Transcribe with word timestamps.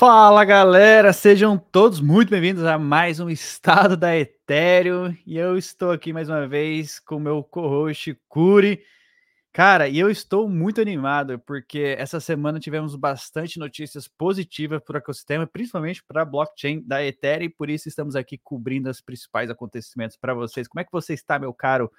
Fala 0.00 0.46
galera, 0.46 1.12
sejam 1.12 1.58
todos 1.58 2.00
muito 2.00 2.30
bem-vindos 2.30 2.64
a 2.64 2.78
mais 2.78 3.20
um 3.20 3.28
Estado 3.28 3.98
da 3.98 4.16
Etéreo 4.16 5.14
e 5.26 5.36
eu 5.36 5.58
estou 5.58 5.90
aqui 5.90 6.10
mais 6.10 6.26
uma 6.26 6.48
vez 6.48 6.98
com 6.98 7.18
meu 7.18 7.44
co-host 7.44 8.18
Curi. 8.26 8.82
Cara, 9.52 9.88
e 9.88 9.98
eu 9.98 10.10
estou 10.10 10.48
muito 10.48 10.80
animado 10.80 11.38
porque 11.40 11.96
essa 11.98 12.18
semana 12.18 12.58
tivemos 12.58 12.96
bastante 12.96 13.58
notícias 13.58 14.08
positivas 14.08 14.82
para 14.82 14.94
o 14.94 14.98
ecossistema, 15.00 15.46
principalmente 15.46 16.02
para 16.02 16.22
a 16.22 16.24
blockchain 16.24 16.80
da 16.80 17.04
Ethereum, 17.04 17.44
e 17.44 17.50
por 17.50 17.68
isso 17.68 17.86
estamos 17.86 18.16
aqui 18.16 18.38
cobrindo 18.42 18.88
os 18.88 19.02
principais 19.02 19.50
acontecimentos 19.50 20.16
para 20.16 20.32
vocês. 20.32 20.66
Como 20.66 20.80
é 20.80 20.84
que 20.84 20.92
você 20.92 21.12
está, 21.12 21.38
meu 21.38 21.52
caro 21.52 21.92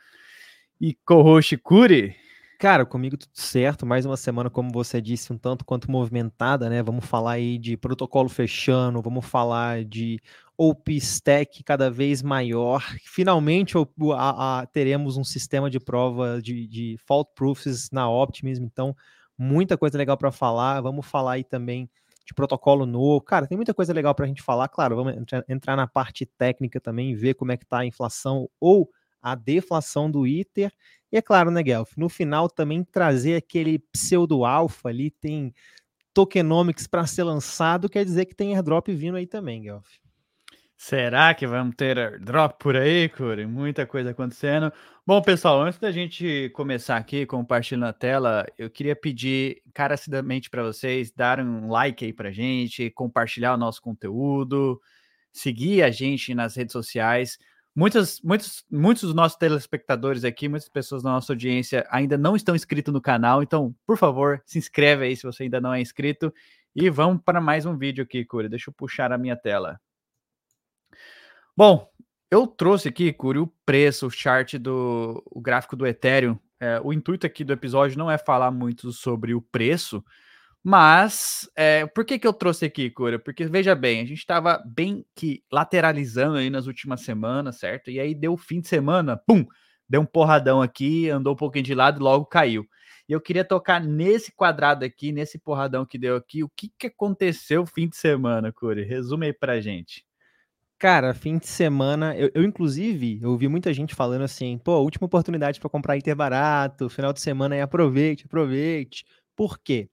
e 0.82 0.96
co-host 1.06 1.56
Curi? 1.58 2.16
Cara, 2.62 2.86
comigo 2.86 3.18
tudo 3.18 3.32
certo. 3.34 3.88
Mais 3.88 4.06
uma 4.06 4.16
semana, 4.16 4.48
como 4.48 4.72
você 4.72 5.02
disse, 5.02 5.34
um 5.34 5.38
tanto 5.38 5.66
quanto 5.66 5.90
movimentada, 5.90 6.70
né? 6.70 6.84
Vamos 6.84 7.04
falar 7.06 7.32
aí 7.32 7.58
de 7.58 7.76
protocolo 7.76 8.30
fechando, 8.30 9.02
vamos 9.02 9.26
falar 9.26 9.84
de 9.84 10.20
OpenStack 10.56 11.64
cada 11.64 11.90
vez 11.90 12.22
maior. 12.22 12.84
Finalmente 13.04 13.74
a, 14.16 14.60
a, 14.60 14.66
teremos 14.68 15.18
um 15.18 15.24
sistema 15.24 15.72
de 15.72 15.80
prova 15.80 16.40
de, 16.40 16.68
de 16.68 16.98
fault 17.04 17.32
proofs 17.34 17.90
na 17.92 18.08
Optimism, 18.08 18.64
então 18.66 18.96
muita 19.36 19.76
coisa 19.76 19.98
legal 19.98 20.16
para 20.16 20.32
falar. 20.32 20.82
Vamos 20.82 21.08
falar 21.08 21.32
aí 21.32 21.44
também 21.44 21.90
de 22.24 22.34
protocolo 22.36 22.86
novo. 22.86 23.22
Cara, 23.22 23.48
tem 23.48 23.58
muita 23.58 23.74
coisa 23.74 23.92
legal 23.92 24.14
para 24.14 24.26
a 24.26 24.28
gente 24.28 24.44
falar. 24.44 24.68
Claro, 24.68 24.98
vamos 24.98 25.16
entrar 25.50 25.76
na 25.76 25.88
parte 25.88 26.28
técnica 26.28 26.80
também, 26.80 27.16
ver 27.16 27.34
como 27.34 27.52
é 27.52 27.58
que 27.58 27.64
está 27.64 27.80
a 27.80 27.86
inflação 27.88 28.48
ou 28.60 28.88
a 29.20 29.34
deflação 29.34 30.12
do 30.12 30.28
ITER 30.28 30.72
e 31.12 31.18
é 31.18 31.22
claro, 31.22 31.52
né, 31.52 31.62
Guelph, 31.62 31.98
no 31.98 32.10
final 32.10 32.50
também 32.50 32.84
trazer 32.84 33.36
aquele 33.36 33.80
pseudo-alfa 33.92 34.90
ali, 34.90 35.12
tem 35.12 35.54
tokenomics 36.14 36.88
para 36.88 37.06
ser 37.08 37.24
lançado, 37.24 37.90
quer 37.90 38.06
dizer 38.06 38.26
que 38.26 38.36
tem 38.36 38.56
airdrop 38.56 38.88
vindo 38.90 39.18
aí 39.18 39.28
também, 39.28 39.62
Guelph. 39.62 40.02
Será 40.84 41.34
que 41.36 41.46
vamos 41.46 41.76
ter 41.76 41.96
airdrop 42.00 42.58
por 42.58 42.76
aí, 42.76 43.08
Curi? 43.08 43.46
Muita 43.46 43.86
coisa 43.86 44.10
acontecendo. 44.10 44.74
Bom, 45.06 45.22
pessoal, 45.22 45.62
antes 45.62 45.78
da 45.78 45.92
gente 45.92 46.50
começar 46.56 46.98
aqui 46.98 47.24
compartilhando 47.24 47.86
a 47.86 47.94
tela, 47.94 48.48
eu 48.58 48.68
queria 48.68 48.96
pedir 48.96 49.62
encarecidamente 49.68 50.50
para 50.50 50.64
vocês 50.64 51.12
darem 51.12 51.46
um 51.46 51.70
like 51.70 52.04
aí 52.04 52.12
para 52.12 52.32
gente, 52.32 52.90
compartilhar 52.90 53.54
o 53.54 53.58
nosso 53.58 53.80
conteúdo, 53.80 54.82
seguir 55.32 55.84
a 55.84 55.92
gente 55.92 56.34
nas 56.34 56.56
redes 56.56 56.74
sociais. 56.74 57.38
Muitos, 57.74 58.22
muitos, 58.22 58.66
muitos 58.70 59.04
dos 59.04 59.14
nossos 59.14 59.38
telespectadores 59.38 60.26
aqui, 60.26 60.50
muitas 60.50 60.68
pessoas 60.68 61.04
da 61.04 61.12
nossa 61.12 61.32
audiência 61.32 61.88
ainda 61.90 62.18
não 62.18 62.36
estão 62.36 62.54
inscritos 62.54 62.94
no 62.94 63.00
canal, 63.00 63.42
então, 63.42 63.74
por 63.88 63.98
favor, 63.98 64.42
se 64.46 64.60
inscreve 64.60 65.06
aí 65.06 65.16
se 65.16 65.24
você 65.24 65.44
ainda 65.44 65.62
não 65.62 65.74
é 65.74 65.80
inscrito. 65.80 66.34
E 66.76 66.90
vamos 66.90 67.22
para 67.24 67.40
mais 67.40 67.66
um 67.66 67.78
vídeo 67.78 68.04
aqui, 68.04 68.26
Curi. 68.26 68.50
Deixa 68.50 68.70
eu 68.70 68.74
puxar 68.74 69.12
a 69.12 69.18
minha 69.18 69.38
tela. 69.38 69.80
Bom, 71.56 71.90
eu 72.30 72.46
trouxe 72.46 72.90
aqui, 72.90 73.12
Curi, 73.14 73.40
o 73.40 73.48
preço, 73.66 74.08
o 74.08 74.12
chart 74.12 74.56
do 74.56 75.24
o 75.26 75.40
gráfico 75.42 75.76
do 75.76 75.88
Ethereum. 75.88 76.38
É, 76.60 76.80
o 76.82 76.94
intuito 76.94 77.26
aqui 77.26 77.44
do 77.44 77.54
episódio 77.54 77.98
não 77.98 78.12
é 78.12 78.18
falar 78.18 78.52
muito 78.52 78.92
sobre 78.92 79.34
o 79.34 79.42
preço, 79.42 80.04
mas, 80.64 81.50
é, 81.56 81.86
por 81.88 82.06
que, 82.06 82.20
que 82.20 82.28
eu 82.28 82.34
trouxe 82.34 82.66
aqui, 82.66 82.90
Cura? 82.90 83.18
Porque, 83.18 83.46
veja 83.46 83.74
bem, 83.74 84.02
a 84.02 84.06
gente 84.06 84.20
estava 84.20 84.62
bem 84.66 85.06
que 85.16 85.44
lateralizando 85.52 86.38
aí 86.38 86.50
nas 86.50 86.68
últimas 86.68 87.02
semanas, 87.02 87.58
certo? 87.58 87.90
E 87.90 88.00
aí 88.00 88.14
deu 88.14 88.38
fim 88.38 88.62
de 88.62 88.68
semana, 88.68 89.18
pum, 89.18 89.46
deu 89.90 90.02
um 90.02 90.06
porradão 90.06 90.62
aqui, 90.62 91.10
andou 91.10 91.34
um 91.34 91.38
pouquinho 91.38 91.66
de 91.66 91.74
lado 91.74 92.00
e 92.00 92.04
logo 92.04 92.26
caiu. 92.26 92.66
E 93.10 93.14
eu 93.14 93.20
queria 93.20 93.44
tocar 93.44 93.82
nesse 93.84 94.32
quadrado 94.34 94.86
aqui, 94.86 95.12
nesse 95.12 95.40
porradão 95.40 95.86
que 95.86 95.98
deu 95.98 96.16
aqui, 96.16 96.44
o 96.44 96.50
que, 96.56 96.72
que 96.78 96.88
aconteceu 96.88 97.66
fim 97.66 97.90
de 97.90 97.98
semana, 97.98 98.54
Curi? 98.54 98.84
Resume 98.84 99.28
aí 99.28 99.34
pra 99.34 99.60
gente. 99.60 100.06
Cara, 100.80 101.14
fim 101.14 101.38
de 101.38 101.46
semana, 101.48 102.18
eu, 102.18 102.32
eu, 102.34 102.44
inclusive, 102.44 103.20
eu 103.22 103.30
ouvi 103.30 103.48
muita 103.48 103.72
gente 103.72 103.94
falando 103.94 104.24
assim, 104.24 104.58
pô, 104.58 104.80
última 104.80 105.06
oportunidade 105.06 105.60
para 105.60 105.70
comprar 105.70 105.96
Inter 105.96 106.16
barato, 106.16 106.90
final 106.90 107.14
de 107.14 107.22
semana 107.22 107.54
aí 107.54 107.62
aproveite, 107.62 108.26
aproveite. 108.26 109.06
Por 109.36 109.60
quê? 109.60 109.91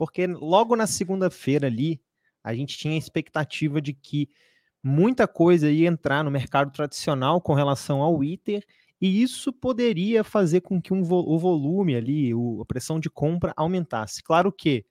Porque 0.00 0.26
logo 0.26 0.74
na 0.74 0.86
segunda-feira 0.86 1.66
ali, 1.66 2.00
a 2.42 2.54
gente 2.54 2.78
tinha 2.78 2.94
a 2.94 2.96
expectativa 2.96 3.82
de 3.82 3.92
que 3.92 4.30
muita 4.82 5.28
coisa 5.28 5.70
ia 5.70 5.86
entrar 5.86 6.24
no 6.24 6.30
mercado 6.30 6.72
tradicional 6.72 7.38
com 7.38 7.52
relação 7.52 8.00
ao 8.00 8.24
ITER, 8.24 8.64
e 8.98 9.22
isso 9.22 9.52
poderia 9.52 10.24
fazer 10.24 10.62
com 10.62 10.80
que 10.80 10.94
um 10.94 11.02
vo 11.04 11.18
o 11.18 11.38
volume 11.38 11.94
ali, 11.94 12.32
o, 12.32 12.62
a 12.62 12.64
pressão 12.64 12.98
de 12.98 13.10
compra 13.10 13.52
aumentasse. 13.54 14.22
Claro 14.22 14.50
que 14.50 14.86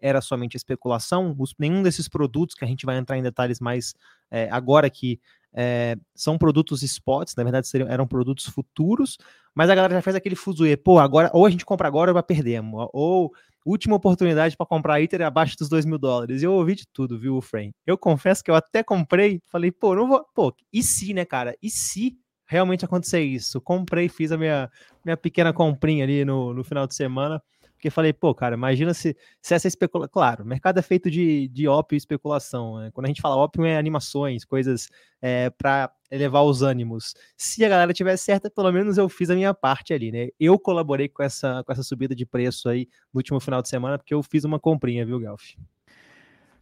era 0.00 0.20
somente 0.20 0.56
especulação, 0.56 1.32
os, 1.38 1.54
nenhum 1.56 1.80
desses 1.80 2.08
produtos, 2.08 2.56
que 2.56 2.64
a 2.64 2.68
gente 2.68 2.84
vai 2.84 2.96
entrar 2.96 3.16
em 3.16 3.22
detalhes 3.22 3.60
mais 3.60 3.94
é, 4.32 4.48
agora 4.50 4.90
que 4.90 5.20
é, 5.54 5.96
são 6.14 6.38
produtos 6.38 6.82
spots, 6.82 7.34
na 7.36 7.42
verdade 7.42 7.66
seriam, 7.66 7.88
eram 7.88 8.06
produtos 8.06 8.46
futuros, 8.46 9.18
mas 9.54 9.68
a 9.68 9.74
galera 9.74 9.94
já 9.94 10.02
fez 10.02 10.16
aquele 10.16 10.36
fuzuê, 10.36 10.76
pô, 10.76 10.98
agora 10.98 11.30
ou 11.32 11.44
a 11.44 11.50
gente 11.50 11.64
compra 11.64 11.88
agora 11.88 12.10
ou 12.10 12.14
vai 12.14 12.22
perder, 12.22 12.62
ou 12.92 13.32
última 13.64 13.96
oportunidade 13.96 14.56
para 14.56 14.66
comprar 14.66 15.00
ITER 15.00 15.22
abaixo 15.22 15.56
dos 15.56 15.68
2 15.68 15.84
mil 15.84 15.98
dólares. 15.98 16.42
Eu 16.42 16.52
ouvi 16.52 16.74
de 16.74 16.86
tudo, 16.92 17.18
viu, 17.18 17.40
Frame? 17.40 17.72
Eu 17.86 17.98
confesso 17.98 18.42
que 18.42 18.50
eu 18.50 18.54
até 18.54 18.82
comprei, 18.82 19.40
falei, 19.46 19.70
pô, 19.70 19.94
não 19.94 20.08
vou. 20.08 20.24
Pô, 20.34 20.54
e 20.72 20.82
se, 20.82 21.12
né, 21.12 21.24
cara? 21.24 21.56
E 21.62 21.68
se 21.68 22.16
realmente 22.46 22.84
acontecer 22.84 23.20
isso? 23.20 23.60
Comprei, 23.60 24.08
fiz 24.08 24.32
a 24.32 24.38
minha, 24.38 24.70
minha 25.04 25.16
pequena 25.16 25.52
comprinha 25.52 26.04
ali 26.04 26.24
no, 26.24 26.54
no 26.54 26.64
final 26.64 26.86
de 26.86 26.94
semana. 26.94 27.40
Porque 27.80 27.88
falei, 27.88 28.12
pô, 28.12 28.34
cara, 28.34 28.54
imagina 28.54 28.92
se, 28.92 29.16
se 29.40 29.54
essa 29.54 29.66
especulação. 29.66 30.12
Claro, 30.12 30.44
o 30.44 30.46
mercado 30.46 30.78
é 30.78 30.82
feito 30.82 31.10
de, 31.10 31.48
de 31.48 31.66
ópio 31.66 31.96
e 31.96 31.98
especulação. 31.98 32.78
Né? 32.78 32.90
Quando 32.92 33.06
a 33.06 33.08
gente 33.08 33.22
fala 33.22 33.36
ópio, 33.36 33.64
é 33.64 33.78
animações, 33.78 34.44
coisas 34.44 34.90
é, 35.22 35.48
para 35.48 35.90
elevar 36.10 36.44
os 36.44 36.60
ânimos. 36.60 37.14
Se 37.38 37.64
a 37.64 37.68
galera 37.70 37.94
tiver 37.94 38.18
certa, 38.18 38.50
pelo 38.50 38.70
menos 38.70 38.98
eu 38.98 39.08
fiz 39.08 39.30
a 39.30 39.34
minha 39.34 39.54
parte 39.54 39.94
ali, 39.94 40.12
né? 40.12 40.28
Eu 40.38 40.58
colaborei 40.58 41.08
com 41.08 41.22
essa, 41.22 41.64
com 41.64 41.72
essa 41.72 41.82
subida 41.82 42.14
de 42.14 42.26
preço 42.26 42.68
aí 42.68 42.86
no 43.14 43.18
último 43.20 43.40
final 43.40 43.62
de 43.62 43.70
semana, 43.70 43.96
porque 43.96 44.12
eu 44.12 44.22
fiz 44.22 44.44
uma 44.44 44.60
comprinha, 44.60 45.06
viu, 45.06 45.18
Galf? 45.18 45.54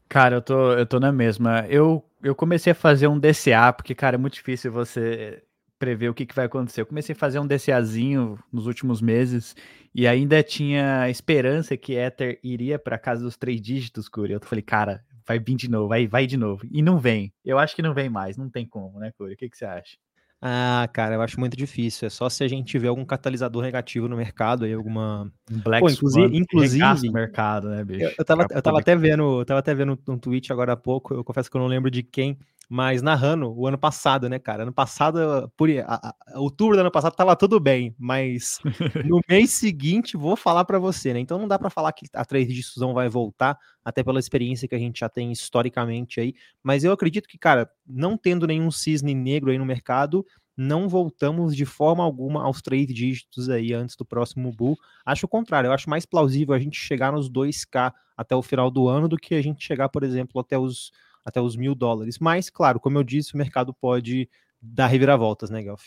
Cara, 0.08 0.36
eu 0.36 0.40
tô, 0.40 0.72
eu 0.74 0.86
tô 0.86 1.00
na 1.00 1.10
mesma. 1.10 1.66
Eu, 1.68 2.04
eu 2.22 2.32
comecei 2.32 2.70
a 2.70 2.76
fazer 2.76 3.08
um 3.08 3.18
DCA, 3.18 3.72
porque, 3.76 3.92
cara, 3.92 4.14
é 4.14 4.18
muito 4.18 4.34
difícil 4.34 4.70
você 4.70 5.42
prever 5.78 6.08
o 6.08 6.14
que, 6.14 6.26
que 6.26 6.34
vai 6.34 6.46
acontecer. 6.46 6.80
Eu 6.80 6.86
comecei 6.86 7.12
a 7.12 7.16
fazer 7.16 7.38
um 7.38 7.46
DCAzinho 7.46 8.38
nos 8.52 8.66
últimos 8.66 9.00
meses 9.00 9.54
e 9.94 10.06
ainda 10.06 10.42
tinha 10.42 11.08
esperança 11.08 11.76
que 11.76 11.94
Ether 11.94 12.38
iria 12.42 12.78
para 12.78 12.98
casa 12.98 13.22
dos 13.22 13.36
três 13.36 13.60
dígitos, 13.60 14.08
Curi. 14.08 14.32
Eu 14.32 14.40
falei, 14.40 14.62
cara, 14.62 15.04
vai 15.26 15.38
vir 15.38 15.54
de 15.54 15.70
novo, 15.70 15.88
vai, 15.88 16.06
vai 16.06 16.26
de 16.26 16.36
novo. 16.36 16.66
E 16.70 16.82
não 16.82 16.98
vem. 16.98 17.32
Eu 17.44 17.58
acho 17.58 17.76
que 17.76 17.82
não 17.82 17.94
vem 17.94 18.08
mais, 18.08 18.36
não 18.36 18.50
tem 18.50 18.66
como, 18.66 18.98
né, 18.98 19.12
Curi? 19.16 19.34
O 19.34 19.36
que, 19.36 19.48
que 19.48 19.56
você 19.56 19.64
acha? 19.64 19.96
Ah, 20.40 20.88
cara, 20.92 21.16
eu 21.16 21.22
acho 21.22 21.38
muito 21.40 21.56
difícil. 21.56 22.06
É 22.06 22.10
só 22.10 22.28
se 22.28 22.44
a 22.44 22.48
gente 22.48 22.68
tiver 22.68 22.86
algum 22.88 23.04
catalisador 23.04 23.60
negativo 23.62 24.08
no 24.08 24.16
mercado 24.16 24.64
aí, 24.64 24.72
alguma. 24.72 25.32
Black 25.50 25.80
Pô, 25.84 25.90
inclusive, 25.90 26.36
inclusive 26.36 27.10
mercado, 27.10 27.68
né, 27.68 27.84
bicho? 27.84 28.04
Eu, 28.04 28.12
eu 28.18 28.24
tava, 28.24 28.46
eu 28.48 28.62
tava 28.62 28.78
até 28.78 28.94
vendo, 28.94 29.40
eu 29.40 29.44
tava 29.44 29.58
até 29.58 29.74
vendo 29.74 29.98
um 30.08 30.16
tweet 30.16 30.52
agora 30.52 30.74
há 30.74 30.76
pouco. 30.76 31.12
Eu 31.12 31.24
confesso 31.24 31.50
que 31.50 31.56
eu 31.56 31.60
não 31.60 31.66
lembro 31.66 31.90
de 31.90 32.04
quem, 32.04 32.38
mas 32.68 33.00
narrando 33.00 33.50
o 33.56 33.66
ano 33.66 33.78
passado, 33.78 34.28
né, 34.28 34.38
cara? 34.38 34.64
Ano 34.64 34.72
passado, 34.72 35.50
por 35.56 35.70
a, 35.70 36.14
a, 36.34 36.38
outubro 36.38 36.76
do 36.76 36.80
ano 36.80 36.90
passado 36.90 37.14
tava 37.14 37.34
tudo 37.34 37.58
bem, 37.58 37.94
mas 37.98 38.58
no 39.06 39.20
mês 39.26 39.52
seguinte 39.52 40.16
vou 40.18 40.36
falar 40.36 40.66
para 40.66 40.78
você, 40.78 41.14
né? 41.14 41.20
Então 41.20 41.38
não 41.38 41.48
dá 41.48 41.58
para 41.58 41.70
falar 41.70 41.92
que 41.92 42.06
a 42.12 42.24
trade 42.24 42.52
de 42.52 42.62
Suzão 42.62 42.92
vai 42.92 43.08
voltar, 43.08 43.58
até 43.82 44.02
pela 44.02 44.20
experiência 44.20 44.68
que 44.68 44.74
a 44.74 44.78
gente 44.78 45.00
já 45.00 45.08
tem 45.08 45.32
historicamente 45.32 46.20
aí, 46.20 46.34
mas 46.62 46.84
eu 46.84 46.92
acredito 46.92 47.26
que, 47.26 47.38
cara, 47.38 47.70
não 47.86 48.18
tendo 48.18 48.46
nenhum 48.46 48.70
cisne 48.70 49.14
negro 49.14 49.50
aí 49.50 49.56
no 49.56 49.64
mercado, 49.64 50.26
não 50.54 50.88
voltamos 50.88 51.56
de 51.56 51.64
forma 51.64 52.02
alguma 52.02 52.42
aos 52.42 52.60
três 52.60 52.86
dígitos 52.88 53.48
aí 53.48 53.72
antes 53.72 53.94
do 53.94 54.04
próximo 54.04 54.52
bull. 54.52 54.76
Acho 55.06 55.24
o 55.24 55.28
contrário, 55.28 55.68
eu 55.68 55.72
acho 55.72 55.88
mais 55.88 56.04
plausível 56.04 56.52
a 56.52 56.58
gente 56.58 56.76
chegar 56.76 57.12
nos 57.12 57.30
2K 57.30 57.92
até 58.16 58.34
o 58.34 58.42
final 58.42 58.68
do 58.68 58.88
ano 58.88 59.08
do 59.08 59.16
que 59.16 59.36
a 59.36 59.42
gente 59.42 59.64
chegar, 59.64 59.88
por 59.88 60.02
exemplo, 60.02 60.40
até 60.40 60.58
os 60.58 60.90
até 61.28 61.40
os 61.40 61.56
mil 61.56 61.74
dólares. 61.74 62.18
Mas, 62.18 62.50
claro, 62.50 62.80
como 62.80 62.98
eu 62.98 63.04
disse, 63.04 63.34
o 63.34 63.38
mercado 63.38 63.72
pode 63.72 64.28
dar 64.60 64.86
reviravoltas, 64.86 65.50
né, 65.50 65.62
Gelf? 65.62 65.82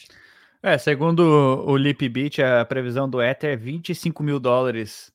É, 0.64 0.78
segundo 0.78 1.22
o 1.66 1.76
Lipbit, 1.76 2.42
a 2.42 2.64
previsão 2.64 3.10
do 3.10 3.22
Ether 3.22 3.54
é 3.54 3.56
25 3.56 4.22
mil 4.22 4.40
dólares 4.40 5.12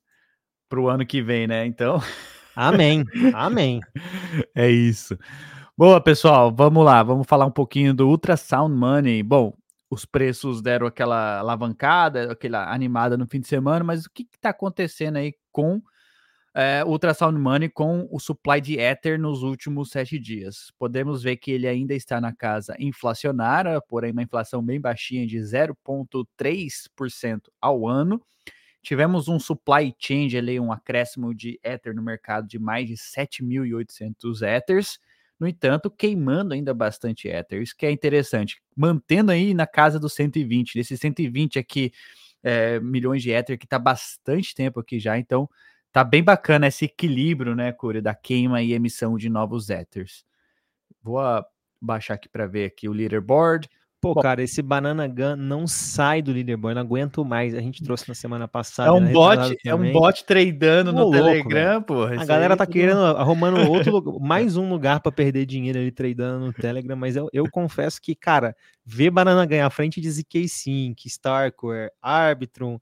para 0.69 0.81
o 0.81 0.89
ano 0.89 1.07
que 1.07 1.23
vem, 1.23 1.47
né? 1.47 1.65
Então. 1.65 2.01
Amém, 2.57 3.05
amém. 3.35 3.81
É 4.55 4.71
isso. 4.71 5.17
Boa, 5.77 6.01
pessoal, 6.01 6.51
vamos 6.51 6.83
lá, 6.83 7.03
vamos 7.03 7.27
falar 7.27 7.45
um 7.45 7.51
pouquinho 7.51 7.93
do 7.93 8.09
Ultrasound 8.09 8.75
Money. 8.75 9.23
Bom, 9.23 9.53
os 9.91 10.07
preços 10.07 10.63
deram 10.63 10.87
aquela 10.87 11.39
alavancada, 11.39 12.33
aquela 12.33 12.73
animada 12.73 13.15
no 13.19 13.27
fim 13.27 13.41
de 13.41 13.47
semana, 13.47 13.85
mas 13.85 14.07
o 14.07 14.11
que 14.11 14.27
está 14.33 14.49
acontecendo 14.51 15.17
aí 15.17 15.35
com 15.53 15.83
é, 16.59 16.83
Ultrasound 16.87 17.39
Money 17.39 17.69
com 17.69 18.09
o 18.11 18.19
supply 18.19 18.63
de 18.63 18.79
Ether 18.79 19.21
nos 19.21 19.43
últimos 19.43 19.91
sete 19.91 20.19
dias. 20.19 20.73
Podemos 20.79 21.23
ver 21.23 21.37
que 21.37 21.51
ele 21.51 21.69
ainda 21.69 21.93
está 21.93 22.19
na 22.19 22.35
casa 22.35 22.75
inflacionária, 22.79 23.79
porém 23.83 24.11
uma 24.11 24.23
inflação 24.23 24.65
bem 24.65 24.81
baixinha 24.81 25.27
de 25.27 25.37
0,3% 25.37 27.41
ao 27.61 27.87
ano. 27.87 28.23
tivemos 28.83 29.29
um 29.29 29.39
supply 29.39 29.95
change 29.99 30.39
ali, 30.39 30.59
um 30.59 30.73
acréscimo 30.73 31.35
de 31.35 31.61
Ether 31.63 31.95
no 31.95 32.03
mercado 32.03 32.49
de 32.49 32.59
mais 32.59 32.89
de 32.89 32.95
7.800 32.95 34.41
Ethers. 34.43 34.99
No 35.39 35.47
entanto, 35.47 35.91
queimando 35.91 36.55
ainda 36.55 36.73
bastante 36.73 37.29
Ether. 37.29 37.61
Isso 37.61 37.77
que 37.77 37.85
é 37.85 37.91
interessante. 37.91 38.63
Mantendo 38.75 39.31
aí 39.31 39.53
na 39.53 39.67
casa 39.67 40.01
dos 40.01 40.15
120. 40.15 40.73
Desses 40.75 40.99
120 41.01 41.59
aqui, 41.59 41.93
é, 42.43 42.81
milhões 42.81 43.23
de 43.23 43.31
Ether, 43.31 43.59
que 43.59 43.67
está 43.67 43.79
bastante 43.79 44.55
tempo 44.55 44.81
aqui 44.81 44.99
já. 44.99 45.19
Então, 45.19 45.47
tá 45.97 46.05
bem 46.05 46.23
bacana 46.23 46.67
esse 46.67 46.85
equilíbrio, 46.85 47.55
né, 47.55 47.73
Cura, 47.73 48.03
da 48.03 48.15
queima 48.15 48.61
e 48.61 48.75
emissão 48.75 49.17
de 49.17 49.31
novos 49.31 49.71
Ethers. 49.71 50.27
Vou 51.03 51.19
baixar 51.81 52.13
aqui 52.13 52.29
para 52.29 52.47
ver 52.47 52.67
aqui 52.67 52.87
o 52.87 52.93
leaderboard. 52.93 53.67
Pô, 53.99 54.13
Bom, 54.13 54.21
cara, 54.21 54.43
esse 54.43 54.61
Banana 54.61 55.09
Gun 55.09 55.37
não 55.37 55.67
sai 55.67 56.21
do 56.21 56.33
leaderboard, 56.33 56.75
não 56.75 56.83
aguento 56.83 57.25
mais. 57.25 57.55
A 57.55 57.63
gente 57.63 57.83
trouxe 57.83 58.07
na 58.11 58.15
semana 58.15 58.47
passada. 58.47 58.91
É 58.91 58.93
um 58.93 59.11
bot, 59.11 59.57
é 59.65 59.75
um 59.75 59.91
bot 59.91 60.23
tradando 60.27 60.93
no 60.93 61.05
louco, 61.05 61.17
Telegram, 61.17 61.81
pô. 61.81 62.03
A 62.03 62.27
galera 62.27 62.55
tá 62.59 62.67
querendo, 62.67 63.01
arrumando 63.01 63.67
outro 63.67 63.91
lugar, 63.91 64.15
mais 64.21 64.55
um 64.59 64.69
lugar 64.69 65.01
para 65.01 65.11
perder 65.11 65.47
dinheiro 65.47 65.79
ali 65.79 65.91
tradando 65.91 66.45
no 66.45 66.53
Telegram, 66.53 66.95
mas 66.95 67.17
eu, 67.17 67.31
eu 67.33 67.51
confesso 67.51 68.03
que, 68.03 68.15
cara, 68.15 68.55
ver 68.85 69.09
Banana 69.09 69.47
Gun 69.47 69.65
à 69.65 69.71
frente 69.71 69.99
de 69.99 70.11
ZK 70.11 70.47
Sync, 70.47 71.07
Starcore, 71.09 71.91
Arbitrum, 72.03 72.79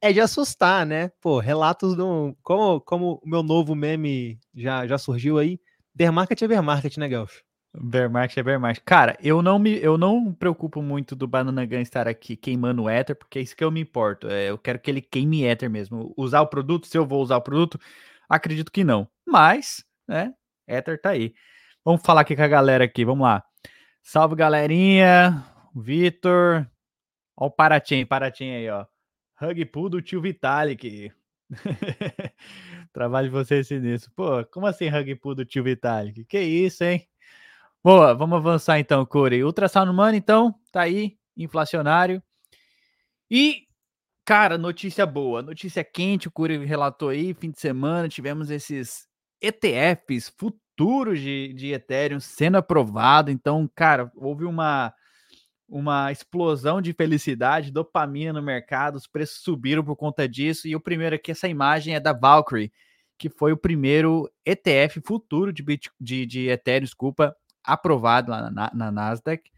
é 0.00 0.12
de 0.12 0.20
assustar, 0.20 0.86
né? 0.86 1.10
Pô, 1.20 1.38
relatos 1.38 1.94
do. 1.94 2.36
Como, 2.42 2.80
como 2.80 3.20
o 3.22 3.28
meu 3.28 3.42
novo 3.42 3.74
meme 3.74 4.38
já, 4.54 4.86
já 4.86 4.98
surgiu 4.98 5.38
aí, 5.38 5.60
bear 5.94 6.12
market 6.12 6.40
é 6.42 6.48
bear 6.48 6.62
market, 6.62 6.96
né, 6.96 7.08
Guelph? 7.08 7.38
Bear 7.72 8.10
market 8.10 8.38
é 8.38 8.42
bear 8.42 8.60
market. 8.60 8.82
Cara, 8.84 9.16
eu 9.22 9.42
não 9.42 9.58
me, 9.58 9.76
eu 9.78 9.96
não 9.96 10.32
preocupo 10.32 10.82
muito 10.82 11.14
do 11.14 11.26
Banana 11.26 11.64
Gun 11.64 11.80
estar 11.80 12.08
aqui 12.08 12.36
queimando 12.36 12.82
o 12.84 12.90
Ether, 12.90 13.14
porque 13.16 13.38
é 13.38 13.42
isso 13.42 13.56
que 13.56 13.62
eu 13.62 13.70
me 13.70 13.80
importo. 13.80 14.28
É, 14.28 14.50
eu 14.50 14.58
quero 14.58 14.78
que 14.78 14.90
ele 14.90 15.00
queime 15.00 15.44
Ether 15.44 15.70
mesmo. 15.70 16.12
Usar 16.16 16.40
o 16.40 16.48
produto, 16.48 16.86
se 16.86 16.98
eu 16.98 17.06
vou 17.06 17.22
usar 17.22 17.36
o 17.36 17.42
produto, 17.42 17.78
acredito 18.28 18.72
que 18.72 18.82
não. 18.82 19.08
Mas, 19.26 19.84
né, 20.08 20.34
Ether 20.66 21.00
tá 21.00 21.10
aí. 21.10 21.32
Vamos 21.84 22.02
falar 22.02 22.22
aqui 22.22 22.34
com 22.34 22.42
a 22.42 22.48
galera 22.48 22.84
aqui, 22.84 23.04
vamos 23.04 23.24
lá. 23.24 23.44
Salve, 24.02 24.34
galerinha. 24.34 25.44
Vitor. 25.74 26.66
Ó 27.36 27.46
o 27.46 27.50
Paratim, 27.50 28.04
Paratim 28.04 28.50
aí, 28.50 28.68
ó. 28.68 28.84
Hug 29.40 29.64
Pool 29.66 29.88
do 29.88 30.02
tio 30.02 30.20
Vitalik. 30.20 31.12
Trabalho 32.92 33.28
de 33.28 33.32
vocês 33.32 33.70
nisso. 33.70 34.10
Pô, 34.14 34.44
como 34.46 34.66
assim 34.66 34.88
Hug 34.88 35.14
Pool 35.16 35.34
do 35.34 35.44
tio 35.44 35.64
Vitalik? 35.64 36.24
Que 36.24 36.40
isso, 36.40 36.84
hein? 36.84 37.08
Boa, 37.82 38.14
vamos 38.14 38.36
avançar 38.36 38.78
então, 38.78 39.06
Corey. 39.06 39.42
Ultrasound 39.42 39.92
Money, 39.92 40.18
então, 40.18 40.54
tá 40.70 40.82
aí, 40.82 41.16
inflacionário. 41.34 42.22
E, 43.30 43.66
cara, 44.24 44.58
notícia 44.58 45.06
boa, 45.06 45.40
notícia 45.40 45.82
quente, 45.82 46.28
o 46.28 46.30
Corey 46.30 46.62
relatou 46.66 47.08
aí, 47.08 47.32
fim 47.32 47.50
de 47.50 47.58
semana, 47.58 48.08
tivemos 48.08 48.50
esses 48.50 49.08
ETFs 49.40 50.28
futuros 50.36 51.20
de, 51.20 51.54
de 51.54 51.72
Ethereum 51.72 52.20
sendo 52.20 52.58
aprovado. 52.58 53.30
Então, 53.30 53.70
cara, 53.74 54.12
houve 54.14 54.44
uma, 54.44 54.92
uma 55.70 56.10
explosão 56.10 56.82
de 56.82 56.92
felicidade, 56.92 57.70
dopamina 57.70 58.32
no 58.32 58.42
mercado, 58.42 58.96
os 58.96 59.06
preços 59.06 59.42
subiram 59.42 59.84
por 59.84 59.94
conta 59.94 60.28
disso. 60.28 60.66
E 60.66 60.74
o 60.74 60.80
primeiro 60.80 61.14
aqui, 61.14 61.30
essa 61.30 61.46
imagem 61.46 61.94
é 61.94 62.00
da 62.00 62.12
Valkyrie, 62.12 62.72
que 63.16 63.30
foi 63.30 63.52
o 63.52 63.56
primeiro 63.56 64.28
ETF 64.44 65.00
futuro 65.04 65.52
de, 65.52 65.62
Bit, 65.62 65.90
de, 66.00 66.26
de 66.26 66.48
Ethereum, 66.48 66.84
desculpa, 66.84 67.36
aprovado 67.62 68.32
lá 68.32 68.50
na, 68.50 68.70
na 68.74 68.90
Nasdaq. 68.90 69.48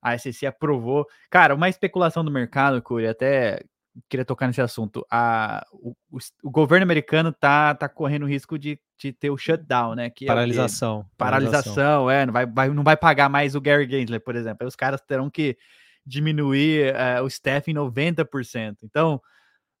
A 0.00 0.16
SEC 0.16 0.44
aprovou. 0.46 1.04
Cara, 1.28 1.54
uma 1.54 1.68
especulação 1.68 2.24
do 2.24 2.30
mercado, 2.30 2.80
Curi, 2.80 3.08
até 3.08 3.64
queria 4.08 4.24
tocar 4.24 4.46
nesse 4.46 4.60
assunto. 4.60 5.06
A, 5.10 5.66
o, 5.72 5.94
o, 6.10 6.18
o, 6.42 6.50
governo 6.50 6.84
americano 6.84 7.32
tá, 7.32 7.74
tá 7.74 7.88
correndo 7.88 8.26
risco 8.26 8.58
de, 8.58 8.78
de 8.98 9.12
ter 9.12 9.30
o 9.30 9.36
shutdown, 9.36 9.94
né? 9.94 10.10
Que 10.10 10.26
paralisação, 10.26 11.00
é 11.00 11.14
paralisação. 11.16 11.74
Paralisação, 11.74 12.10
é. 12.10 12.26
Não 12.26 12.32
vai, 12.32 12.46
vai, 12.46 12.68
não 12.68 12.84
vai 12.84 12.96
pagar 12.96 13.28
mais 13.28 13.54
o 13.54 13.60
Gary 13.60 13.88
Gensler, 13.88 14.20
por 14.20 14.36
exemplo. 14.36 14.58
Aí 14.62 14.68
os 14.68 14.76
caras 14.76 15.00
terão 15.00 15.30
que 15.30 15.56
diminuir 16.04 16.94
uh, 16.94 17.24
o 17.24 17.26
staff 17.26 17.70
em 17.70 17.74
90%. 17.74 18.78
Então, 18.84 19.20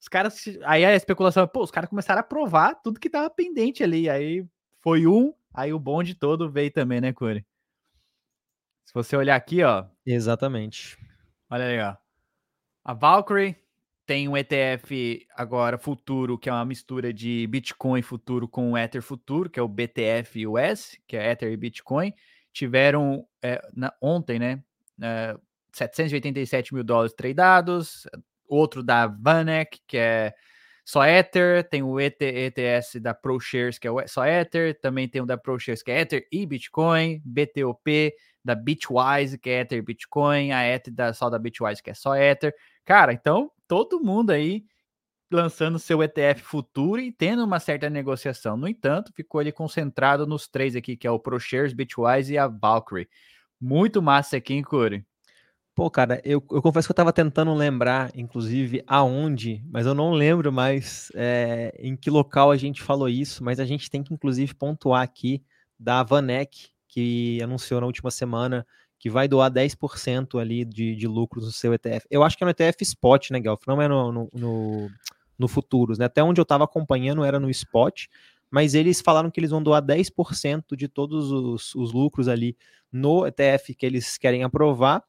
os 0.00 0.08
caras. 0.08 0.42
Aí 0.64 0.84
a 0.84 0.94
especulação, 0.94 1.46
pô, 1.46 1.62
os 1.62 1.70
caras 1.70 1.88
começaram 1.88 2.18
a 2.18 2.20
aprovar 2.20 2.74
tudo 2.82 3.00
que 3.00 3.10
tava 3.10 3.30
pendente 3.30 3.82
ali. 3.82 4.08
Aí 4.08 4.44
foi 4.80 5.06
um, 5.06 5.32
aí 5.54 5.72
o 5.72 5.78
bonde 5.78 6.14
todo 6.14 6.50
veio 6.50 6.70
também, 6.70 7.00
né, 7.00 7.12
Curi? 7.12 7.44
Se 8.84 8.94
você 8.94 9.16
olhar 9.16 9.36
aqui, 9.36 9.62
ó. 9.62 9.84
Exatamente. 10.04 10.96
Olha 11.50 11.64
aí, 11.64 11.80
ó. 11.80 11.96
A 12.84 12.94
Valkyrie 12.94 13.56
tem 14.06 14.28
um 14.28 14.36
ETF 14.36 15.26
agora 15.34 15.76
futuro, 15.76 16.38
que 16.38 16.48
é 16.48 16.52
uma 16.52 16.64
mistura 16.64 17.12
de 17.12 17.46
Bitcoin 17.48 18.02
futuro 18.02 18.46
com 18.46 18.78
Ether 18.78 19.02
futuro, 19.02 19.50
que 19.50 19.58
é 19.58 19.62
o 19.62 19.68
BTF 19.68 20.46
US, 20.46 20.96
que 21.08 21.16
é 21.16 21.32
Ether 21.32 21.50
e 21.50 21.56
Bitcoin. 21.56 22.14
Tiveram 22.52 23.26
é, 23.42 23.60
na, 23.74 23.92
ontem, 24.00 24.38
né? 24.38 24.62
É, 25.02 25.36
787 25.72 26.72
mil 26.72 26.84
dólares 26.84 27.12
tradeados. 27.14 28.06
Outro 28.48 28.82
da 28.82 29.08
Vanek, 29.08 29.80
que 29.88 29.98
é 29.98 30.32
só 30.84 31.04
Ether, 31.04 31.68
tem 31.68 31.82
o 31.82 31.98
ET, 31.98 32.16
ETS 32.20 33.00
da 33.00 33.12
ProShares, 33.12 33.76
que 33.76 33.88
é 33.88 34.06
só 34.06 34.24
Ether, 34.24 34.78
também 34.80 35.08
tem 35.08 35.20
o 35.20 35.26
da 35.26 35.36
ProShares, 35.36 35.82
que 35.82 35.90
é 35.90 36.02
Ether 36.02 36.24
e 36.30 36.46
Bitcoin, 36.46 37.20
BTOP, 37.24 38.14
da 38.44 38.54
Bitwise, 38.54 39.36
que 39.36 39.50
é 39.50 39.60
Ether 39.62 39.82
Bitcoin, 39.82 40.52
a 40.52 40.64
Ether 40.64 40.94
da, 40.94 41.12
só 41.12 41.28
da 41.28 41.40
Bitwise, 41.40 41.82
que 41.82 41.90
é 41.90 41.94
só 41.94 42.14
Ether. 42.14 42.54
Cara, 42.84 43.12
então 43.12 43.50
todo 43.66 44.00
mundo 44.00 44.30
aí 44.30 44.64
lançando 45.30 45.78
seu 45.78 46.02
ETF 46.02 46.42
futuro 46.42 47.00
e 47.00 47.10
tendo 47.10 47.44
uma 47.44 47.58
certa 47.58 47.90
negociação. 47.90 48.56
No 48.56 48.68
entanto, 48.68 49.12
ficou 49.12 49.40
ali 49.40 49.52
concentrado 49.52 50.26
nos 50.26 50.46
três 50.46 50.76
aqui, 50.76 50.96
que 50.96 51.06
é 51.06 51.10
o 51.10 51.18
ProShares, 51.18 51.72
Bitwise 51.72 52.34
e 52.34 52.38
a 52.38 52.46
Valkyrie. 52.46 53.08
Muito 53.60 54.00
massa 54.00 54.36
aqui, 54.36 54.54
hein, 54.54 54.62
Curi? 54.62 55.04
Pô, 55.74 55.90
cara, 55.90 56.22
eu, 56.24 56.42
eu 56.50 56.62
confesso 56.62 56.88
que 56.88 56.92
eu 56.92 56.96
tava 56.96 57.12
tentando 57.12 57.52
lembrar, 57.52 58.10
inclusive, 58.14 58.82
aonde, 58.86 59.62
mas 59.70 59.84
eu 59.84 59.94
não 59.94 60.10
lembro 60.12 60.50
mais 60.50 61.12
é, 61.14 61.74
em 61.78 61.94
que 61.94 62.08
local 62.08 62.50
a 62.50 62.56
gente 62.56 62.82
falou 62.82 63.08
isso, 63.10 63.44
mas 63.44 63.60
a 63.60 63.64
gente 63.66 63.90
tem 63.90 64.02
que, 64.02 64.14
inclusive, 64.14 64.54
pontuar 64.54 65.02
aqui 65.02 65.44
da 65.78 66.02
Vanek, 66.02 66.70
que 66.88 67.42
anunciou 67.42 67.80
na 67.80 67.86
última 67.86 68.10
semana 68.10 68.66
que 68.98 69.10
vai 69.10 69.28
doar 69.28 69.50
10% 69.50 70.40
ali 70.40 70.64
de, 70.64 70.96
de 70.96 71.06
lucros 71.06 71.44
no 71.44 71.52
seu 71.52 71.74
ETF. 71.74 72.06
Eu 72.10 72.22
acho 72.22 72.36
que 72.36 72.44
é 72.44 72.46
no 72.46 72.50
ETF 72.50 72.82
Spot, 72.82 73.30
né, 73.30 73.40
Guelph? 73.40 73.66
Não 73.66 73.80
é 73.80 73.88
no, 73.88 74.12
no, 74.12 74.30
no, 74.32 74.90
no 75.38 75.48
Futuros, 75.48 75.98
né? 75.98 76.06
Até 76.06 76.22
onde 76.22 76.40
eu 76.40 76.44
estava 76.44 76.64
acompanhando 76.64 77.24
era 77.24 77.38
no 77.38 77.50
Spot, 77.50 78.06
mas 78.50 78.74
eles 78.74 79.00
falaram 79.00 79.30
que 79.30 79.38
eles 79.40 79.50
vão 79.50 79.62
doar 79.62 79.82
10% 79.82 80.76
de 80.76 80.88
todos 80.88 81.30
os, 81.30 81.74
os 81.74 81.92
lucros 81.92 82.28
ali 82.28 82.56
no 82.90 83.26
ETF 83.26 83.74
que 83.74 83.84
eles 83.84 84.16
querem 84.16 84.44
aprovar 84.44 85.02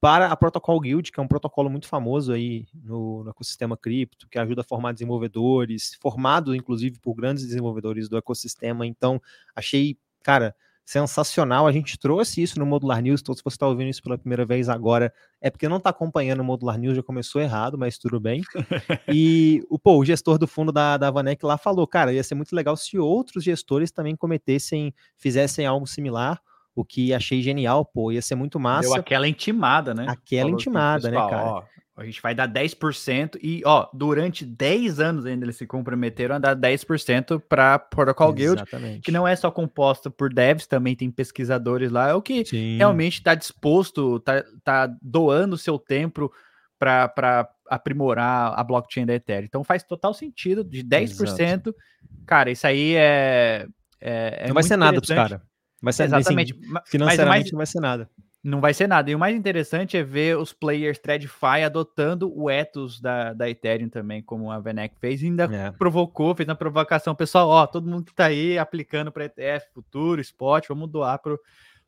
para 0.00 0.28
a 0.28 0.36
Protocol 0.36 0.80
Guild, 0.80 1.12
que 1.12 1.20
é 1.20 1.22
um 1.22 1.28
protocolo 1.28 1.68
muito 1.68 1.86
famoso 1.86 2.32
aí 2.32 2.66
no, 2.74 3.22
no, 3.22 3.30
ecossistema 3.30 3.76
cripto, 3.76 4.28
que 4.28 4.38
ajuda 4.38 4.62
a 4.62 4.64
formar 4.64 4.92
desenvolvedores, 4.92 5.98
formado 6.00 6.54
inclusive 6.54 6.98
por 7.00 7.14
grandes 7.14 7.46
desenvolvedores 7.46 8.08
do 8.08 8.16
ecossistema. 8.16 8.86
Então, 8.86 9.20
achei, 9.54 9.98
cara, 10.22 10.56
sensacional. 10.84 11.66
A 11.66 11.72
gente 11.72 11.98
trouxe 11.98 12.42
isso 12.42 12.58
no 12.58 12.66
Modular 12.66 13.00
News, 13.00 13.20
então 13.20 13.34
se 13.34 13.42
você 13.44 13.54
está 13.54 13.66
ouvindo 13.66 13.88
isso 13.88 14.02
pela 14.02 14.18
primeira 14.18 14.44
vez 14.44 14.68
agora, 14.68 15.12
é 15.40 15.50
porque 15.50 15.68
não 15.68 15.76
está 15.76 15.90
acompanhando 15.90 16.40
o 16.40 16.44
Modular 16.44 16.78
News, 16.78 16.96
já 16.96 17.02
começou 17.02 17.40
errado, 17.40 17.78
mas 17.78 17.98
tudo 17.98 18.18
bem. 18.18 18.42
e 19.12 19.64
o, 19.70 19.78
pô, 19.78 19.98
o 19.98 20.04
gestor 20.04 20.38
do 20.38 20.46
fundo 20.46 20.72
da, 20.72 20.96
da 20.96 21.10
Vanek 21.10 21.44
lá 21.44 21.56
falou, 21.56 21.86
cara, 21.86 22.12
ia 22.12 22.22
ser 22.22 22.34
muito 22.34 22.54
legal 22.54 22.76
se 22.76 22.98
outros 22.98 23.44
gestores 23.44 23.90
também 23.90 24.16
cometessem, 24.16 24.94
fizessem 25.16 25.66
algo 25.66 25.86
similar, 25.86 26.40
o 26.74 26.84
que 26.84 27.12
achei 27.12 27.42
genial, 27.42 27.84
pô, 27.84 28.12
ia 28.12 28.22
ser 28.22 28.34
muito 28.34 28.58
massa. 28.58 28.88
Deu 28.88 28.94
aquela 28.94 29.28
intimada, 29.28 29.94
né? 29.94 30.06
Aquela 30.08 30.42
Falou 30.42 30.56
assim, 30.56 30.62
intimada, 30.62 31.08
assim, 31.08 31.10
pessoal, 31.10 31.30
né, 31.30 31.36
cara? 31.36 31.50
Ó, 31.50 31.62
a 32.00 32.06
gente 32.06 32.22
vai 32.22 32.34
dar 32.34 32.48
10% 32.48 33.38
e, 33.42 33.62
ó, 33.64 33.86
durante 33.92 34.44
10 34.44 35.00
anos 35.00 35.26
ainda 35.26 35.44
eles 35.44 35.56
se 35.56 35.66
comprometeram 35.66 36.36
a 36.36 36.38
dar 36.38 36.56
10% 36.56 37.42
para 37.46 37.78
Protocol 37.78 38.32
Guild, 38.32 38.62
que 39.02 39.12
não 39.12 39.28
é 39.28 39.36
só 39.36 39.50
composta 39.50 40.08
por 40.10 40.32
devs, 40.32 40.66
também 40.66 40.96
tem 40.96 41.10
pesquisadores 41.10 41.90
lá, 41.90 42.08
é 42.08 42.14
o 42.14 42.22
que 42.22 42.44
Sim. 42.44 42.78
realmente 42.78 43.14
está 43.18 43.34
disposto, 43.34 44.18
tá, 44.20 44.42
tá 44.64 44.90
doando 45.02 45.58
seu 45.58 45.78
tempo 45.78 46.32
para 46.78 47.50
aprimorar 47.68 48.58
a 48.58 48.64
blockchain 48.64 49.04
da 49.04 49.14
Ethereum. 49.14 49.44
Então 49.44 49.62
faz 49.62 49.82
total 49.82 50.14
sentido, 50.14 50.64
de 50.64 50.82
10%, 50.82 51.20
Exato. 51.20 51.76
cara, 52.24 52.50
isso 52.50 52.66
aí 52.66 52.94
é. 52.94 53.66
é, 54.00 54.44
é 54.44 54.46
não 54.46 54.54
vai 54.54 54.62
ser 54.62 54.78
nada 54.78 54.96
pros 54.96 55.10
caras. 55.10 55.38
Vai 55.82 55.92
ser, 55.92 56.04
Exatamente. 56.04 56.52
Assim, 56.52 56.74
financeiramente 56.86 57.42
mais, 57.42 57.52
não 57.52 57.58
vai 57.58 57.66
ser 57.66 57.80
nada 57.80 58.08
não 58.42 58.60
vai 58.60 58.72
ser 58.72 58.86
nada. 58.86 59.10
E 59.10 59.14
o 59.14 59.18
mais 59.18 59.36
interessante 59.36 59.96
é 59.96 60.02
ver 60.02 60.38
os 60.38 60.52
players 60.52 60.98
TradFi 60.98 61.62
adotando 61.64 62.32
o 62.34 62.48
ethos 62.48 63.00
da, 63.00 63.32
da 63.32 63.48
Ethereum 63.50 63.88
também, 63.88 64.22
como 64.22 64.50
a 64.50 64.58
Venek 64.58 64.96
fez, 64.98 65.22
e 65.22 65.26
ainda 65.26 65.44
é. 65.44 65.70
provocou, 65.72 66.34
fez 66.34 66.48
uma 66.48 66.54
provocação. 66.54 67.14
Pessoal, 67.14 67.48
ó, 67.48 67.66
todo 67.66 67.88
mundo 67.88 68.06
que 68.06 68.14
tá 68.14 68.26
aí 68.26 68.58
aplicando 68.58 69.12
para 69.12 69.26
ETF 69.26 69.66
futuro, 69.74 70.20
spot, 70.20 70.66
vamos 70.68 70.90
doar 70.90 71.18
pro 71.20 71.38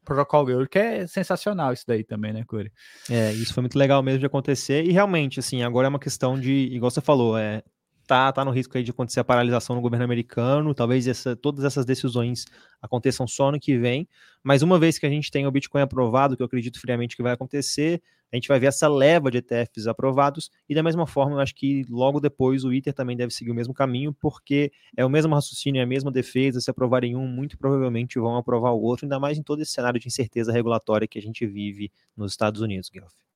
Protocol 0.05 0.45
Guild, 0.45 0.69
que 0.69 0.79
é 0.79 1.07
sensacional 1.07 1.73
isso 1.73 1.85
daí 1.87 2.03
também, 2.03 2.33
né, 2.33 2.45
Curi? 2.45 2.73
É, 3.09 3.33
isso 3.33 3.55
foi 3.55 3.63
muito 3.63 3.79
legal 3.79 4.03
mesmo 4.03 4.19
de 4.19 4.27
acontecer, 4.27 4.85
e 4.85 4.93
realmente, 4.93 5.39
assim, 5.39 5.63
agora 5.63 5.87
é 5.87 5.89
uma 5.89 5.99
questão 5.99 6.39
de, 6.39 6.53
igual 6.73 6.91
você 6.91 7.01
falou, 7.01 7.39
é, 7.39 7.63
tá, 8.07 8.33
tá 8.33 8.45
no 8.45 8.51
risco 8.51 8.77
aí 8.77 8.85
de 8.85 8.91
acontecer 8.91 9.21
a 9.21 9.25
paralisação 9.25 9.77
no 9.77 9.83
governo 9.83 10.05
americano, 10.05 10.75
talvez 10.75 11.07
essa, 11.07 11.37
todas 11.37 11.65
essas 11.65 11.85
decisões 11.85 12.47
aconteçam 12.81 13.27
só 13.27 13.51
no 13.51 13.61
que 13.61 13.77
vem, 13.79 14.09
mas 14.43 14.63
uma 14.63 14.79
vez 14.79 14.99
que 14.99 15.07
a 15.07 15.09
gente 15.09 15.31
tem 15.31 15.47
o 15.47 15.51
Bitcoin 15.51 15.83
aprovado, 15.83 16.37
que 16.37 16.43
eu 16.43 16.47
acredito 16.47 16.81
friamente 16.81 17.17
que 17.17 17.23
vai 17.23 17.33
acontecer, 17.33 18.03
a 18.33 18.37
gente 18.37 18.49
vai 18.49 18.59
ver 18.59 18.67
essa 18.67 18.89
leva 18.89 19.31
de 19.31 19.39
ETFs 19.39 19.87
aprovados, 19.87 20.51
e 20.69 20.75
da 20.75 20.83
mesma 20.83 21.07
forma, 21.07 21.37
eu 21.37 21.41
acho 21.41 21.55
que 21.55 21.85
logo 21.89 22.19
depois 22.19 22.65
o 22.65 22.73
ITER 22.73 22.95
também 22.95 23.17
deve 23.17 23.33
seguir 23.33 23.51
o 23.51 23.55
mesmo 23.55 23.75
caminho, 23.75 24.13
porque 24.15 24.73
é 24.97 25.05
o 25.05 25.11
mesmo 25.11 25.35
raciocínio, 25.35 25.81
é 25.81 25.83
a 25.83 25.87
mesma 25.87 26.11
defesa, 26.11 26.61
se 26.61 26.71
aprovarem 26.71 27.15
um, 27.15 27.27
muito 27.27 27.59
provavelmente 27.59 28.19
vão 28.19 28.37
aprovar 28.37 28.73
o 28.73 28.81
outro, 28.81 29.05
ainda 29.05 29.21
mais 29.21 29.37
em 29.37 29.43
todo 29.43 29.61
esse 29.61 29.73
cenário 29.73 30.01
de 30.01 30.09
incerteza 30.09 30.51
regulatória 30.51 31.07
que 31.07 31.19
a 31.19 31.23
gente 31.23 31.47
vive 31.47 31.93
nos 32.17 32.33
Estados 32.33 32.61
Unidos, 32.61 32.89
Guelph. 32.89 33.32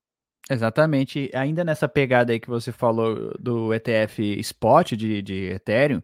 Exatamente. 0.48 1.30
Ainda 1.34 1.64
nessa 1.64 1.88
pegada 1.88 2.32
aí 2.32 2.38
que 2.38 2.48
você 2.48 2.70
falou 2.70 3.34
do 3.38 3.74
ETF 3.74 4.22
Spot 4.40 4.92
de, 4.92 5.20
de 5.20 5.44
Ethereum, 5.50 6.00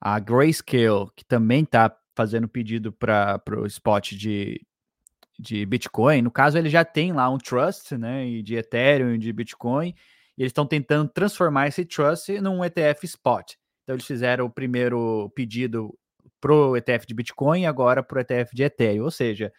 a 0.00 0.18
Grayscale, 0.18 1.10
que 1.16 1.24
também 1.24 1.64
está 1.64 1.94
fazendo 2.14 2.48
pedido 2.48 2.92
para 2.92 3.40
o 3.56 3.66
spot 3.66 4.12
de, 4.12 4.60
de 5.38 5.64
Bitcoin, 5.66 6.22
no 6.22 6.30
caso 6.30 6.58
ele 6.58 6.68
já 6.68 6.84
tem 6.84 7.12
lá 7.12 7.28
um 7.30 7.38
trust, 7.38 7.96
né, 7.96 8.42
de 8.42 8.56
Ethereum, 8.56 9.18
de 9.18 9.32
Bitcoin, 9.32 9.94
e 10.36 10.42
eles 10.42 10.50
estão 10.50 10.66
tentando 10.66 11.10
transformar 11.10 11.68
esse 11.68 11.84
trust 11.84 12.40
num 12.40 12.64
ETF 12.64 13.04
spot. 13.04 13.54
Então 13.82 13.96
eles 13.96 14.06
fizeram 14.06 14.46
o 14.46 14.50
primeiro 14.50 15.30
pedido 15.34 15.96
pro 16.40 16.76
ETF 16.76 17.06
de 17.06 17.14
Bitcoin 17.14 17.62
e 17.62 17.66
agora 17.66 18.02
pro 18.02 18.20
ETF 18.20 18.54
de 18.54 18.62
Ethereum, 18.62 19.04
ou 19.04 19.10
seja, 19.10 19.52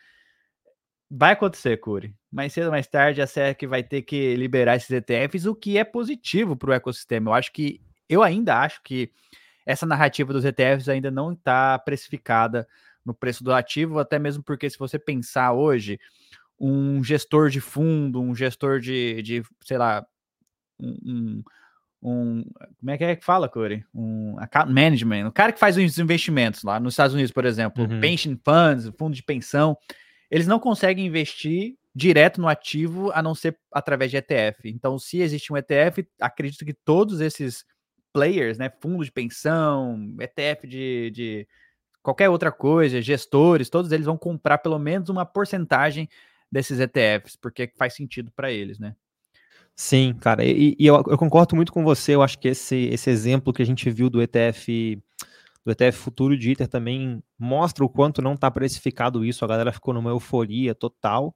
vai 1.12 1.34
acontecer, 1.34 1.78
Curi. 1.78 2.16
Mais 2.32 2.54
cedo 2.54 2.66
ou 2.66 2.72
mais 2.72 2.88
tarde 2.88 3.22
a 3.22 3.28
SEC 3.28 3.68
vai 3.68 3.84
ter 3.84 4.02
que 4.04 4.36
liberar 4.36 4.78
esses 4.78 4.90
ETFs, 4.90 5.46
o 5.46 5.54
que 5.54 5.78
é 5.78 5.84
positivo 5.84 6.56
para 6.56 6.70
o 6.70 6.74
ecossistema. 6.74 7.30
Eu 7.30 7.34
acho 7.34 7.52
que 7.52 7.82
eu 8.08 8.24
ainda 8.24 8.58
acho 8.60 8.82
que 8.82 9.12
essa 9.66 9.86
narrativa 9.86 10.32
dos 10.32 10.46
ETFs 10.46 10.88
ainda 10.88 11.12
não 11.12 11.34
está 11.34 11.78
precificada 11.80 12.66
no 13.06 13.14
preço 13.14 13.44
do 13.44 13.54
ativo, 13.54 14.00
até 14.00 14.18
mesmo 14.18 14.42
porque 14.42 14.70
se 14.70 14.78
você 14.78 14.98
pensar 14.98 15.54
hoje, 15.54 16.00
um 16.60 17.04
gestor 17.04 17.50
de 17.50 17.60
fundo, 17.60 18.22
um 18.22 18.34
gestor 18.34 18.80
de, 18.80 19.22
de 19.22 19.44
sei 19.64 19.78
lá, 19.78 20.06
um, 20.80 21.44
um, 22.02 22.44
como 22.80 22.92
é 22.92 22.98
que 22.98 23.04
é 23.04 23.16
que 23.16 23.26
fala, 23.26 23.50
Corey? 23.50 23.84
Um 23.94 24.38
account 24.40 24.72
management, 24.72 25.28
o 25.28 25.32
cara 25.32 25.52
que 25.52 25.60
faz 25.60 25.76
os 25.78 25.98
investimentos 25.98 26.64
lá 26.64 26.80
nos 26.80 26.94
Estados 26.94 27.14
Unidos, 27.14 27.32
por 27.32 27.46
exemplo, 27.46 27.84
uhum. 27.84 28.00
pension 28.00 28.38
funds, 28.44 28.92
fundo 28.98 29.16
de 29.16 29.24
pensão, 29.24 29.78
eles 30.32 30.48
não 30.48 30.60
conseguem 30.60 31.06
investir 31.06 31.76
direto 31.94 32.40
no 32.40 32.48
ativo 32.48 33.12
a 33.12 33.22
não 33.22 33.36
ser 33.36 33.58
através 33.72 34.10
de 34.10 34.18
ETF. 34.18 34.70
Então, 34.70 34.98
se 34.98 35.20
existe 35.20 35.52
um 35.52 35.58
ETF, 35.58 36.08
acredito 36.22 36.66
que 36.66 36.74
todos 36.74 37.20
esses 37.20 37.66
players, 38.14 38.58
né, 38.58 38.72
fundos 38.82 39.08
de 39.08 39.12
pensão, 39.12 40.16
ETF 40.20 40.68
de, 40.68 41.12
de 41.12 41.48
qualquer 42.02 42.30
outra 42.30 42.52
coisa, 42.52 43.02
gestores, 43.02 43.70
todos 43.70 43.92
eles 43.92 44.06
vão 44.06 44.18
comprar 44.18 44.60
pelo 44.60 44.80
menos 44.80 45.10
uma 45.10 45.26
porcentagem 45.26 46.08
desses 46.50 46.80
ETFs, 46.80 47.36
porque 47.36 47.72
faz 47.78 47.94
sentido 47.94 48.32
para 48.34 48.52
eles, 48.52 48.80
né? 48.80 48.96
Sim, 49.76 50.14
cara, 50.14 50.46
e, 50.46 50.76
e 50.78 50.86
eu, 50.86 50.96
eu, 50.96 51.18
concordo 51.18 51.56
muito 51.56 51.72
com 51.72 51.84
você. 51.84 52.14
Eu 52.14 52.22
acho 52.22 52.38
que 52.38 52.50
esse, 52.50 52.90
esse 52.92 53.10
exemplo 53.10 53.54
que 53.54 53.62
a 53.62 53.66
gente 53.66 53.90
viu 53.90 54.10
do 54.10 54.22
ETF 54.22 55.02
do 55.66 55.72
ETF 55.72 55.98
Futuro 55.98 56.38
de 56.38 56.52
ITER 56.52 56.68
também 56.68 57.24
mostra 57.38 57.84
o 57.86 57.90
quanto 57.90 58.22
não 58.22 58.34
está 58.34 58.50
precificado 58.50 59.24
isso. 59.24 59.46
A 59.46 59.48
galera 59.48 59.72
ficou 59.72 59.94
numa 59.94 60.10
euforia 60.10 60.74
total. 60.74 61.36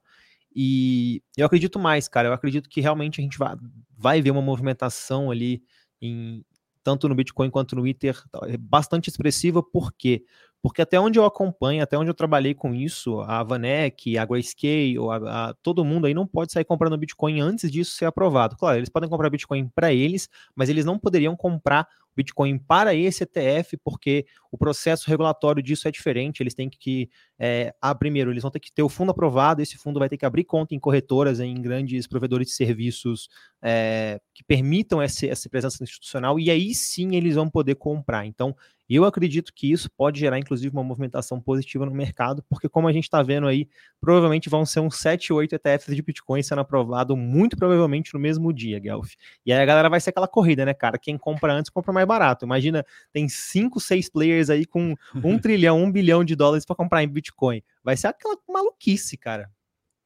E 0.54 1.22
eu 1.36 1.46
acredito 1.46 1.78
mais, 1.78 2.08
cara. 2.08 2.28
Eu 2.28 2.32
acredito 2.32 2.68
que 2.68 2.80
realmente 2.80 3.20
a 3.20 3.24
gente 3.24 3.38
vai, 3.38 3.54
vai 3.96 4.22
ver 4.22 4.30
uma 4.30 4.42
movimentação 4.42 5.30
ali 5.30 5.62
em, 6.00 6.44
tanto 6.86 7.08
no 7.08 7.16
Bitcoin 7.16 7.50
quanto 7.50 7.74
no 7.74 7.84
Ether, 7.84 8.16
é 8.44 8.56
bastante 8.56 9.10
expressiva, 9.10 9.60
por 9.60 9.92
quê? 9.92 10.24
Porque 10.62 10.80
até 10.80 11.00
onde 11.00 11.18
eu 11.18 11.24
acompanho, 11.24 11.82
até 11.82 11.98
onde 11.98 12.08
eu 12.08 12.14
trabalhei 12.14 12.54
com 12.54 12.72
isso, 12.72 13.20
a 13.22 13.42
Vanek, 13.42 14.16
a 14.16 14.24
Grayscale, 14.24 14.96
a, 15.10 15.48
a, 15.48 15.54
todo 15.64 15.84
mundo 15.84 16.06
aí 16.06 16.14
não 16.14 16.28
pode 16.28 16.52
sair 16.52 16.64
comprando 16.64 16.96
Bitcoin 16.96 17.40
antes 17.40 17.72
disso 17.72 17.96
ser 17.96 18.04
aprovado. 18.04 18.56
Claro, 18.56 18.78
eles 18.78 18.88
podem 18.88 19.10
comprar 19.10 19.28
Bitcoin 19.28 19.68
para 19.74 19.92
eles, 19.92 20.28
mas 20.54 20.68
eles 20.68 20.84
não 20.84 20.96
poderiam 20.96 21.36
comprar 21.36 21.88
Bitcoin 22.16 22.58
para 22.58 22.94
esse 22.94 23.22
ETF, 23.22 23.76
porque 23.84 24.26
o 24.50 24.56
processo 24.56 25.08
regulatório 25.08 25.62
disso 25.62 25.86
é 25.86 25.90
diferente. 25.90 26.42
Eles 26.42 26.54
têm 26.54 26.68
que, 26.68 27.10
é, 27.38 27.74
ah, 27.80 27.94
primeiro, 27.94 28.30
eles 28.30 28.42
vão 28.42 28.50
ter 28.50 28.60
que 28.60 28.72
ter 28.72 28.82
o 28.82 28.88
fundo 28.88 29.10
aprovado. 29.10 29.60
Esse 29.60 29.76
fundo 29.76 29.98
vai 29.98 30.08
ter 30.08 30.16
que 30.16 30.24
abrir 30.24 30.44
conta 30.44 30.74
em 30.74 30.80
corretoras, 30.80 31.40
em 31.40 31.60
grandes 31.60 32.06
provedores 32.06 32.48
de 32.48 32.54
serviços 32.54 33.28
é, 33.62 34.20
que 34.34 34.42
permitam 34.44 35.00
essa, 35.02 35.26
essa 35.26 35.48
presença 35.48 35.82
institucional, 35.82 36.38
e 36.40 36.50
aí 36.50 36.74
sim 36.74 37.14
eles 37.14 37.34
vão 37.34 37.50
poder 37.50 37.74
comprar. 37.74 38.26
Então, 38.26 38.56
e 38.88 38.94
eu 38.94 39.04
acredito 39.04 39.52
que 39.52 39.70
isso 39.70 39.90
pode 39.90 40.20
gerar, 40.20 40.38
inclusive, 40.38 40.72
uma 40.72 40.84
movimentação 40.84 41.40
positiva 41.40 41.84
no 41.84 41.92
mercado, 41.92 42.42
porque, 42.48 42.68
como 42.68 42.86
a 42.86 42.92
gente 42.92 43.04
está 43.04 43.22
vendo 43.22 43.46
aí, 43.46 43.68
provavelmente 44.00 44.48
vão 44.48 44.64
ser 44.64 44.80
uns 44.80 44.96
7, 44.96 45.32
8 45.32 45.54
ETFs 45.54 45.94
de 45.94 46.02
Bitcoin 46.02 46.42
sendo 46.42 46.60
aprovado 46.60 47.16
muito 47.16 47.56
provavelmente 47.56 48.14
no 48.14 48.20
mesmo 48.20 48.52
dia, 48.52 48.78
Guelph. 48.78 49.12
E 49.44 49.52
aí 49.52 49.60
a 49.60 49.66
galera 49.66 49.88
vai 49.88 50.00
ser 50.00 50.10
aquela 50.10 50.28
corrida, 50.28 50.64
né, 50.64 50.72
cara? 50.72 50.98
Quem 50.98 51.18
compra 51.18 51.52
antes 51.52 51.70
compra 51.70 51.92
mais 51.92 52.06
barato. 52.06 52.44
Imagina, 52.44 52.84
tem 53.12 53.28
5, 53.28 53.80
6 53.80 54.08
players 54.10 54.50
aí 54.50 54.64
com 54.64 54.94
1 55.14 55.38
trilhão, 55.40 55.82
1 55.82 55.92
bilhão 55.92 56.24
de 56.24 56.36
dólares 56.36 56.64
para 56.64 56.76
comprar 56.76 57.02
em 57.02 57.08
Bitcoin. 57.08 57.62
Vai 57.82 57.96
ser 57.96 58.08
aquela 58.08 58.36
maluquice, 58.48 59.16
cara. 59.16 59.50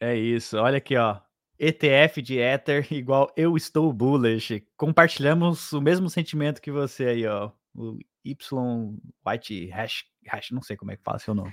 É 0.00 0.16
isso. 0.16 0.56
Olha 0.56 0.78
aqui, 0.78 0.96
ó. 0.96 1.18
ETF 1.58 2.22
de 2.22 2.38
Ether 2.38 2.90
igual 2.90 3.30
eu 3.36 3.54
estou 3.54 3.92
bullish. 3.92 4.64
Compartilhamos 4.78 5.74
o 5.74 5.80
mesmo 5.80 6.08
sentimento 6.08 6.62
que 6.62 6.70
você 6.70 7.04
aí, 7.04 7.26
ó. 7.26 7.50
O 7.74 7.98
Y 8.24 9.00
White 9.26 9.70
Hash, 9.70 10.04
hash, 10.26 10.50
não 10.50 10.62
sei 10.62 10.76
como 10.76 10.92
é 10.92 10.96
que 10.96 11.02
fala 11.02 11.18
seu 11.18 11.34
nome. 11.34 11.52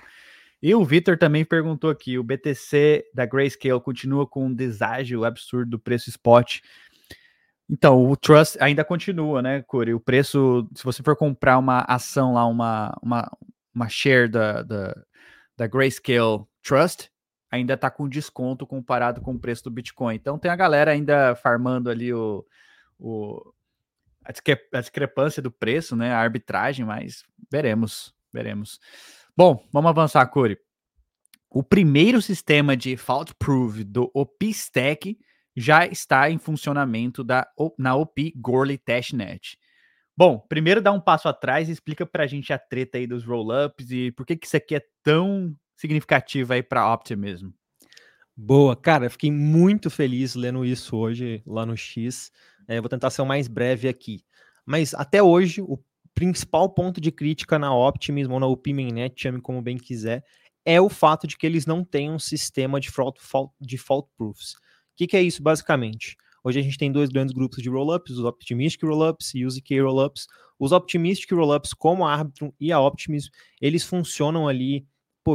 E 0.60 0.74
o 0.74 0.84
Vitor 0.84 1.16
também 1.16 1.44
perguntou 1.44 1.90
aqui: 1.90 2.18
o 2.18 2.24
BTC 2.24 3.04
da 3.14 3.24
Grayscale 3.24 3.80
continua 3.80 4.26
com 4.26 4.46
um 4.46 4.54
deságio 4.54 5.24
absurdo 5.24 5.70
do 5.70 5.78
preço 5.78 6.10
spot. 6.10 6.60
Então, 7.70 8.08
o 8.08 8.16
Trust 8.16 8.56
ainda 8.60 8.82
continua, 8.82 9.42
né, 9.42 9.62
Corey? 9.62 9.92
O 9.92 10.00
preço, 10.00 10.66
se 10.74 10.82
você 10.82 11.02
for 11.02 11.14
comprar 11.14 11.58
uma 11.58 11.80
ação 11.82 12.32
lá, 12.32 12.46
uma, 12.46 12.96
uma, 13.02 13.30
uma 13.74 13.88
share 13.90 14.26
da, 14.26 14.62
da, 14.62 14.96
da 15.54 15.66
Grayscale 15.66 16.44
Trust, 16.62 17.10
ainda 17.50 17.74
está 17.74 17.90
com 17.90 18.08
desconto 18.08 18.66
comparado 18.66 19.20
com 19.20 19.32
o 19.34 19.38
preço 19.38 19.64
do 19.64 19.70
Bitcoin. 19.70 20.14
Então, 20.14 20.38
tem 20.38 20.50
a 20.50 20.56
galera 20.56 20.92
ainda 20.92 21.34
farmando 21.36 21.90
ali 21.90 22.12
o, 22.12 22.42
o, 22.98 23.52
a 24.72 24.80
discrepância 24.80 25.42
do 25.42 25.50
preço, 25.50 25.96
né? 25.96 26.12
A 26.12 26.18
arbitragem, 26.18 26.84
mas 26.84 27.24
veremos, 27.50 28.14
veremos. 28.32 28.78
Bom, 29.36 29.66
vamos 29.72 29.88
avançar, 29.88 30.26
Curi. 30.26 30.58
O 31.50 31.62
primeiro 31.62 32.20
sistema 32.20 32.76
de 32.76 32.96
fault 32.96 33.34
proof 33.38 33.82
do 33.84 34.10
OP 34.12 34.46
Stack 34.50 35.18
já 35.56 35.86
está 35.86 36.30
em 36.30 36.38
funcionamento 36.38 37.24
da, 37.24 37.48
na 37.78 37.96
OP 37.96 38.32
Gorley 38.36 38.76
Testnet. 38.76 39.58
Bom, 40.16 40.38
primeiro 40.48 40.82
dá 40.82 40.92
um 40.92 41.00
passo 41.00 41.28
atrás 41.28 41.68
e 41.68 41.72
explica 41.72 42.04
para 42.04 42.24
a 42.24 42.26
gente 42.26 42.52
a 42.52 42.58
treta 42.58 42.98
aí 42.98 43.06
dos 43.06 43.24
rollups 43.24 43.90
e 43.90 44.12
por 44.12 44.26
que, 44.26 44.36
que 44.36 44.46
isso 44.46 44.56
aqui 44.56 44.74
é 44.74 44.82
tão 45.02 45.56
significativo 45.76 46.52
aí 46.52 46.62
para 46.62 46.92
Optimism. 46.92 47.50
Boa, 48.36 48.76
cara, 48.76 49.08
fiquei 49.08 49.32
muito 49.32 49.88
feliz 49.88 50.34
lendo 50.34 50.64
isso 50.64 50.96
hoje 50.96 51.42
lá 51.46 51.64
no 51.64 51.76
X. 51.76 52.30
É, 52.68 52.80
vou 52.80 52.88
tentar 52.88 53.08
ser 53.10 53.22
o 53.22 53.26
mais 53.26 53.48
breve 53.48 53.88
aqui. 53.88 54.22
Mas 54.64 54.92
até 54.92 55.22
hoje, 55.22 55.62
o 55.62 55.78
principal 56.14 56.68
ponto 56.68 57.00
de 57.00 57.10
crítica 57.10 57.58
na 57.58 57.74
Optimism 57.74 58.32
ou 58.32 58.40
na 58.40 58.46
UPMNet, 58.46 59.14
chame 59.16 59.40
como 59.40 59.62
bem 59.62 59.78
quiser, 59.78 60.22
é 60.64 60.78
o 60.78 60.90
fato 60.90 61.26
de 61.26 61.36
que 61.36 61.46
eles 61.46 61.64
não 61.64 61.82
têm 61.82 62.10
um 62.10 62.18
sistema 62.18 62.78
de 62.78 62.90
fault, 62.90 63.18
fault, 63.22 63.54
de 63.58 63.78
fault 63.78 64.06
proofs. 64.16 64.52
O 64.52 64.56
que, 64.96 65.06
que 65.06 65.16
é 65.16 65.22
isso, 65.22 65.42
basicamente? 65.42 66.16
Hoje 66.44 66.58
a 66.58 66.62
gente 66.62 66.76
tem 66.76 66.92
dois 66.92 67.08
grandes 67.08 67.34
grupos 67.34 67.62
de 67.62 67.70
rollups, 67.70 68.18
os 68.18 68.24
Optimistic 68.24 68.82
Rollups 68.82 69.34
e 69.34 69.44
os 69.44 69.54
ZK 69.54 69.80
Rollups. 69.80 70.26
Os 70.58 70.72
Optimistic 70.72 71.30
Rollups, 71.32 71.72
como 71.72 72.06
a 72.06 72.12
Arbitrum 72.12 72.52
e 72.60 72.72
a 72.72 72.80
Optimism, 72.80 73.30
eles 73.60 73.84
funcionam 73.84 74.46
ali, 74.46 74.86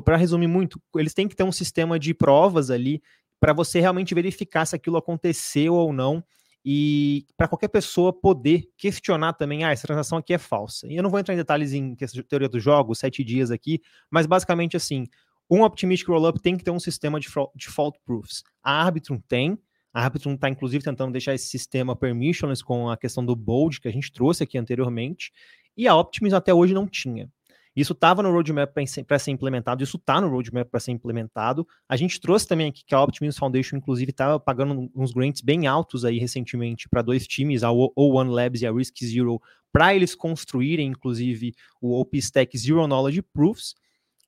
para 0.06 0.18
resumir 0.18 0.48
muito, 0.48 0.82
eles 0.96 1.14
têm 1.14 1.28
que 1.28 1.36
ter 1.36 1.44
um 1.44 1.52
sistema 1.52 1.98
de 1.98 2.14
provas 2.14 2.70
ali 2.70 3.02
para 3.40 3.54
você 3.54 3.80
realmente 3.80 4.14
verificar 4.16 4.66
se 4.66 4.76
aquilo 4.76 4.98
aconteceu 4.98 5.74
ou 5.74 5.94
não 5.94 6.24
e 6.66 7.26
para 7.36 7.48
qualquer 7.48 7.68
pessoa 7.68 8.14
poder 8.14 8.70
questionar 8.78 9.34
também, 9.34 9.64
ah, 9.64 9.72
essa 9.72 9.86
transação 9.86 10.18
aqui 10.18 10.34
é 10.34 10.38
falsa. 10.38 10.88
E 10.88 10.96
eu 10.96 11.04
não 11.04 11.10
vou 11.10 11.20
entrar 11.20 11.34
em 11.34 11.38
detalhes 11.38 11.74
em 11.74 11.96
teoria 12.28 12.48
do 12.48 12.60
jogo, 12.60 12.96
sete 12.96 13.24
dias 13.24 13.52
aqui, 13.52 13.82
mas 14.10 14.26
basicamente 14.26 14.78
assim, 14.78 15.06
um 15.50 15.64
Optimistic 15.64 16.08
Rollup 16.08 16.40
tem 16.40 16.56
que 16.56 16.64
ter 16.64 16.72
um 16.72 16.80
sistema 16.80 17.20
de 17.20 17.28
default 17.56 18.00
proofs. 18.06 18.44
A 18.64 18.84
Arbitrum 18.84 19.20
tem, 19.28 19.60
a 19.94 20.04
Arbitrum 20.06 20.36
está 20.36 20.50
inclusive 20.50 20.84
tentando 20.84 21.12
deixar 21.12 21.34
esse 21.34 21.48
sistema 21.48 21.96
permissionless 21.96 22.64
com 22.64 22.90
a 22.90 22.98
questão 22.98 23.26
do 23.26 23.36
bold 23.36 23.82
que 23.82 23.88
a 23.88 23.92
gente 23.92 24.12
trouxe 24.12 24.44
aqui 24.44 24.58
anteriormente, 24.58 25.32
e 25.76 25.88
a 25.88 25.96
Optimism 25.96 26.36
até 26.36 26.54
hoje 26.54 26.74
não 26.74 26.88
tinha. 26.88 27.30
Isso 27.76 27.94
estava 27.94 28.22
no 28.22 28.32
roadmap 28.32 28.72
para 29.08 29.20
ser 29.20 29.32
implementado, 29.32 29.84
isso 29.84 29.98
está 29.98 30.22
no 30.22 30.30
roadmap 30.30 30.70
para 30.70 30.80
ser 30.80 30.92
implementado. 30.92 31.68
A 31.90 31.96
gente 31.96 32.20
trouxe 32.20 32.48
também 32.48 32.68
aqui 32.68 32.84
que 32.86 32.94
a 32.94 33.02
Optimus 33.02 33.38
Foundation, 33.38 33.78
inclusive, 33.78 34.12
estava 34.12 34.40
pagando 34.40 34.92
uns 34.96 35.12
grants 35.12 35.42
bem 35.42 35.66
altos 35.66 36.06
aí 36.06 36.20
recentemente 36.20 36.88
para 36.88 37.02
dois 37.02 37.26
times, 37.26 37.64
a 37.64 37.70
O1 37.70 38.30
Labs 38.30 38.62
e 38.62 38.68
a 38.68 38.72
Risk 38.72 39.04
Zero, 39.04 39.42
para 39.72 39.96
eles 39.96 40.14
construírem, 40.14 40.88
inclusive, 40.88 41.56
o 41.82 42.00
OpenStack 42.00 42.56
Zero 42.58 42.86
Knowledge 42.86 43.24
Proofs. 43.24 43.74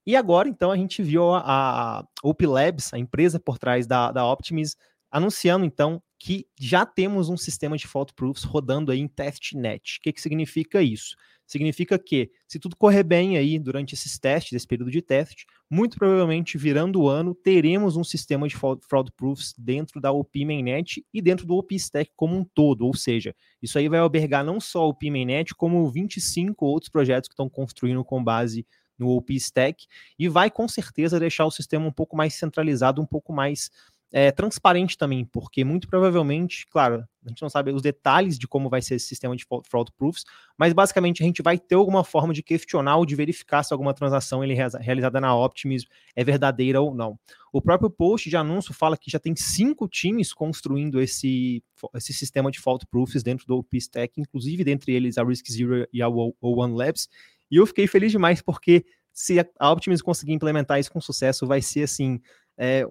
E 0.07 0.15
agora, 0.15 0.49
então, 0.49 0.71
a 0.71 0.77
gente 0.77 1.03
viu 1.03 1.31
a, 1.33 1.99
a 1.99 2.07
OP 2.23 2.45
Labs, 2.47 2.93
a 2.93 2.97
empresa 2.97 3.39
por 3.39 3.59
trás 3.59 3.85
da, 3.85 4.11
da 4.11 4.25
Optimus, 4.25 4.75
anunciando, 5.11 5.65
então, 5.65 6.01
que 6.17 6.47
já 6.59 6.85
temos 6.85 7.29
um 7.29 7.37
sistema 7.37 7.77
de 7.77 7.87
fault 7.87 8.13
proofs 8.15 8.43
rodando 8.43 8.91
aí 8.91 8.99
em 8.99 9.07
testnet. 9.07 9.97
O 9.97 10.01
que, 10.01 10.13
que 10.13 10.21
significa 10.21 10.81
isso? 10.81 11.15
Significa 11.47 11.99
que, 11.99 12.31
se 12.47 12.59
tudo 12.59 12.75
correr 12.75 13.03
bem 13.03 13.37
aí 13.37 13.59
durante 13.59 13.93
esses 13.93 14.17
testes, 14.17 14.53
esse 14.53 14.67
período 14.67 14.91
de 14.91 15.01
teste, 15.01 15.45
muito 15.69 15.97
provavelmente, 15.97 16.57
virando 16.57 17.01
o 17.01 17.07
ano, 17.07 17.35
teremos 17.35 17.95
um 17.95 18.03
sistema 18.03 18.47
de 18.47 18.55
fraud 18.55 19.11
proofs 19.15 19.53
dentro 19.57 20.01
da 20.01 20.11
OP 20.11 20.43
Mainnet 20.43 21.05
e 21.13 21.21
dentro 21.21 21.45
do 21.45 21.55
OP 21.55 21.75
Stack 21.75 22.11
como 22.15 22.35
um 22.35 22.43
todo. 22.43 22.85
Ou 22.85 22.95
seja, 22.95 23.35
isso 23.61 23.77
aí 23.77 23.87
vai 23.87 23.99
albergar 23.99 24.43
não 24.43 24.59
só 24.59 24.85
o 24.85 24.89
OP 24.89 25.09
Mainnet, 25.09 25.53
como 25.55 25.89
25 25.89 26.65
outros 26.65 26.89
projetos 26.89 27.27
que 27.27 27.33
estão 27.33 27.49
construindo 27.49 28.03
com 28.03 28.23
base 28.23 28.65
no 28.97 29.09
OP 29.09 29.33
Stack 29.35 29.85
e 30.17 30.29
vai 30.29 30.49
com 30.49 30.67
certeza 30.67 31.19
deixar 31.19 31.45
o 31.45 31.51
sistema 31.51 31.85
um 31.85 31.91
pouco 31.91 32.15
mais 32.15 32.33
centralizado, 32.33 33.01
um 33.01 33.05
pouco 33.05 33.33
mais 33.33 33.69
é, 34.11 34.31
transparente 34.31 34.97
também, 34.97 35.25
porque 35.25 35.63
muito 35.63 35.87
provavelmente, 35.87 36.65
claro, 36.67 37.05
a 37.25 37.29
gente 37.29 37.41
não 37.41 37.49
sabe 37.49 37.71
os 37.71 37.81
detalhes 37.81 38.37
de 38.37 38.47
como 38.47 38.69
vai 38.69 38.81
ser 38.81 38.95
esse 38.95 39.07
sistema 39.07 39.35
de 39.35 39.45
fraud 39.67 39.91
proofs, 39.97 40.23
mas 40.57 40.73
basicamente 40.73 41.21
a 41.21 41.25
gente 41.25 41.41
vai 41.41 41.57
ter 41.57 41.75
alguma 41.75 42.03
forma 42.03 42.33
de 42.33 42.43
questionar 42.43 42.97
ou 42.97 43.05
de 43.05 43.15
verificar 43.15 43.63
se 43.63 43.73
alguma 43.73 43.93
transação 43.93 44.43
ele 44.43 44.53
realizada 44.53 45.19
na 45.19 45.35
Optimus 45.35 45.85
é 46.15 46.23
verdadeira 46.23 46.79
ou 46.79 46.93
não. 46.93 47.19
O 47.51 47.61
próprio 47.61 47.89
post 47.89 48.29
de 48.29 48.37
anúncio 48.37 48.73
fala 48.73 48.95
que 48.95 49.09
já 49.09 49.19
tem 49.19 49.35
cinco 49.35 49.87
times 49.87 50.33
construindo 50.33 51.01
esse, 51.01 51.63
esse 51.95 52.13
sistema 52.13 52.51
de 52.51 52.59
fault 52.59 52.85
proofs 52.87 53.23
dentro 53.23 53.45
do 53.47 53.57
OP 53.57 53.75
Stack, 53.77 54.21
inclusive 54.21 54.63
dentre 54.63 54.93
eles 54.93 55.17
a 55.17 55.23
Risk 55.23 55.51
Zero 55.51 55.87
e 55.91 56.01
a 56.01 56.07
O1 56.07 56.75
Labs, 56.75 57.09
e 57.49 57.57
eu 57.57 57.65
fiquei 57.65 57.87
feliz 57.87 58.11
demais 58.11 58.41
porque 58.41 58.85
se 59.11 59.39
a 59.59 59.71
Optimus 59.71 60.01
conseguir 60.01 60.33
implementar 60.33 60.79
isso 60.79 60.91
com 60.91 60.99
sucesso, 60.99 61.47
vai 61.47 61.61
ser 61.61 61.83
assim, 61.83 62.19
é, 62.57 62.85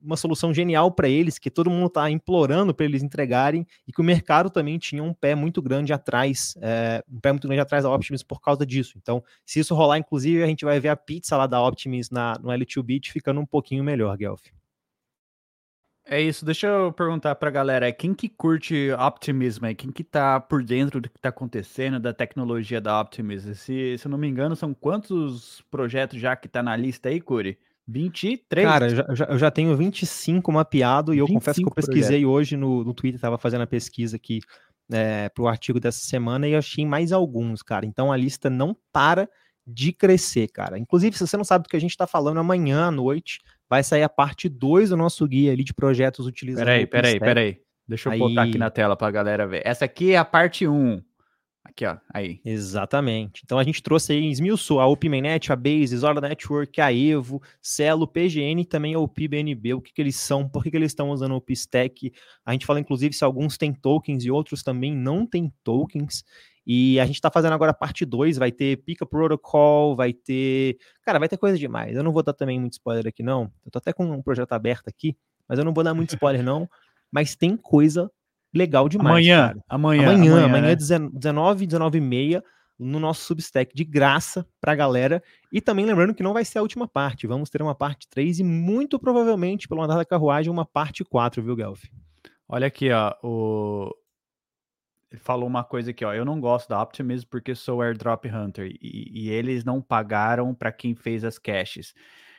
uma 0.00 0.16
solução 0.16 0.52
genial 0.52 0.90
para 0.90 1.08
eles, 1.08 1.38
que 1.38 1.50
todo 1.50 1.70
mundo 1.70 1.86
está 1.86 2.10
implorando 2.10 2.74
para 2.74 2.86
eles 2.86 3.02
entregarem, 3.02 3.66
e 3.86 3.92
que 3.92 4.00
o 4.00 4.04
mercado 4.04 4.50
também 4.50 4.78
tinha 4.78 5.02
um 5.02 5.12
pé 5.12 5.34
muito 5.34 5.60
grande 5.60 5.92
atrás, 5.92 6.54
é, 6.60 7.04
um 7.10 7.20
pé 7.20 7.32
muito 7.32 7.46
grande 7.46 7.60
atrás 7.60 7.84
da 7.84 7.90
Optimus 7.90 8.22
por 8.22 8.40
causa 8.40 8.64
disso. 8.64 8.94
Então, 8.96 9.22
se 9.44 9.60
isso 9.60 9.74
rolar, 9.74 9.98
inclusive, 9.98 10.42
a 10.42 10.46
gente 10.46 10.64
vai 10.64 10.80
ver 10.80 10.88
a 10.88 10.96
pizza 10.96 11.36
lá 11.36 11.46
da 11.46 11.62
Optimus 11.62 12.10
na, 12.10 12.38
no 12.38 12.48
L2Bit 12.48 13.10
ficando 13.10 13.40
um 13.40 13.46
pouquinho 13.46 13.84
melhor, 13.84 14.16
Guelph. 14.16 14.42
É 16.12 16.20
isso, 16.20 16.44
deixa 16.44 16.66
eu 16.66 16.92
perguntar 16.92 17.36
pra 17.36 17.50
galera, 17.50 17.92
quem 17.92 18.12
que 18.12 18.28
curte 18.28 18.90
Optimism? 18.92 19.66
Quem 19.76 19.92
que 19.92 20.02
tá 20.02 20.40
por 20.40 20.60
dentro 20.64 21.00
do 21.00 21.08
que 21.08 21.20
tá 21.20 21.28
acontecendo, 21.28 22.00
da 22.00 22.12
tecnologia 22.12 22.80
da 22.80 23.00
Optimism? 23.00 23.52
Se, 23.52 23.96
se 23.96 24.06
eu 24.06 24.10
não 24.10 24.18
me 24.18 24.26
engano, 24.26 24.56
são 24.56 24.74
quantos 24.74 25.62
projetos 25.70 26.20
já 26.20 26.34
que 26.34 26.48
tá 26.48 26.64
na 26.64 26.74
lista 26.74 27.10
aí, 27.10 27.20
Curi? 27.20 27.56
23? 27.90 28.66
Cara, 28.66 28.88
eu 28.88 29.16
já, 29.16 29.24
eu 29.24 29.38
já 29.38 29.50
tenho 29.50 29.76
25 29.76 30.52
mapeado 30.52 31.12
e 31.12 31.18
eu 31.18 31.26
confesso 31.26 31.60
que 31.60 31.66
eu 31.66 31.74
pesquisei 31.74 32.20
projetos. 32.20 32.30
hoje 32.30 32.56
no, 32.56 32.84
no 32.84 32.94
Twitter, 32.94 33.20
tava 33.20 33.36
fazendo 33.36 33.62
a 33.62 33.66
pesquisa 33.66 34.16
aqui 34.16 34.40
é, 34.92 35.28
pro 35.28 35.48
artigo 35.48 35.80
dessa 35.80 36.00
semana 36.00 36.46
e 36.48 36.54
achei 36.54 36.86
mais 36.86 37.12
alguns, 37.12 37.62
cara. 37.62 37.84
Então 37.86 38.12
a 38.12 38.16
lista 38.16 38.48
não 38.48 38.76
para 38.92 39.28
de 39.66 39.92
crescer, 39.92 40.48
cara. 40.48 40.78
Inclusive, 40.78 41.16
se 41.16 41.26
você 41.26 41.36
não 41.36 41.44
sabe 41.44 41.64
do 41.64 41.68
que 41.68 41.76
a 41.76 41.80
gente 41.80 41.96
tá 41.96 42.06
falando, 42.06 42.38
amanhã 42.38 42.86
à 42.86 42.90
noite 42.90 43.40
vai 43.68 43.82
sair 43.82 44.02
a 44.02 44.08
parte 44.08 44.48
2 44.48 44.90
do 44.90 44.96
nosso 44.96 45.26
guia 45.26 45.52
ali 45.52 45.62
de 45.62 45.74
projetos 45.74 46.26
utilizando. 46.26 46.64
Peraí, 46.64 46.86
peraí, 46.86 47.20
peraí. 47.20 47.60
Deixa 47.86 48.08
eu 48.08 48.12
aí... 48.12 48.18
botar 48.18 48.42
aqui 48.42 48.58
na 48.58 48.70
tela 48.70 48.96
para 48.96 49.08
a 49.08 49.10
galera 49.10 49.46
ver. 49.46 49.62
Essa 49.64 49.84
aqui 49.84 50.12
é 50.12 50.16
a 50.16 50.24
parte 50.24 50.66
1. 50.66 50.72
Um. 50.72 51.02
Aqui, 51.70 51.86
ó, 51.86 51.96
aí. 52.12 52.40
Exatamente. 52.44 53.42
Então 53.44 53.56
a 53.56 53.62
gente 53.62 53.80
trouxe 53.80 54.12
aí, 54.12 54.28
esmiuçou 54.28 54.80
a 54.80 54.86
OpenMainet, 54.88 55.52
a 55.52 55.56
Base, 55.56 55.96
Zora 55.96 56.20
Network, 56.20 56.80
a 56.80 56.92
Evo, 56.92 57.40
Celo, 57.62 58.08
PGN 58.08 58.62
e 58.62 58.64
também 58.64 58.94
a 58.94 58.98
OPBNB, 58.98 59.74
o 59.74 59.80
que, 59.80 59.92
que 59.92 60.02
eles 60.02 60.16
são, 60.16 60.48
por 60.48 60.64
que, 60.64 60.70
que 60.70 60.76
eles 60.76 60.90
estão 60.90 61.10
usando 61.10 61.30
o 61.30 61.36
OPStack. 61.36 62.12
A 62.44 62.52
gente 62.52 62.66
fala, 62.66 62.80
inclusive, 62.80 63.14
se 63.14 63.24
alguns 63.24 63.56
têm 63.56 63.72
tokens 63.72 64.24
e 64.24 64.32
outros 64.32 64.64
também 64.64 64.94
não 64.94 65.24
têm 65.24 65.52
tokens. 65.62 66.24
E 66.66 66.98
a 66.98 67.06
gente 67.06 67.20
tá 67.20 67.30
fazendo 67.30 67.52
agora 67.52 67.70
a 67.70 67.74
parte 67.74 68.04
2, 68.04 68.36
vai 68.36 68.50
ter 68.50 68.76
Pica 68.78 69.06
Protocol, 69.06 69.94
vai 69.94 70.12
ter. 70.12 70.76
Cara, 71.04 71.20
vai 71.20 71.28
ter 71.28 71.38
coisa 71.38 71.56
demais. 71.56 71.96
Eu 71.96 72.02
não 72.02 72.12
vou 72.12 72.22
dar 72.22 72.32
também 72.32 72.58
muito 72.58 72.72
spoiler 72.72 73.06
aqui, 73.06 73.22
não. 73.22 73.44
Eu 73.64 73.70
tô 73.70 73.78
até 73.78 73.92
com 73.92 74.04
um 74.04 74.22
projeto 74.22 74.52
aberto 74.52 74.88
aqui, 74.88 75.16
mas 75.48 75.58
eu 75.58 75.64
não 75.64 75.72
vou 75.72 75.84
dar 75.84 75.94
muito 75.94 76.10
spoiler, 76.10 76.42
não. 76.44 76.68
Mas 77.12 77.36
tem 77.36 77.56
coisa 77.56 78.10
legal 78.54 78.88
demais. 78.88 79.10
Amanhã, 79.10 79.48
cara. 79.48 79.64
amanhã. 79.68 80.02
Amanhã, 80.10 80.32
amanhã, 80.32 80.44
amanhã 80.46 80.62
né? 80.68 80.76
19, 80.76 81.66
19 81.66 81.98
e 81.98 82.00
meia, 82.00 82.44
no 82.78 82.98
nosso 82.98 83.24
Substack, 83.24 83.74
de 83.74 83.84
graça 83.84 84.46
pra 84.60 84.74
galera. 84.74 85.22
E 85.52 85.60
também 85.60 85.84
lembrando 85.84 86.14
que 86.14 86.22
não 86.22 86.32
vai 86.32 86.44
ser 86.44 86.58
a 86.58 86.62
última 86.62 86.88
parte. 86.88 87.26
Vamos 87.26 87.50
ter 87.50 87.60
uma 87.62 87.74
parte 87.74 88.08
3 88.08 88.40
e 88.40 88.44
muito 88.44 88.98
provavelmente, 88.98 89.68
pelo 89.68 89.82
andar 89.82 89.96
da 89.96 90.04
carruagem, 90.04 90.50
uma 90.50 90.64
parte 90.64 91.04
4, 91.04 91.42
viu, 91.42 91.56
Guelph? 91.56 91.84
Olha 92.48 92.66
aqui, 92.66 92.90
ó. 92.90 93.14
O, 93.22 93.94
ele 95.10 95.20
falou 95.20 95.48
uma 95.48 95.64
coisa 95.64 95.90
aqui, 95.90 96.04
ó. 96.04 96.14
Eu 96.14 96.24
não 96.24 96.40
gosto 96.40 96.68
da 96.68 96.80
Optimism 96.80 97.26
porque 97.28 97.54
sou 97.54 97.82
airdrop 97.82 98.26
hunter 98.26 98.70
e, 98.80 99.24
e 99.24 99.30
eles 99.30 99.64
não 99.64 99.82
pagaram 99.82 100.54
para 100.54 100.70
quem 100.70 100.94
fez 100.94 101.24
as 101.24 101.38
caches. 101.38 101.92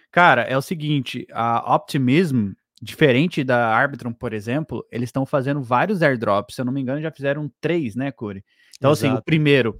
Cara, 0.09 0.41
é 0.43 0.57
o 0.57 0.61
seguinte, 0.61 1.27
a 1.31 1.75
Optimism, 1.75 2.51
diferente 2.81 3.43
da 3.43 3.75
Arbitrum, 3.75 4.11
por 4.11 4.33
exemplo, 4.33 4.85
eles 4.91 5.09
estão 5.09 5.25
fazendo 5.25 5.61
vários 5.61 6.01
airdrops. 6.01 6.55
Se 6.55 6.61
eu 6.61 6.65
não 6.65 6.73
me 6.73 6.81
engano, 6.81 7.01
já 7.01 7.11
fizeram 7.11 7.51
três, 7.61 7.95
né, 7.95 8.11
Corey? 8.11 8.43
Então, 8.77 8.91
Exato. 8.91 9.07
assim, 9.07 9.17
o 9.17 9.23
primeiro, 9.23 9.79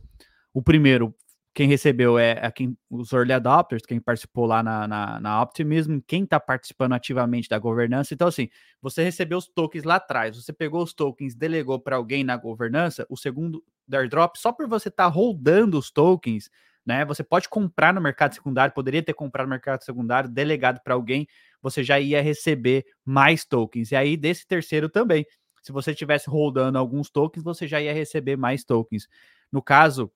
o 0.54 0.62
primeiro 0.62 1.16
quem 1.54 1.68
recebeu 1.68 2.18
é, 2.18 2.40
é 2.42 2.52
quem, 2.52 2.78
os 2.90 3.12
early 3.12 3.34
adopters, 3.34 3.86
quem 3.86 4.00
participou 4.00 4.46
lá 4.46 4.64
na, 4.64 4.88
na, 4.88 5.20
na 5.20 5.42
Optimism, 5.42 6.00
quem 6.08 6.24
está 6.24 6.40
participando 6.40 6.94
ativamente 6.94 7.50
da 7.50 7.60
governança. 7.60 8.14
Então, 8.14 8.28
assim, 8.28 8.48
você 8.82 9.04
recebeu 9.04 9.38
os 9.38 9.48
tokens 9.48 9.84
lá 9.84 9.96
atrás, 9.96 10.38
você 10.38 10.54
pegou 10.54 10.82
os 10.82 10.94
tokens, 10.94 11.36
delegou 11.36 11.80
para 11.80 11.98
alguém 11.98 12.24
na 12.24 12.38
governança, 12.38 13.06
o 13.10 13.18
segundo 13.18 13.62
airdrop, 13.92 14.38
só 14.38 14.54
por 14.54 14.68
você 14.68 14.88
estar 14.88 15.06
tá 15.06 15.10
rodando 15.10 15.78
os 15.78 15.92
tokens, 15.92 16.50
né? 16.86 17.04
Você 17.06 17.24
pode 17.24 17.50
comprar 17.50 17.94
no 17.94 18.00
mercado 18.00 18.34
secundário, 18.34 18.74
poderia 18.74 19.04
ter 19.04 19.14
comprado 19.14 19.48
no 19.48 19.52
mercado 19.52 19.84
secundário, 19.84 20.30
delegado 20.30 20.80
para 20.82 20.94
alguém, 20.94 21.28
você 21.62 21.84
já 21.84 22.00
ia 22.00 22.22
receber 22.22 22.86
mais 23.06 23.46
tokens. 23.46 23.92
E 23.92 23.96
aí, 23.96 24.18
desse 24.18 24.48
terceiro 24.48 24.90
também. 24.90 25.26
Se 25.62 25.72
você 25.72 25.92
estivesse 25.92 26.30
rodando 26.30 26.78
alguns 26.78 27.10
tokens, 27.10 27.44
você 27.44 27.68
já 27.68 27.80
ia 27.80 27.94
receber 27.94 28.36
mais 28.36 28.64
tokens. 28.64 29.08
No 29.52 29.62
caso, 29.62 30.12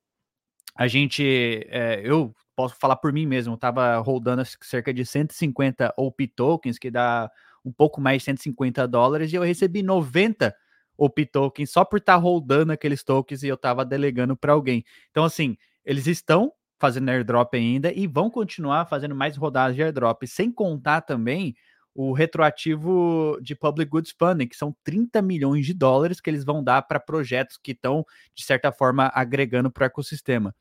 a 0.76 0.88
gente, 0.88 1.24
é, 1.70 2.02
eu 2.04 2.34
posso 2.56 2.76
falar 2.76 2.96
por 2.96 3.14
mim 3.14 3.26
mesmo, 3.26 3.54
estava 3.54 3.98
rodando 3.98 4.44
cerca 4.62 4.94
de 4.94 5.06
150 5.06 5.94
OP 5.98 6.28
tokens, 6.28 6.80
que 6.80 6.90
dá 6.90 7.30
um 7.64 7.72
pouco 7.72 8.02
mais 8.02 8.22
de 8.22 8.26
150 8.26 8.88
dólares, 8.88 9.32
e 9.32 9.36
eu 9.36 9.44
recebi 9.44 9.84
90 9.84 10.56
OP 10.98 11.26
tokens 11.26 11.72
só 11.72 11.84
por 11.84 12.00
estar 12.00 12.16
tá 12.16 12.20
rodando 12.20 12.72
aqueles 12.72 13.04
tokens 13.04 13.44
e 13.44 13.48
eu 13.48 13.56
estava 13.56 13.86
delegando 13.86 14.36
para 14.36 14.54
alguém. 14.54 14.84
Então, 15.12 15.24
assim, 15.24 15.58
eles 15.84 16.08
estão 16.08 16.52
fazendo 16.80 17.10
airdrop 17.10 17.54
ainda 17.56 17.92
e 17.92 18.08
vão 18.08 18.30
continuar 18.30 18.86
fazendo 18.86 19.16
mais 19.16 19.38
rodadas 19.38 19.76
de 19.76 19.84
airdrop, 19.84 20.24
sem 20.28 20.52
contar 20.52 21.02
também 21.02 21.56
o 21.94 22.12
retroativo 22.12 23.40
de 23.42 23.56
Public 23.56 23.90
Goods 23.90 24.14
Funding, 24.18 24.48
que 24.48 24.58
são 24.58 24.76
30 24.84 25.22
milhões 25.22 25.66
de 25.66 25.74
dólares 25.74 26.20
que 26.20 26.30
eles 26.30 26.44
vão 26.44 26.62
dar 26.62 26.82
para 26.82 27.00
projetos 27.00 27.58
que 27.58 27.72
estão, 27.72 28.06
de 28.34 28.44
certa 28.44 28.70
forma, 28.72 29.10
agregando 29.16 29.72
para 29.72 29.84
o 29.84 29.86
ecossistema. 29.86 30.54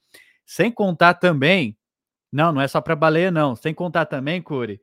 Sem 0.47 0.71
contar 0.71 1.15
também, 1.15 1.77
não, 2.31 2.53
não 2.53 2.61
é 2.61 2.69
só 2.69 2.81
para 2.81 2.95
baleia, 2.95 3.33
não. 3.33 3.57
Sem 3.57 3.75
contar 3.75 4.07
também, 4.07 4.41
Curi, 4.41 4.81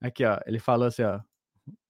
aqui, 0.00 0.24
ó, 0.24 0.38
ele 0.46 0.58
falou 0.58 0.88
assim, 0.88 1.02
ó, 1.02 1.20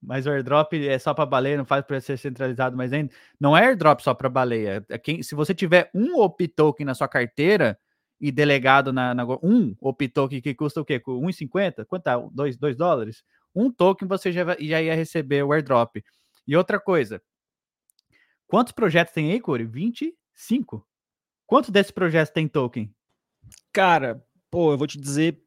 mas 0.03 0.26
o 0.26 0.31
airdrop 0.31 0.72
é 0.72 0.98
só 0.98 1.14
para 1.14 1.24
baleia, 1.24 1.57
não 1.57 1.64
faz 1.64 1.85
para 1.85 2.00
ser 2.00 2.16
centralizado, 2.16 2.76
mas 2.76 2.92
ainda 2.92 3.12
não 3.38 3.57
é 3.57 3.66
airdrop 3.66 4.00
só 4.00 4.12
para 4.12 4.29
baleia. 4.29 4.85
É 4.88 4.98
quem, 4.98 5.22
se 5.22 5.37
você 5.37 5.55
tiver 5.55 5.88
um 5.94 6.18
OP 6.18 6.48
token 6.48 6.85
na 6.87 6.94
sua 6.94 7.07
carteira 7.07 7.79
e 8.21 8.31
delegado 8.31 8.93
na, 8.93 9.15
na 9.15 9.25
um 9.43 9.75
OP 9.81 10.09
token 10.09 10.41
que 10.41 10.55
custa 10.55 10.81
o 10.81 10.85
quê? 10.85 11.01
1,50? 11.01 11.87
Quanto 11.87 12.03
tá? 12.03 12.17
2 12.17 12.77
dólares? 12.77 13.25
um 13.55 13.71
token 13.71 14.07
você 14.07 14.33
já, 14.33 14.45
já 14.59 14.83
ia 14.83 14.95
receber 14.95 15.43
o 15.43 15.53
airdrop. 15.53 15.97
E 16.47 16.57
outra 16.57 16.81
coisa, 16.81 17.23
quantos 18.47 18.73
projetos 18.73 19.13
tem 19.13 19.33
aí, 19.33 19.41
Corey? 19.41 19.67
25. 19.67 20.87
Quantos 21.47 21.71
desses 21.71 21.93
projetos 21.93 22.33
tem 22.33 22.47
token? 22.47 22.93
Cara, 23.73 24.25
pô, 24.51 24.73
eu 24.73 24.79
vou 24.79 24.87
te 24.87 24.99
dizer 24.99 25.43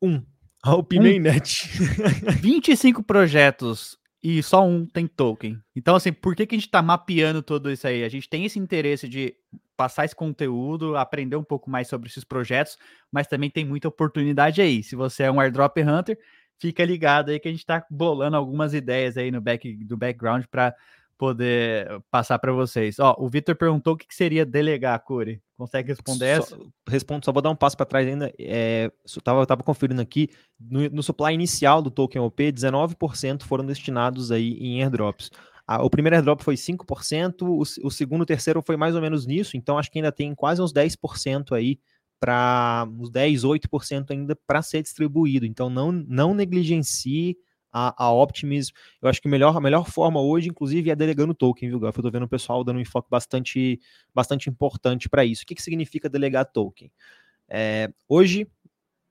um. 0.00 0.22
A 0.62 0.74
OpenMainNet. 0.74 1.68
Um. 1.80 2.32
25 2.32 3.02
projetos 3.04 3.98
e 4.22 4.42
só 4.42 4.62
um 4.62 4.84
tem 4.84 5.06
token. 5.06 5.58
Então, 5.74 5.96
assim, 5.96 6.12
por 6.12 6.36
que, 6.36 6.46
que 6.46 6.54
a 6.54 6.58
gente 6.58 6.66
está 6.66 6.82
mapeando 6.82 7.42
tudo 7.42 7.70
isso 7.70 7.86
aí? 7.86 8.04
A 8.04 8.08
gente 8.10 8.28
tem 8.28 8.44
esse 8.44 8.58
interesse 8.58 9.08
de 9.08 9.34
passar 9.80 10.04
esse 10.04 10.14
conteúdo, 10.14 10.94
aprender 10.94 11.36
um 11.36 11.42
pouco 11.42 11.70
mais 11.70 11.88
sobre 11.88 12.06
esses 12.06 12.22
projetos, 12.22 12.76
mas 13.10 13.26
também 13.26 13.48
tem 13.48 13.64
muita 13.64 13.88
oportunidade 13.88 14.60
aí. 14.60 14.82
Se 14.82 14.94
você 14.94 15.22
é 15.22 15.32
um 15.32 15.40
airdrop 15.40 15.78
hunter, 15.78 16.18
fica 16.58 16.84
ligado 16.84 17.30
aí 17.30 17.40
que 17.40 17.48
a 17.48 17.50
gente 17.50 17.60
está 17.60 17.82
bolando 17.90 18.36
algumas 18.36 18.74
ideias 18.74 19.16
aí 19.16 19.30
no 19.30 19.40
back 19.40 19.74
do 19.82 19.96
background 19.96 20.44
para 20.50 20.74
poder 21.16 21.88
passar 22.10 22.38
para 22.38 22.52
vocês. 22.52 22.98
Ó, 22.98 23.16
o 23.18 23.26
Vitor 23.26 23.56
perguntou 23.56 23.94
o 23.94 23.96
que 23.96 24.14
seria 24.14 24.44
delegar, 24.44 25.02
Curi. 25.02 25.40
Consegue 25.56 25.88
responder 25.88 26.36
só, 26.36 26.56
essa? 26.56 26.58
Respondo, 26.86 27.24
só 27.24 27.32
vou 27.32 27.40
dar 27.40 27.48
um 27.48 27.56
passo 27.56 27.74
para 27.74 27.86
trás 27.86 28.06
ainda. 28.06 28.30
É, 28.38 28.92
eu 29.16 29.22
tava, 29.22 29.46
tava 29.46 29.62
conferindo 29.62 30.02
aqui, 30.02 30.28
no, 30.60 30.90
no 30.90 31.02
supply 31.02 31.32
inicial 31.32 31.80
do 31.80 31.90
token 31.90 32.20
OP, 32.20 32.52
19% 32.52 33.44
foram 33.44 33.64
destinados 33.64 34.30
aí 34.30 34.58
em 34.60 34.82
airdrops. 34.82 35.30
Ah, 35.72 35.84
o 35.84 35.88
primeiro 35.88 36.16
airdrop 36.16 36.42
foi 36.42 36.56
5%, 36.56 37.42
o, 37.42 37.60
o 37.60 37.90
segundo 37.92 38.22
o 38.22 38.26
terceiro 38.26 38.60
foi 38.60 38.76
mais 38.76 38.96
ou 38.96 39.00
menos 39.00 39.24
nisso, 39.24 39.56
então 39.56 39.78
acho 39.78 39.88
que 39.88 40.00
ainda 40.00 40.10
tem 40.10 40.34
quase 40.34 40.60
uns 40.60 40.72
10% 40.72 41.54
aí 41.54 41.78
para 42.18 42.88
uns 42.98 43.08
10, 43.08 43.44
8% 43.44 44.10
ainda 44.10 44.34
para 44.34 44.62
ser 44.62 44.82
distribuído. 44.82 45.46
Então 45.46 45.70
não, 45.70 45.92
não 45.92 46.34
negligencie 46.34 47.38
a, 47.72 48.04
a 48.04 48.12
Optimism. 48.12 48.72
Eu 49.00 49.08
acho 49.08 49.22
que 49.22 49.28
melhor, 49.28 49.56
a 49.56 49.60
melhor 49.60 49.88
forma 49.88 50.20
hoje, 50.20 50.48
inclusive, 50.48 50.90
é 50.90 50.96
delegando 50.96 51.32
token, 51.34 51.68
viu, 51.68 51.78
Gaf? 51.78 51.96
Eu 51.96 52.02
tô 52.02 52.10
vendo 52.10 52.24
o 52.24 52.28
pessoal 52.28 52.64
dando 52.64 52.78
um 52.78 52.80
enfoque 52.80 53.08
bastante, 53.08 53.78
bastante 54.12 54.50
importante 54.50 55.08
para 55.08 55.24
isso. 55.24 55.44
O 55.44 55.46
que, 55.46 55.54
que 55.54 55.62
significa 55.62 56.08
delegar 56.08 56.46
token? 56.46 56.90
É, 57.48 57.92
hoje, 58.08 58.44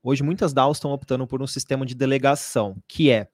hoje, 0.02 0.22
muitas 0.22 0.52
DAOs 0.52 0.76
estão 0.76 0.92
optando 0.92 1.26
por 1.26 1.40
um 1.40 1.46
sistema 1.46 1.86
de 1.86 1.94
delegação, 1.94 2.76
que 2.86 3.10
é 3.10 3.28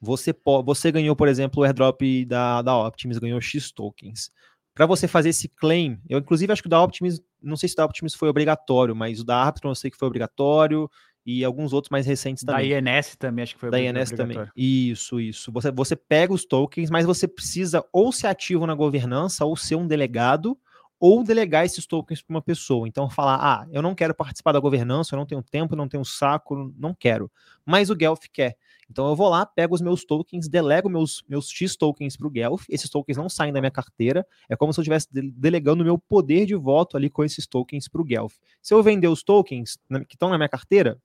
você, 0.00 0.34
você 0.64 0.92
ganhou, 0.92 1.16
por 1.16 1.28
exemplo, 1.28 1.62
o 1.62 1.64
airdrop 1.64 2.24
da, 2.26 2.62
da 2.62 2.86
Optimus, 2.86 3.18
ganhou 3.18 3.40
X 3.40 3.70
tokens. 3.72 4.30
Para 4.74 4.86
você 4.86 5.08
fazer 5.08 5.30
esse 5.30 5.48
claim, 5.48 5.98
eu 6.08 6.18
inclusive 6.18 6.52
acho 6.52 6.62
que 6.62 6.68
o 6.68 6.70
da 6.70 6.82
Optimus, 6.82 7.20
não 7.42 7.56
sei 7.56 7.68
se 7.68 7.74
o 7.74 7.76
da 7.76 7.84
Optimus 7.84 8.14
foi 8.14 8.28
obrigatório, 8.28 8.94
mas 8.94 9.20
o 9.20 9.24
da 9.24 9.36
Arbitron 9.36 9.70
eu 9.70 9.74
sei 9.74 9.90
que 9.90 9.96
foi 9.96 10.06
obrigatório, 10.06 10.88
e 11.30 11.44
alguns 11.44 11.74
outros 11.74 11.90
mais 11.90 12.06
recentes 12.06 12.42
também. 12.42 12.70
Da 12.70 12.92
INS 12.92 13.14
também, 13.16 13.42
acho 13.42 13.54
que 13.54 13.60
foi 13.60 13.70
Da 13.70 13.78
INS 13.78 14.12
também. 14.12 14.38
Isso, 14.56 15.20
isso. 15.20 15.52
Você, 15.52 15.70
você 15.70 15.94
pega 15.94 16.32
os 16.32 16.46
tokens, 16.46 16.88
mas 16.90 17.04
você 17.04 17.28
precisa 17.28 17.84
ou 17.92 18.10
ser 18.10 18.28
ativo 18.28 18.66
na 18.66 18.74
governança, 18.74 19.44
ou 19.44 19.54
ser 19.54 19.74
um 19.74 19.86
delegado, 19.86 20.56
ou 20.98 21.22
delegar 21.22 21.66
esses 21.66 21.86
tokens 21.86 22.22
para 22.22 22.34
uma 22.34 22.40
pessoa. 22.40 22.88
Então, 22.88 23.10
falar, 23.10 23.38
ah, 23.42 23.66
eu 23.70 23.82
não 23.82 23.94
quero 23.94 24.14
participar 24.14 24.52
da 24.52 24.58
governança, 24.58 25.14
eu 25.14 25.18
não 25.18 25.26
tenho 25.26 25.42
tempo, 25.42 25.76
não 25.76 25.86
tenho 25.86 26.02
saco, 26.02 26.72
não 26.78 26.94
quero. 26.94 27.30
Mas 27.62 27.90
o 27.90 27.94
Guelph 27.94 28.24
quer. 28.32 28.56
Então 28.90 29.06
eu 29.08 29.14
vou 29.14 29.28
lá, 29.28 29.44
pego 29.44 29.74
os 29.74 29.80
meus 29.80 30.04
tokens, 30.04 30.48
delego 30.48 30.88
meus, 30.88 31.22
meus 31.28 31.50
X 31.50 31.76
tokens 31.76 32.16
para 32.16 32.26
o 32.26 32.30
Guelph, 32.30 32.64
esses 32.68 32.88
tokens 32.88 33.16
não 33.16 33.28
saem 33.28 33.52
da 33.52 33.60
minha 33.60 33.70
carteira, 33.70 34.26
é 34.48 34.56
como 34.56 34.72
se 34.72 34.80
eu 34.80 34.82
estivesse 34.82 35.08
delegando 35.12 35.82
o 35.82 35.84
meu 35.84 35.98
poder 35.98 36.46
de 36.46 36.54
voto 36.54 36.96
ali 36.96 37.10
com 37.10 37.22
esses 37.22 37.46
tokens 37.46 37.88
para 37.88 38.00
o 38.00 38.04
Guelph. 38.04 38.34
Se 38.62 38.72
eu 38.72 38.82
vender 38.82 39.08
os 39.08 39.22
tokens 39.22 39.78
que 40.08 40.14
estão 40.14 40.30
na 40.30 40.38
minha 40.38 40.48
carteira, 40.48 40.98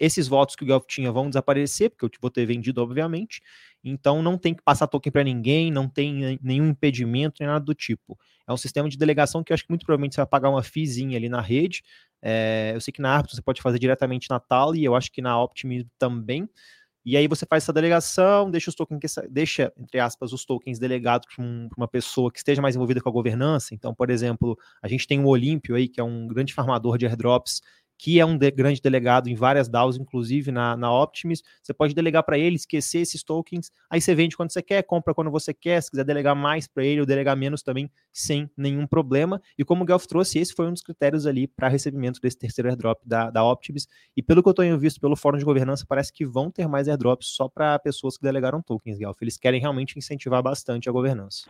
esses 0.00 0.26
votos 0.26 0.56
que 0.56 0.64
o 0.64 0.66
Guelph 0.66 0.86
tinha 0.86 1.12
vão 1.12 1.28
desaparecer, 1.28 1.90
porque 1.90 2.04
eu 2.04 2.10
vou 2.20 2.30
ter 2.30 2.46
vendido, 2.46 2.82
obviamente, 2.82 3.42
então 3.84 4.22
não 4.22 4.38
tem 4.38 4.54
que 4.54 4.62
passar 4.62 4.86
token 4.86 5.12
para 5.12 5.24
ninguém, 5.24 5.70
não 5.70 5.88
tem 5.88 6.38
nenhum 6.42 6.68
impedimento, 6.68 7.36
nem 7.40 7.48
nada 7.48 7.64
do 7.64 7.74
tipo. 7.74 8.18
É 8.46 8.52
um 8.52 8.56
sistema 8.56 8.88
de 8.88 8.96
delegação 8.96 9.44
que 9.44 9.52
eu 9.52 9.54
acho 9.54 9.64
que 9.64 9.70
muito 9.70 9.84
provavelmente 9.84 10.14
você 10.14 10.20
vai 10.20 10.26
pagar 10.26 10.50
uma 10.50 10.62
fizinha 10.62 11.16
ali 11.16 11.28
na 11.28 11.40
rede, 11.40 11.82
é, 12.22 12.72
eu 12.74 12.80
sei 12.80 12.92
que 12.92 13.02
na 13.02 13.14
Arbitrum 13.14 13.36
você 13.36 13.42
pode 13.42 13.60
fazer 13.60 13.78
diretamente 13.78 14.30
na 14.30 14.38
Tally, 14.38 14.84
eu 14.84 14.94
acho 14.94 15.10
que 15.10 15.20
na 15.20 15.40
Optimism 15.42 15.88
também. 15.98 16.48
E 17.04 17.16
aí 17.16 17.26
você 17.26 17.44
faz 17.44 17.64
essa 17.64 17.72
delegação, 17.72 18.48
deixa 18.48 18.70
os 18.70 18.76
tokens, 18.76 19.00
deixa, 19.28 19.72
entre 19.76 19.98
aspas, 19.98 20.32
os 20.32 20.44
tokens 20.44 20.78
delegados 20.78 21.26
para 21.34 21.44
um, 21.44 21.68
uma 21.76 21.88
pessoa 21.88 22.30
que 22.30 22.38
esteja 22.38 22.62
mais 22.62 22.76
envolvida 22.76 23.00
com 23.00 23.08
a 23.08 23.12
governança. 23.12 23.74
Então, 23.74 23.92
por 23.92 24.08
exemplo, 24.08 24.56
a 24.80 24.86
gente 24.86 25.06
tem 25.06 25.18
o 25.18 25.26
Olímpio 25.26 25.74
aí, 25.74 25.88
que 25.88 26.00
é 26.00 26.04
um 26.04 26.28
grande 26.28 26.54
farmador 26.54 26.96
de 26.96 27.06
airdrops, 27.06 27.60
que 28.02 28.18
é 28.18 28.26
um 28.26 28.36
de, 28.36 28.50
grande 28.50 28.80
delegado 28.80 29.28
em 29.28 29.34
várias 29.36 29.68
DAOs, 29.68 29.96
inclusive 29.96 30.50
na, 30.50 30.76
na 30.76 30.92
Optimus. 30.92 31.40
Você 31.62 31.72
pode 31.72 31.94
delegar 31.94 32.24
para 32.24 32.36
ele, 32.36 32.56
esquecer 32.56 32.98
esses 32.98 33.22
tokens, 33.22 33.70
aí 33.88 34.00
você 34.00 34.12
vende 34.12 34.36
quando 34.36 34.50
você 34.50 34.60
quer, 34.60 34.82
compra 34.82 35.14
quando 35.14 35.30
você 35.30 35.54
quer, 35.54 35.80
se 35.80 35.88
quiser 35.88 36.04
delegar 36.04 36.34
mais 36.34 36.66
para 36.66 36.84
ele 36.84 36.98
ou 36.98 37.06
delegar 37.06 37.36
menos 37.36 37.62
também, 37.62 37.88
sem 38.12 38.50
nenhum 38.56 38.88
problema. 38.88 39.40
E 39.56 39.64
como 39.64 39.84
o 39.84 39.86
Guelph 39.86 40.06
trouxe, 40.06 40.40
esse 40.40 40.52
foi 40.52 40.66
um 40.66 40.72
dos 40.72 40.82
critérios 40.82 41.28
ali 41.28 41.46
para 41.46 41.68
recebimento 41.68 42.20
desse 42.20 42.36
terceiro 42.36 42.68
airdrop 42.68 42.98
da, 43.06 43.30
da 43.30 43.44
Optimus. 43.44 43.86
E 44.16 44.20
pelo 44.20 44.42
que 44.42 44.48
eu 44.48 44.54
tenho 44.54 44.76
visto 44.76 45.00
pelo 45.00 45.14
fórum 45.14 45.38
de 45.38 45.44
governança, 45.44 45.86
parece 45.88 46.12
que 46.12 46.26
vão 46.26 46.50
ter 46.50 46.66
mais 46.66 46.88
airdrops 46.88 47.28
só 47.28 47.48
para 47.48 47.78
pessoas 47.78 48.16
que 48.16 48.24
delegaram 48.24 48.60
tokens, 48.60 48.98
Guelph. 48.98 49.22
Eles 49.22 49.36
querem 49.36 49.60
realmente 49.60 49.96
incentivar 49.96 50.42
bastante 50.42 50.88
a 50.88 50.92
governança. 50.92 51.48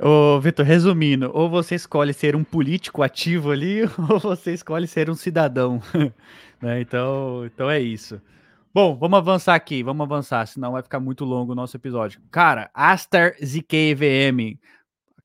Ô, 0.00 0.38
Vitor, 0.40 0.64
resumindo, 0.64 1.28
ou 1.34 1.50
você 1.50 1.74
escolhe 1.74 2.14
ser 2.14 2.36
um 2.36 2.44
político 2.44 3.02
ativo 3.02 3.50
ali, 3.50 3.82
ou 4.08 4.20
você 4.20 4.54
escolhe 4.54 4.86
ser 4.86 5.10
um 5.10 5.14
cidadão. 5.14 5.82
né? 6.62 6.80
então, 6.80 7.44
então 7.44 7.68
é 7.68 7.80
isso. 7.80 8.22
Bom, 8.72 8.96
vamos 8.96 9.18
avançar 9.18 9.56
aqui, 9.56 9.82
vamos 9.82 10.04
avançar, 10.04 10.46
senão 10.46 10.72
vai 10.72 10.82
ficar 10.84 11.00
muito 11.00 11.24
longo 11.24 11.50
o 11.50 11.54
nosso 11.54 11.76
episódio. 11.76 12.20
Cara, 12.30 12.70
Astar 12.72 13.34
ZKVM. 13.44 14.56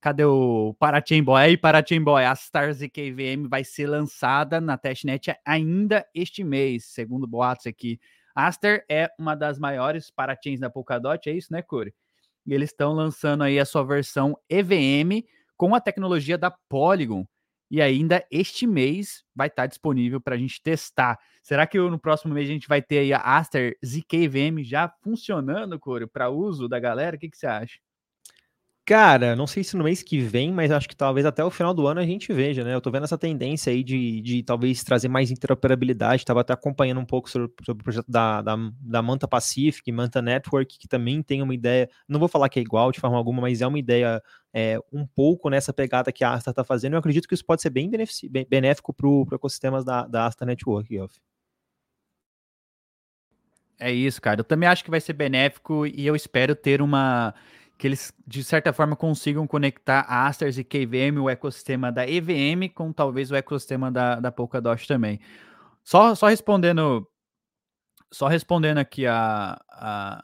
Cadê 0.01 0.25
o 0.25 0.75
Parachain 0.79 1.21
Boy? 1.23 1.41
Aí, 1.43 1.57
Parachain 1.57 2.01
Boy, 2.01 2.25
Astar 2.25 2.73
ZKVM 2.73 3.47
vai 3.47 3.63
ser 3.63 3.85
lançada 3.85 4.59
na 4.59 4.75
testnet 4.75 5.35
ainda 5.45 6.03
este 6.15 6.43
mês, 6.43 6.85
segundo 6.85 7.27
boatos 7.27 7.67
aqui. 7.67 7.99
Astar 8.33 8.83
é 8.89 9.07
uma 9.19 9.35
das 9.35 9.59
maiores 9.59 10.09
parachains 10.09 10.59
da 10.59 10.69
Polkadot, 10.69 11.29
é 11.29 11.33
isso, 11.33 11.53
né, 11.53 11.61
Corey? 11.61 11.93
E 12.45 12.53
eles 12.53 12.69
estão 12.69 12.93
lançando 12.93 13.43
aí 13.43 13.59
a 13.59 13.65
sua 13.65 13.83
versão 13.83 14.37
EVM 14.49 15.23
com 15.57 15.73
a 15.75 15.79
tecnologia 15.79 16.37
da 16.37 16.51
Polygon. 16.69 17.25
E 17.71 17.81
ainda 17.81 18.23
este 18.29 18.67
mês 18.67 19.23
vai 19.35 19.47
estar 19.47 19.65
disponível 19.65 20.21
para 20.21 20.35
a 20.35 20.37
gente 20.37 20.61
testar. 20.61 21.17
Será 21.41 21.65
que 21.65 21.77
no 21.77 21.97
próximo 21.97 22.33
mês 22.33 22.47
a 22.47 22.51
gente 22.53 22.67
vai 22.67 22.81
ter 22.81 23.11
a 23.13 23.37
Aster 23.37 23.75
ZK 23.83 24.63
já 24.63 24.87
funcionando, 25.01 25.79
Coro, 25.79 26.07
para 26.07 26.29
uso 26.29 26.67
da 26.67 26.79
galera? 26.79 27.15
O 27.15 27.19
que, 27.19 27.29
que 27.29 27.37
você 27.37 27.47
acha? 27.47 27.79
Cara, 28.85 29.33
não 29.33 29.47
sei 29.47 29.63
se 29.63 29.77
no 29.77 29.83
mês 29.85 30.03
que 30.03 30.19
vem, 30.19 30.51
mas 30.51 30.69
acho 30.69 30.89
que 30.89 30.95
talvez 30.95 31.25
até 31.25 31.41
o 31.41 31.49
final 31.49 31.73
do 31.73 31.87
ano 31.87 32.01
a 32.01 32.05
gente 32.05 32.33
veja, 32.33 32.65
né? 32.65 32.75
Eu 32.75 32.81
tô 32.81 32.91
vendo 32.91 33.05
essa 33.05 33.17
tendência 33.17 33.71
aí 33.71 33.81
de, 33.81 34.19
de 34.19 34.43
talvez 34.43 34.83
trazer 34.83 35.07
mais 35.07 35.31
interoperabilidade. 35.31 36.25
Tava 36.25 36.41
até 36.41 36.51
acompanhando 36.51 36.99
um 36.99 37.05
pouco 37.05 37.29
sobre, 37.29 37.49
sobre 37.65 37.79
o 37.81 37.83
projeto 37.85 38.11
da, 38.11 38.41
da, 38.41 38.57
da, 38.81 39.01
Manta 39.01 39.25
Pacific, 39.25 39.89
Manta 39.89 40.21
Network, 40.21 40.77
que 40.77 40.85
também 40.85 41.23
tem 41.23 41.41
uma 41.41 41.55
ideia, 41.55 41.89
não 42.09 42.19
vou 42.19 42.27
falar 42.27 42.49
que 42.49 42.59
é 42.59 42.61
igual 42.61 42.91
de 42.91 42.99
forma 42.99 43.15
alguma, 43.15 43.41
mas 43.41 43.61
é 43.61 43.67
uma 43.67 43.79
ideia 43.79 44.21
é, 44.53 44.77
um 44.91 45.07
pouco 45.07 45.49
nessa 45.49 45.71
pegada 45.71 46.11
que 46.11 46.25
a 46.25 46.33
Asta 46.33 46.49
está 46.49 46.65
fazendo. 46.65 46.93
Eu 46.93 46.99
acredito 46.99 47.25
que 47.25 47.33
isso 47.33 47.45
pode 47.45 47.61
ser 47.61 47.69
bem, 47.69 47.89
benéfico 48.49 48.93
para 48.93 49.07
o 49.07 49.25
ecossistema 49.31 49.81
da, 49.81 50.05
da 50.07 50.25
Asta 50.25 50.45
Network, 50.45 50.93
Elf. 50.93 51.13
É 53.79 53.91
isso, 53.91 54.21
cara. 54.21 54.41
Eu 54.41 54.45
também 54.45 54.67
acho 54.67 54.83
que 54.83 54.91
vai 54.91 54.99
ser 54.99 55.13
benéfico 55.13 55.87
e 55.87 56.05
eu 56.05 56.15
espero 56.17 56.53
ter 56.53 56.81
uma 56.81 57.33
que 57.83 57.87
eles, 57.87 58.13
de 58.25 58.41
certa 58.45 58.71
forma, 58.71 58.95
consigam 58.95 59.45
conectar 59.45 60.05
a 60.07 60.25
Asters 60.25 60.57
e 60.57 60.63
KVM, 60.63 61.19
o 61.21 61.29
ecossistema 61.29 61.91
da 61.91 62.07
EVM, 62.07 62.69
com 62.73 62.93
talvez 62.93 63.29
o 63.29 63.35
ecossistema 63.35 63.91
da, 63.91 64.21
da 64.21 64.31
Polkadot 64.31 64.87
também. 64.87 65.19
Só, 65.83 66.15
só 66.15 66.29
respondendo 66.29 67.05
só 68.09 68.29
respondendo 68.29 68.77
aqui 68.77 69.05
a, 69.05 69.61
a, 69.69 70.23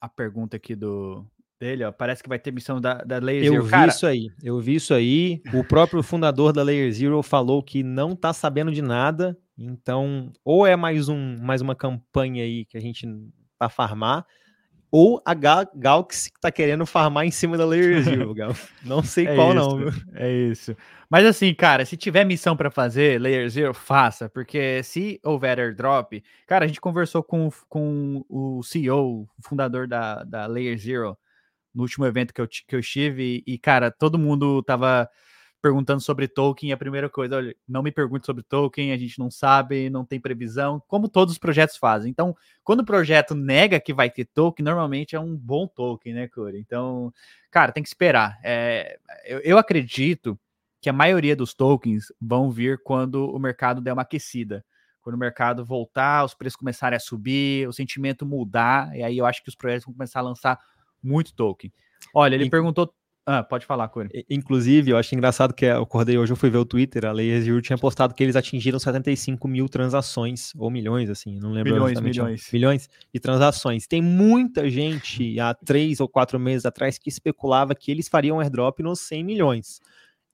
a 0.00 0.08
pergunta 0.08 0.56
aqui 0.56 0.76
do 0.76 1.26
dele, 1.58 1.82
ó, 1.82 1.90
parece 1.90 2.22
que 2.22 2.28
vai 2.28 2.38
ter 2.38 2.52
missão 2.52 2.80
da, 2.80 2.94
da 2.94 3.18
Layer 3.18 3.46
eu 3.46 3.52
Zero. 3.54 3.62
Eu 3.62 3.64
vi 3.64 3.70
Cara... 3.72 3.88
isso 3.88 4.06
aí, 4.06 4.30
eu 4.40 4.60
vi 4.60 4.74
isso 4.76 4.94
aí. 4.94 5.42
O 5.52 5.64
próprio 5.64 6.04
fundador 6.04 6.52
da 6.52 6.62
Layer 6.62 6.92
Zero 6.92 7.20
falou 7.20 7.64
que 7.64 7.82
não 7.82 8.14
tá 8.14 8.32
sabendo 8.32 8.70
de 8.70 8.80
nada, 8.80 9.36
então 9.58 10.32
ou 10.44 10.64
é 10.64 10.76
mais, 10.76 11.08
um, 11.08 11.36
mais 11.40 11.62
uma 11.62 11.74
campanha 11.74 12.44
aí 12.44 12.64
que 12.64 12.76
a 12.76 12.80
gente 12.80 13.08
tá 13.58 13.68
farmar, 13.68 14.24
ou 14.94 15.22
a 15.24 15.32
Gal 15.32 15.66
Galaxy 15.74 16.30
que 16.30 16.38
tá 16.38 16.52
querendo 16.52 16.84
farmar 16.84 17.24
em 17.24 17.30
cima 17.30 17.56
da 17.56 17.64
Layer 17.64 18.02
Zero, 18.02 18.34
Gal. 18.36 18.54
Não 18.84 19.02
sei 19.02 19.26
é 19.26 19.34
qual 19.34 19.48
isso, 19.48 19.56
não, 19.58 19.78
viu? 19.78 19.90
É 20.12 20.30
isso. 20.30 20.76
Mas 21.08 21.24
assim, 21.24 21.54
cara, 21.54 21.86
se 21.86 21.96
tiver 21.96 22.24
missão 22.24 22.54
para 22.54 22.70
fazer 22.70 23.18
Layer 23.18 23.48
Zero, 23.48 23.72
faça, 23.72 24.28
porque 24.28 24.82
se 24.82 25.18
houver 25.24 25.58
airdrop, 25.58 26.22
cara, 26.46 26.66
a 26.66 26.68
gente 26.68 26.80
conversou 26.80 27.22
com, 27.22 27.48
com 27.70 28.22
o 28.28 28.62
CEO, 28.62 29.22
o 29.22 29.28
fundador 29.42 29.88
da, 29.88 30.22
da 30.24 30.46
Layer 30.46 30.78
Zero, 30.78 31.16
no 31.74 31.82
último 31.82 32.04
evento 32.04 32.34
que 32.34 32.40
eu, 32.42 32.46
que 32.46 32.76
eu 32.76 32.80
estive, 32.80 33.42
e, 33.46 33.58
cara, 33.58 33.90
todo 33.90 34.18
mundo 34.18 34.62
tava 34.62 35.08
perguntando 35.62 36.00
sobre 36.00 36.26
Tolkien, 36.26 36.72
a 36.72 36.76
primeira 36.76 37.08
coisa, 37.08 37.36
olha, 37.36 37.56
não 37.68 37.82
me 37.82 37.92
pergunte 37.92 38.26
sobre 38.26 38.42
Tolkien, 38.42 38.92
a 38.92 38.96
gente 38.98 39.18
não 39.18 39.30
sabe, 39.30 39.88
não 39.88 40.04
tem 40.04 40.20
previsão, 40.20 40.82
como 40.88 41.08
todos 41.08 41.32
os 41.32 41.38
projetos 41.38 41.76
fazem. 41.76 42.10
Então, 42.10 42.36
quando 42.64 42.80
o 42.80 42.84
projeto 42.84 43.34
nega 43.34 43.80
que 43.80 43.94
vai 43.94 44.10
ter 44.10 44.24
Tolkien, 44.24 44.64
normalmente 44.64 45.14
é 45.14 45.20
um 45.20 45.36
bom 45.36 45.68
Tolkien, 45.68 46.14
né, 46.14 46.28
Corey? 46.28 46.60
Então, 46.60 47.14
cara, 47.50 47.70
tem 47.70 47.82
que 47.82 47.88
esperar. 47.88 48.38
É, 48.42 48.98
eu, 49.24 49.38
eu 49.40 49.58
acredito 49.58 50.38
que 50.80 50.90
a 50.90 50.92
maioria 50.92 51.36
dos 51.36 51.54
tokens 51.54 52.12
vão 52.20 52.50
vir 52.50 52.82
quando 52.82 53.30
o 53.30 53.38
mercado 53.38 53.80
der 53.80 53.92
uma 53.92 54.02
aquecida. 54.02 54.64
Quando 55.00 55.14
o 55.14 55.18
mercado 55.18 55.64
voltar, 55.64 56.24
os 56.24 56.34
preços 56.34 56.56
começarem 56.56 56.96
a 56.96 57.00
subir, 57.00 57.68
o 57.68 57.72
sentimento 57.72 58.26
mudar, 58.26 58.94
e 58.96 59.02
aí 59.02 59.16
eu 59.16 59.24
acho 59.24 59.42
que 59.44 59.48
os 59.48 59.54
projetos 59.54 59.84
vão 59.84 59.94
começar 59.94 60.18
a 60.18 60.24
lançar 60.24 60.58
muito 61.00 61.34
token. 61.34 61.72
Olha, 62.12 62.34
ele 62.34 62.46
e... 62.46 62.50
perguntou 62.50 62.92
Ah, 63.24 63.42
pode 63.42 63.64
falar, 63.64 63.88
Curi. 63.88 64.24
Inclusive, 64.28 64.90
eu 64.90 64.96
acho 64.96 65.14
engraçado 65.14 65.54
que 65.54 65.64
eu 65.64 65.82
acordei 65.82 66.18
hoje, 66.18 66.32
eu 66.32 66.36
fui 66.36 66.50
ver 66.50 66.58
o 66.58 66.64
Twitter, 66.64 67.04
a 67.04 67.12
Layers 67.12 67.44
Zero 67.44 67.62
tinha 67.62 67.78
postado 67.78 68.14
que 68.14 68.22
eles 68.22 68.34
atingiram 68.34 68.80
75 68.80 69.46
mil 69.46 69.68
transações, 69.68 70.52
ou 70.56 70.68
milhões, 70.70 71.08
assim, 71.08 71.38
não 71.38 71.52
lembro 71.52 71.72
Milhões, 71.72 72.00
milhões. 72.00 72.48
Milhões 72.52 72.90
de 73.14 73.20
transações. 73.20 73.86
Tem 73.86 74.02
muita 74.02 74.68
gente 74.68 75.38
há 75.38 75.54
três 75.54 76.00
ou 76.00 76.08
quatro 76.08 76.38
meses 76.40 76.66
atrás 76.66 76.98
que 76.98 77.08
especulava 77.08 77.76
que 77.76 77.92
eles 77.92 78.08
fariam 78.08 78.40
airdrop 78.40 78.80
nos 78.80 79.00
100 79.00 79.22
milhões. 79.22 79.80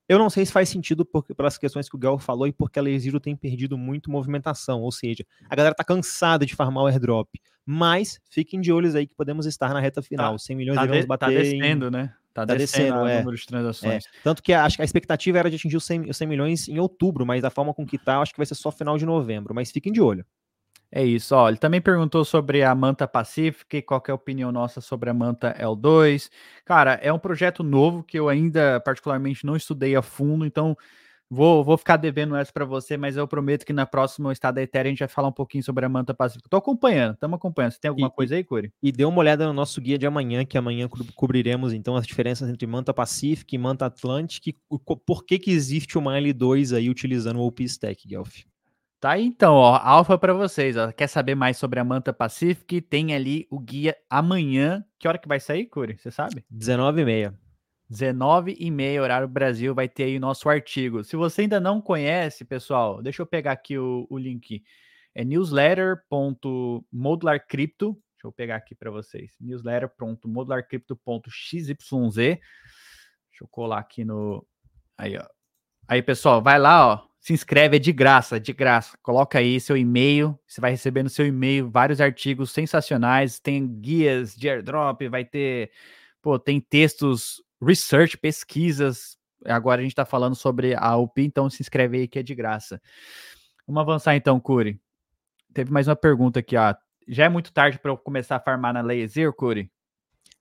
Eu 0.08 0.18
não 0.18 0.30
sei 0.30 0.46
se 0.46 0.52
faz 0.52 0.70
sentido 0.70 1.04
porque, 1.04 1.34
pelas 1.34 1.58
questões 1.58 1.90
que 1.90 1.94
o 1.94 1.98
Gal 1.98 2.18
falou 2.18 2.46
e 2.46 2.52
porque 2.52 2.78
a 2.78 2.82
Layer 2.82 2.98
Zero 2.98 3.20
tem 3.20 3.36
perdido 3.36 3.76
muito 3.76 4.10
movimentação, 4.10 4.80
ou 4.80 4.90
seja, 4.90 5.26
a 5.50 5.54
galera 5.54 5.74
tá 5.74 5.84
cansada 5.84 6.46
de 6.46 6.56
farmar 6.56 6.84
o 6.84 6.86
airdrop. 6.86 7.28
Mas 7.66 8.18
fiquem 8.30 8.58
de 8.62 8.72
olhos 8.72 8.94
aí 8.94 9.06
que 9.06 9.14
podemos 9.14 9.44
estar 9.44 9.74
na 9.74 9.80
reta 9.80 10.00
final. 10.00 10.32
Tá, 10.32 10.38
100 10.38 10.56
milhões 10.56 10.76
tá 10.76 10.86
devemos 10.86 11.04
de, 11.04 11.06
bater. 11.06 11.26
Tá 11.26 11.30
descendo, 11.30 11.88
em... 11.88 11.90
né? 11.90 12.14
Tá, 12.40 12.46
tá 12.46 12.54
descendo, 12.54 12.84
descendo 12.84 13.08
é. 13.08 13.14
o 13.14 13.18
número 13.18 13.36
de 13.36 13.46
transações. 13.46 14.04
É. 14.04 14.08
Tanto 14.22 14.42
que 14.42 14.52
acho 14.52 14.76
que 14.76 14.82
a 14.82 14.84
expectativa 14.84 15.38
era 15.38 15.50
de 15.50 15.56
atingir 15.56 15.76
os 15.76 15.84
100, 15.84 16.10
os 16.10 16.16
100 16.16 16.28
milhões 16.28 16.68
em 16.68 16.78
outubro, 16.78 17.26
mas 17.26 17.42
da 17.42 17.50
forma 17.50 17.74
com 17.74 17.86
que 17.86 17.98
tá, 17.98 18.20
acho 18.20 18.32
que 18.32 18.38
vai 18.38 18.46
ser 18.46 18.54
só 18.54 18.70
final 18.70 18.96
de 18.96 19.04
novembro. 19.04 19.54
Mas 19.54 19.70
fiquem 19.70 19.92
de 19.92 20.00
olho. 20.00 20.24
É 20.90 21.04
isso, 21.04 21.34
ó. 21.34 21.48
Ele 21.48 21.58
também 21.58 21.80
perguntou 21.80 22.24
sobre 22.24 22.62
a 22.62 22.74
Manta 22.74 23.06
Pacific, 23.06 23.82
qual 23.82 24.02
é 24.08 24.10
a 24.10 24.14
opinião 24.14 24.50
nossa 24.50 24.80
sobre 24.80 25.10
a 25.10 25.14
Manta 25.14 25.54
L2. 25.58 26.30
Cara, 26.64 26.94
é 27.02 27.12
um 27.12 27.18
projeto 27.18 27.62
novo 27.62 28.02
que 28.02 28.18
eu 28.18 28.28
ainda 28.28 28.80
particularmente 28.80 29.44
não 29.44 29.54
estudei 29.54 29.94
a 29.94 30.00
fundo, 30.00 30.46
então 30.46 30.76
Vou, 31.30 31.62
vou 31.62 31.76
ficar 31.76 31.98
devendo 31.98 32.34
essa 32.34 32.50
para 32.50 32.64
você, 32.64 32.96
mas 32.96 33.16
eu 33.16 33.28
prometo 33.28 33.66
que 33.66 33.72
na 33.72 33.84
próxima 33.84 34.32
Estado 34.32 34.54
da 34.54 34.62
Ethereum 34.62 34.88
a 34.88 34.90
gente 34.92 34.98
vai 35.00 35.08
falar 35.08 35.28
um 35.28 35.32
pouquinho 35.32 35.62
sobre 35.62 35.84
a 35.84 35.88
Manta 35.88 36.14
Pacífica. 36.14 36.48
Tô 36.48 36.56
acompanhando, 36.56 37.14
estamos 37.14 37.36
acompanhando. 37.36 37.72
Você 37.72 37.80
tem 37.80 37.90
alguma 37.90 38.08
e, 38.08 38.10
coisa 38.10 38.34
aí, 38.34 38.42
Curi? 38.42 38.72
E 38.82 38.90
dê 38.90 39.04
uma 39.04 39.18
olhada 39.18 39.46
no 39.46 39.52
nosso 39.52 39.78
guia 39.78 39.98
de 39.98 40.06
amanhã, 40.06 40.44
que 40.46 40.56
amanhã 40.56 40.88
cobriremos 41.14 41.74
então 41.74 41.96
as 41.96 42.06
diferenças 42.06 42.48
entre 42.48 42.66
Manta 42.66 42.94
Pacific 42.94 43.54
e 43.54 43.58
Manta 43.58 43.84
Atlantic. 43.84 44.56
Por 45.04 45.26
que, 45.26 45.38
que 45.38 45.50
existe 45.50 45.98
uma 45.98 46.14
L2 46.14 46.74
aí 46.74 46.88
utilizando 46.88 47.40
o 47.40 47.46
OP 47.46 47.62
Stack, 47.62 48.08
Guelph? 48.08 48.38
Tá 48.98 49.10
aí 49.10 49.26
então, 49.26 49.54
ó, 49.54 49.76
alfa 49.76 50.16
para 50.16 50.32
vocês. 50.32 50.76
Ó. 50.76 50.90
Quer 50.92 51.08
saber 51.08 51.34
mais 51.34 51.58
sobre 51.58 51.78
a 51.78 51.84
Manta 51.84 52.12
Pacific? 52.12 52.80
Tem 52.80 53.14
ali 53.14 53.46
o 53.50 53.60
guia 53.60 53.94
amanhã. 54.08 54.82
Que 54.98 55.06
hora 55.06 55.18
que 55.18 55.28
vai 55.28 55.38
sair, 55.38 55.66
Curi? 55.66 55.98
Você 55.98 56.10
sabe? 56.10 56.42
19h30. 56.52 57.34
19 57.88 58.54
e 58.58 58.70
meia, 58.70 59.02
horário 59.02 59.26
Brasil, 59.26 59.74
vai 59.74 59.88
ter 59.88 60.04
aí 60.04 60.18
o 60.18 60.20
nosso 60.20 60.46
artigo. 60.48 61.02
Se 61.02 61.16
você 61.16 61.40
ainda 61.42 61.58
não 61.58 61.80
conhece, 61.80 62.44
pessoal, 62.44 63.02
deixa 63.02 63.22
eu 63.22 63.26
pegar 63.26 63.50
aqui 63.52 63.78
o, 63.78 64.06
o 64.10 64.18
link. 64.18 64.62
É 65.14 65.24
newsletter.modularcrypto. 65.24 67.92
Deixa 67.92 68.26
eu 68.26 68.32
pegar 68.32 68.56
aqui 68.56 68.74
para 68.74 68.90
vocês. 68.90 69.32
newsletter.modularcrypto.xyz. 69.40 71.68
Deixa 71.68 72.38
eu 73.40 73.48
colar 73.48 73.78
aqui 73.78 74.04
no. 74.04 74.46
Aí, 74.96 75.16
ó. 75.16 75.24
Aí, 75.88 76.02
pessoal, 76.02 76.42
vai 76.42 76.58
lá, 76.58 76.86
ó. 76.86 77.08
Se 77.20 77.32
inscreve, 77.32 77.76
é 77.76 77.78
de 77.78 77.92
graça, 77.92 78.38
de 78.38 78.52
graça. 78.52 78.98
Coloca 79.02 79.38
aí 79.38 79.58
seu 79.60 79.76
e-mail. 79.76 80.38
Você 80.46 80.60
vai 80.60 80.72
receber 80.72 81.02
no 81.02 81.08
seu 81.08 81.26
e-mail 81.26 81.70
vários 81.70 82.00
artigos 82.00 82.50
sensacionais. 82.50 83.40
Tem 83.40 83.66
guias 83.66 84.34
de 84.34 84.48
airdrop, 84.48 85.00
vai 85.08 85.24
ter. 85.24 85.70
Pô, 86.20 86.38
tem 86.38 86.60
textos 86.60 87.42
research, 87.60 88.16
pesquisas. 88.16 89.16
Agora 89.44 89.80
a 89.80 89.82
gente 89.82 89.92
está 89.92 90.04
falando 90.04 90.34
sobre 90.34 90.74
a 90.74 90.96
UP, 90.96 91.22
então 91.22 91.48
se 91.48 91.62
inscreve 91.62 91.98
aí 91.98 92.08
que 92.08 92.18
é 92.18 92.22
de 92.22 92.34
graça. 92.34 92.80
Vamos 93.66 93.80
avançar 93.82 94.16
então, 94.16 94.40
Curi. 94.40 94.80
Teve 95.52 95.70
mais 95.70 95.88
uma 95.88 95.96
pergunta 95.96 96.40
aqui, 96.40 96.56
ó. 96.56 96.74
Já 97.06 97.24
é 97.24 97.28
muito 97.28 97.52
tarde 97.52 97.78
para 97.78 97.90
eu 97.90 97.96
começar 97.96 98.36
a 98.36 98.40
farmar 98.40 98.74
na 98.74 98.80
Laser, 98.80 99.32
Curi? 99.32 99.70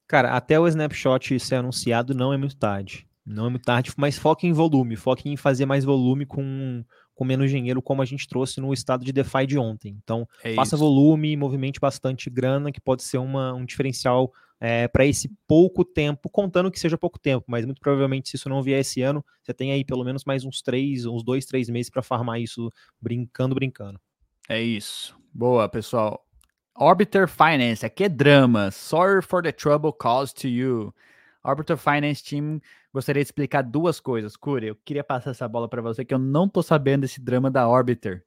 Cara, 0.07 0.35
até 0.35 0.59
o 0.59 0.67
snapshot 0.67 1.39
ser 1.39 1.55
anunciado 1.55 2.13
não 2.13 2.33
é 2.33 2.37
muito 2.37 2.55
tarde. 2.55 3.07
Não 3.25 3.45
é 3.45 3.49
muito 3.49 3.65
tarde, 3.65 3.91
mas 3.97 4.17
foque 4.17 4.47
em 4.47 4.53
volume, 4.53 4.95
foque 4.95 5.29
em 5.29 5.35
fazer 5.35 5.65
mais 5.65 5.83
volume 5.83 6.25
com, 6.25 6.83
com 7.13 7.25
menos 7.25 7.51
dinheiro, 7.51 7.81
como 7.81 8.01
a 8.01 8.05
gente 8.05 8.25
trouxe 8.25 8.61
no 8.61 8.71
estado 8.71 9.03
de 9.03 9.11
DeFi 9.11 9.45
de 9.45 9.57
ontem. 9.57 9.97
Então, 10.01 10.25
é 10.41 10.53
faça 10.53 10.75
isso. 10.75 10.83
volume, 10.83 11.35
movimente 11.35 11.77
bastante 11.77 12.29
grana, 12.29 12.71
que 12.71 12.79
pode 12.79 13.03
ser 13.03 13.17
uma, 13.17 13.53
um 13.53 13.65
diferencial 13.65 14.31
é, 14.59 14.87
para 14.87 15.05
esse 15.05 15.29
pouco 15.47 15.85
tempo, 15.85 16.29
contando 16.29 16.71
que 16.71 16.79
seja 16.79 16.97
pouco 16.97 17.19
tempo, 17.19 17.45
mas 17.47 17.65
muito 17.65 17.79
provavelmente 17.79 18.29
se 18.29 18.35
isso 18.35 18.49
não 18.49 18.61
vier 18.61 18.79
esse 18.79 19.01
ano, 19.01 19.23
você 19.43 19.53
tem 19.53 19.71
aí 19.71 19.83
pelo 19.85 20.03
menos 20.03 20.25
mais 20.25 20.43
uns 20.43 20.61
três, 20.61 21.05
uns 21.05 21.23
dois, 21.23 21.45
três 21.45 21.69
meses 21.69 21.89
para 21.89 22.01
farmar 22.01 22.41
isso 22.41 22.71
brincando, 22.99 23.53
brincando. 23.55 23.99
É 24.49 24.61
isso. 24.61 25.17
Boa, 25.33 25.69
pessoal. 25.69 26.25
Orbiter 26.75 27.27
Finance, 27.27 27.85
aqui 27.85 28.03
é 28.03 28.09
drama. 28.09 28.71
Sorry 28.71 29.21
for 29.21 29.41
the 29.41 29.51
trouble 29.51 29.91
caused 29.91 30.39
to 30.41 30.47
you. 30.47 30.93
Orbiter 31.43 31.77
Finance 31.77 32.23
Team 32.23 32.59
gostaria 32.93 33.23
de 33.23 33.27
explicar 33.27 33.63
duas 33.63 33.99
coisas. 33.99 34.35
Curi, 34.35 34.67
eu 34.67 34.75
queria 34.75 35.03
passar 35.03 35.31
essa 35.31 35.47
bola 35.47 35.67
para 35.67 35.81
você 35.81 36.03
que 36.03 36.13
eu 36.13 36.19
não 36.19 36.47
tô 36.47 36.61
sabendo 36.61 37.01
desse 37.01 37.21
drama 37.21 37.49
da 37.49 37.67
Orbiter. 37.67 38.23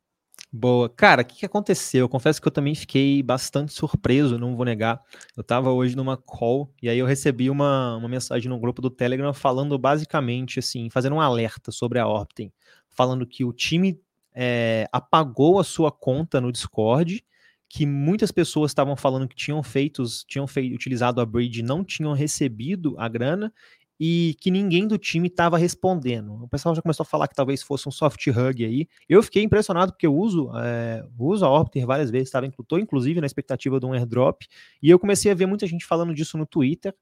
Boa. 0.53 0.89
Cara, 0.89 1.23
o 1.23 1.25
que, 1.25 1.37
que 1.37 1.47
aconteceu? 1.47 2.01
Eu 2.01 2.09
confesso 2.09 2.41
que 2.41 2.49
eu 2.49 2.53
também 2.53 2.75
fiquei 2.75 3.23
bastante 3.23 3.73
surpreso, 3.73 4.39
não 4.39 4.57
vou 4.57 4.65
negar. 4.65 5.01
Eu 5.37 5.45
tava 5.45 5.71
hoje 5.71 5.97
numa 5.97 6.17
call 6.17 6.73
e 6.83 6.89
aí 6.89 6.99
eu 6.99 7.07
recebi 7.07 7.49
uma, 7.49 7.97
uma 7.97 8.09
mensagem 8.09 8.49
no 8.49 8.59
grupo 8.59 8.83
do 8.83 8.91
Telegram 8.91 9.33
falando 9.33 9.79
basicamente 9.79 10.59
assim, 10.59 10.91
fazendo 10.91 11.17
um 11.17 11.21
alerta 11.21 11.71
sobre 11.71 11.99
a 12.01 12.09
Opten, 12.09 12.53
falando 12.89 13.27
que 13.27 13.45
o 13.45 13.53
time 13.53 14.01
é, 14.35 14.89
apagou 14.91 15.61
a 15.61 15.65
sua 15.65 15.93
conta 15.93 16.41
no 16.41 16.51
Discord, 16.51 17.25
que 17.69 17.87
muitas 17.87 18.33
pessoas 18.33 18.73
estavam 18.73 18.97
falando 18.97 19.29
que 19.29 19.37
tinham 19.37 19.63
feito, 19.63 20.03
tinham 20.27 20.49
feito, 20.49 20.75
utilizado 20.75 21.21
a 21.21 21.27
bridge 21.27 21.61
e 21.61 21.63
não 21.63 21.85
tinham 21.85 22.13
recebido 22.13 22.97
a 22.99 23.09
grana, 23.09 23.53
e 24.03 24.35
que 24.41 24.51
ninguém 24.51 24.89
do 24.89 24.97
time 24.97 25.29
estava 25.29 25.59
respondendo. 25.59 26.43
O 26.43 26.49
pessoal 26.49 26.75
já 26.75 26.81
começou 26.81 27.05
a 27.05 27.07
falar 27.07 27.29
que 27.29 27.35
talvez 27.35 27.63
fosse 27.63 27.87
um 27.87 27.93
soft 27.93 28.27
hug 28.29 28.65
aí. 28.65 28.89
Eu 29.07 29.23
fiquei 29.23 29.43
impressionado 29.43 29.93
porque 29.93 30.07
eu 30.07 30.17
uso, 30.17 30.51
é, 30.57 31.05
uso 31.19 31.45
a 31.45 31.51
Orbiter 31.51 31.87
várias 31.87 32.11
vezes, 32.11 32.33
estou 32.35 32.79
inclusive 32.79 33.21
na 33.21 33.27
expectativa 33.27 33.79
de 33.79 33.85
um 33.85 33.93
airdrop, 33.93 34.41
e 34.83 34.89
eu 34.89 34.99
comecei 34.99 35.31
a 35.31 35.35
ver 35.35 35.45
muita 35.45 35.67
gente 35.67 35.85
falando 35.85 36.15
disso 36.15 36.39
no 36.39 36.47
Twitter, 36.47 36.95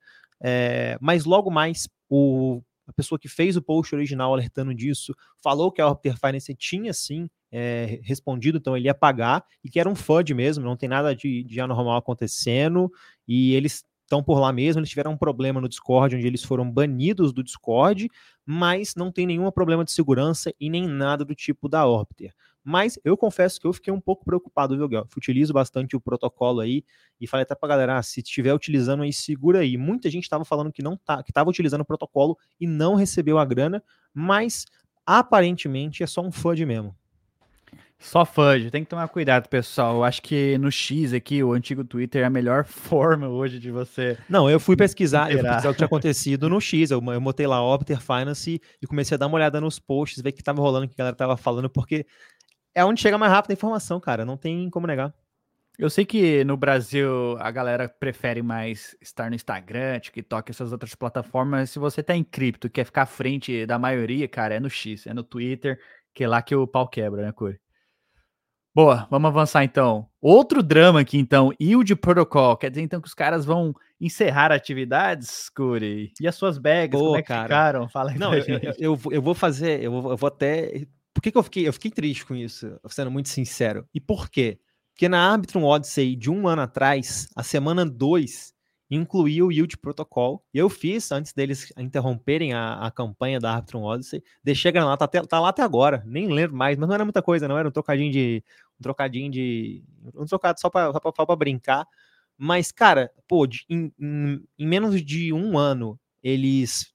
é, 0.42 0.98
mas 1.00 1.24
logo 1.24 1.52
mais 1.52 1.88
o, 2.10 2.60
a 2.84 2.92
pessoa 2.92 3.18
que 3.18 3.28
fez 3.28 3.56
o 3.56 3.62
post 3.62 3.94
original 3.94 4.32
alertando 4.32 4.74
disso 4.74 5.14
falou 5.40 5.70
que 5.70 5.80
a 5.80 5.86
Orbiter 5.86 6.18
Finance 6.18 6.52
tinha 6.56 6.92
sim 6.92 7.30
é, 7.52 8.00
respondido, 8.02 8.58
então 8.58 8.76
ele 8.76 8.86
ia 8.86 8.94
pagar, 8.94 9.44
e 9.62 9.70
que 9.70 9.78
era 9.78 9.88
um 9.88 9.94
FUD 9.94 10.34
mesmo, 10.34 10.64
não 10.64 10.76
tem 10.76 10.88
nada 10.88 11.14
de, 11.14 11.44
de 11.44 11.60
anormal 11.60 11.96
acontecendo, 11.96 12.90
e 13.26 13.54
eles 13.54 13.84
estão 14.08 14.22
por 14.22 14.40
lá 14.40 14.50
mesmo. 14.52 14.80
Eles 14.80 14.88
tiveram 14.88 15.12
um 15.12 15.16
problema 15.16 15.60
no 15.60 15.68
Discord, 15.68 16.16
onde 16.16 16.26
eles 16.26 16.42
foram 16.42 16.68
banidos 16.68 17.32
do 17.32 17.44
Discord, 17.44 18.08
mas 18.44 18.94
não 18.96 19.12
tem 19.12 19.26
nenhum 19.26 19.48
problema 19.50 19.84
de 19.84 19.92
segurança 19.92 20.52
e 20.58 20.70
nem 20.70 20.88
nada 20.88 21.24
do 21.24 21.34
tipo 21.34 21.68
da 21.68 21.86
Orbiter. 21.86 22.32
Mas 22.64 22.98
eu 23.04 23.16
confesso 23.16 23.60
que 23.60 23.66
eu 23.66 23.72
fiquei 23.72 23.92
um 23.92 24.00
pouco 24.00 24.24
preocupado, 24.24 24.76
viu, 24.76 24.88
Guel? 24.88 25.06
Utilizo 25.16 25.52
bastante 25.52 25.96
o 25.96 26.00
protocolo 26.00 26.60
aí 26.60 26.84
e 27.20 27.26
falei 27.26 27.42
até 27.42 27.54
pra 27.54 27.68
galera, 27.68 27.98
ah, 27.98 28.02
se 28.02 28.20
estiver 28.20 28.52
utilizando 28.52 29.02
aí, 29.02 29.12
segura 29.12 29.60
aí. 29.60 29.76
Muita 29.76 30.10
gente 30.10 30.24
estava 30.24 30.44
falando 30.44 30.72
que 30.72 30.82
não 30.82 30.96
tá, 30.96 31.22
que 31.22 31.30
estava 31.30 31.48
utilizando 31.48 31.82
o 31.82 31.84
protocolo 31.84 32.36
e 32.60 32.66
não 32.66 32.94
recebeu 32.94 33.38
a 33.38 33.44
grana, 33.44 33.82
mas 34.12 34.66
aparentemente 35.06 36.02
é 36.02 36.06
só 36.06 36.20
um 36.20 36.32
FUD 36.32 36.66
mesmo. 36.66 36.94
Só 38.00 38.24
fudge, 38.24 38.70
tem 38.70 38.84
que 38.84 38.90
tomar 38.90 39.08
cuidado, 39.08 39.48
pessoal. 39.48 39.96
Eu 39.96 40.04
acho 40.04 40.22
que 40.22 40.56
no 40.58 40.70
X 40.70 41.12
aqui, 41.12 41.42
o 41.42 41.52
antigo 41.52 41.82
Twitter, 41.82 42.22
é 42.22 42.26
a 42.26 42.30
melhor 42.30 42.64
forma 42.66 43.28
hoje 43.28 43.58
de 43.58 43.70
você. 43.70 44.16
Não, 44.28 44.48
eu 44.48 44.60
fui 44.60 44.76
pesquisar, 44.76 45.32
eu 45.32 45.40
fui 45.40 45.48
pesquisar 45.48 45.68
o 45.68 45.72
que 45.72 45.78
tinha 45.78 45.86
acontecido 45.88 46.48
no 46.48 46.60
X. 46.60 46.90
Eu, 46.90 47.02
eu 47.12 47.20
botei 47.20 47.46
lá 47.46 47.60
Opter 47.60 48.00
Finance 48.00 48.60
e 48.80 48.86
comecei 48.86 49.16
a 49.16 49.18
dar 49.18 49.26
uma 49.26 49.36
olhada 49.36 49.60
nos 49.60 49.78
posts, 49.80 50.22
ver 50.22 50.30
o 50.30 50.32
que 50.32 50.42
tava 50.42 50.62
rolando, 50.62 50.86
o 50.86 50.88
que 50.88 50.94
a 50.94 50.98
galera 50.98 51.16
tava 51.16 51.36
falando, 51.36 51.68
porque 51.68 52.06
é 52.72 52.84
onde 52.84 53.00
chega 53.00 53.18
mais 53.18 53.32
rápido 53.32 53.50
a 53.50 53.54
informação, 53.54 53.98
cara. 53.98 54.24
Não 54.24 54.36
tem 54.36 54.70
como 54.70 54.86
negar. 54.86 55.12
Eu 55.76 55.90
sei 55.90 56.04
que 56.04 56.44
no 56.44 56.56
Brasil 56.56 57.36
a 57.38 57.50
galera 57.50 57.88
prefere 57.88 58.42
mais 58.42 58.96
estar 59.00 59.28
no 59.28 59.36
Instagram, 59.36 60.00
TikTok, 60.00 60.50
essas 60.50 60.72
outras 60.72 60.94
plataformas. 60.94 61.70
Se 61.70 61.78
você 61.78 62.02
tá 62.02 62.16
em 62.16 62.24
cripto, 62.24 62.68
quer 62.70 62.84
ficar 62.84 63.02
à 63.02 63.06
frente 63.06 63.66
da 63.66 63.78
maioria, 63.78 64.26
cara, 64.28 64.54
é 64.54 64.60
no 64.60 64.70
X, 64.70 65.06
é 65.06 65.14
no 65.14 65.22
Twitter, 65.22 65.80
que 66.14 66.24
é 66.24 66.28
lá 66.28 66.42
que 66.42 66.54
o 66.54 66.66
pau 66.66 66.88
quebra, 66.88 67.22
né, 67.22 67.32
Curi? 67.32 67.60
Boa, 68.78 69.08
vamos 69.10 69.26
avançar 69.26 69.64
então. 69.64 70.08
Outro 70.20 70.62
drama 70.62 71.00
aqui 71.00 71.18
então, 71.18 71.52
Yield 71.60 71.96
Protocol. 71.96 72.56
Quer 72.56 72.70
dizer 72.70 72.82
então 72.82 73.00
que 73.00 73.08
os 73.08 73.14
caras 73.14 73.44
vão 73.44 73.74
encerrar 74.00 74.52
atividades, 74.52 75.48
Curi? 75.48 76.12
E 76.20 76.28
as 76.28 76.36
suas 76.36 76.58
bags, 76.58 76.96
como 76.96 77.16
é 77.16 77.22
que 77.22 77.26
cara. 77.26 77.42
ficaram? 77.42 77.88
Fala 77.90 78.12
aí 78.12 78.18
Não, 78.18 78.32
eu, 78.32 78.46
eu, 78.78 79.00
eu, 79.10 79.20
vou 79.20 79.34
fazer, 79.34 79.82
eu 79.82 79.90
vou, 79.90 80.12
eu 80.12 80.16
vou 80.16 80.28
até... 80.28 80.86
Por 81.12 81.20
que, 81.20 81.32
que 81.32 81.36
eu 81.36 81.42
fiquei? 81.42 81.66
Eu 81.66 81.72
fiquei 81.72 81.90
triste 81.90 82.24
com 82.24 82.36
isso, 82.36 82.78
sendo 82.86 83.10
muito 83.10 83.30
sincero. 83.30 83.84
E 83.92 84.00
por 84.00 84.30
quê? 84.30 84.60
Porque 84.94 85.08
na 85.08 85.28
Arbitrum 85.28 85.64
Odyssey 85.64 86.14
de 86.14 86.30
um 86.30 86.46
ano 86.46 86.62
atrás, 86.62 87.28
a 87.34 87.42
semana 87.42 87.84
2, 87.84 88.54
incluía 88.90 89.44
o 89.44 89.52
Yield 89.52 89.76
Protocol. 89.78 90.42
E 90.52 90.58
eu 90.58 90.68
fiz, 90.68 91.12
antes 91.12 91.32
deles 91.32 91.72
interromperem 91.76 92.54
a, 92.54 92.74
a 92.74 92.90
campanha 92.90 93.38
da 93.38 93.54
Arbitrum 93.54 93.82
Odyssey, 93.82 94.22
deixei 94.42 94.70
a 94.70 94.72
granada, 94.72 94.96
tá, 94.96 95.22
tá, 95.22 95.40
lá 95.40 95.50
até 95.50 95.62
agora, 95.62 96.02
nem 96.06 96.28
lembro 96.28 96.56
mais, 96.56 96.76
mas 96.78 96.88
não 96.88 96.94
era 96.94 97.04
muita 97.04 97.22
coisa, 97.22 97.48
não 97.48 97.58
era 97.58 97.68
um 97.68 97.72
trocadinho 97.72 98.10
de. 98.10 98.42
Trocadinho 98.82 99.30
de. 99.30 99.82
Um 100.14 100.24
trocado 100.24 100.60
só 100.60 100.70
pra, 100.70 100.92
só 100.92 101.26
pra, 101.26 101.36
brincar. 101.36 101.86
Mas, 102.36 102.70
cara, 102.70 103.10
pô, 103.26 103.46
de, 103.46 103.64
em, 103.68 103.92
em, 103.98 104.44
em 104.58 104.66
menos 104.66 105.02
de 105.02 105.32
um 105.32 105.58
ano, 105.58 105.98
eles 106.22 106.92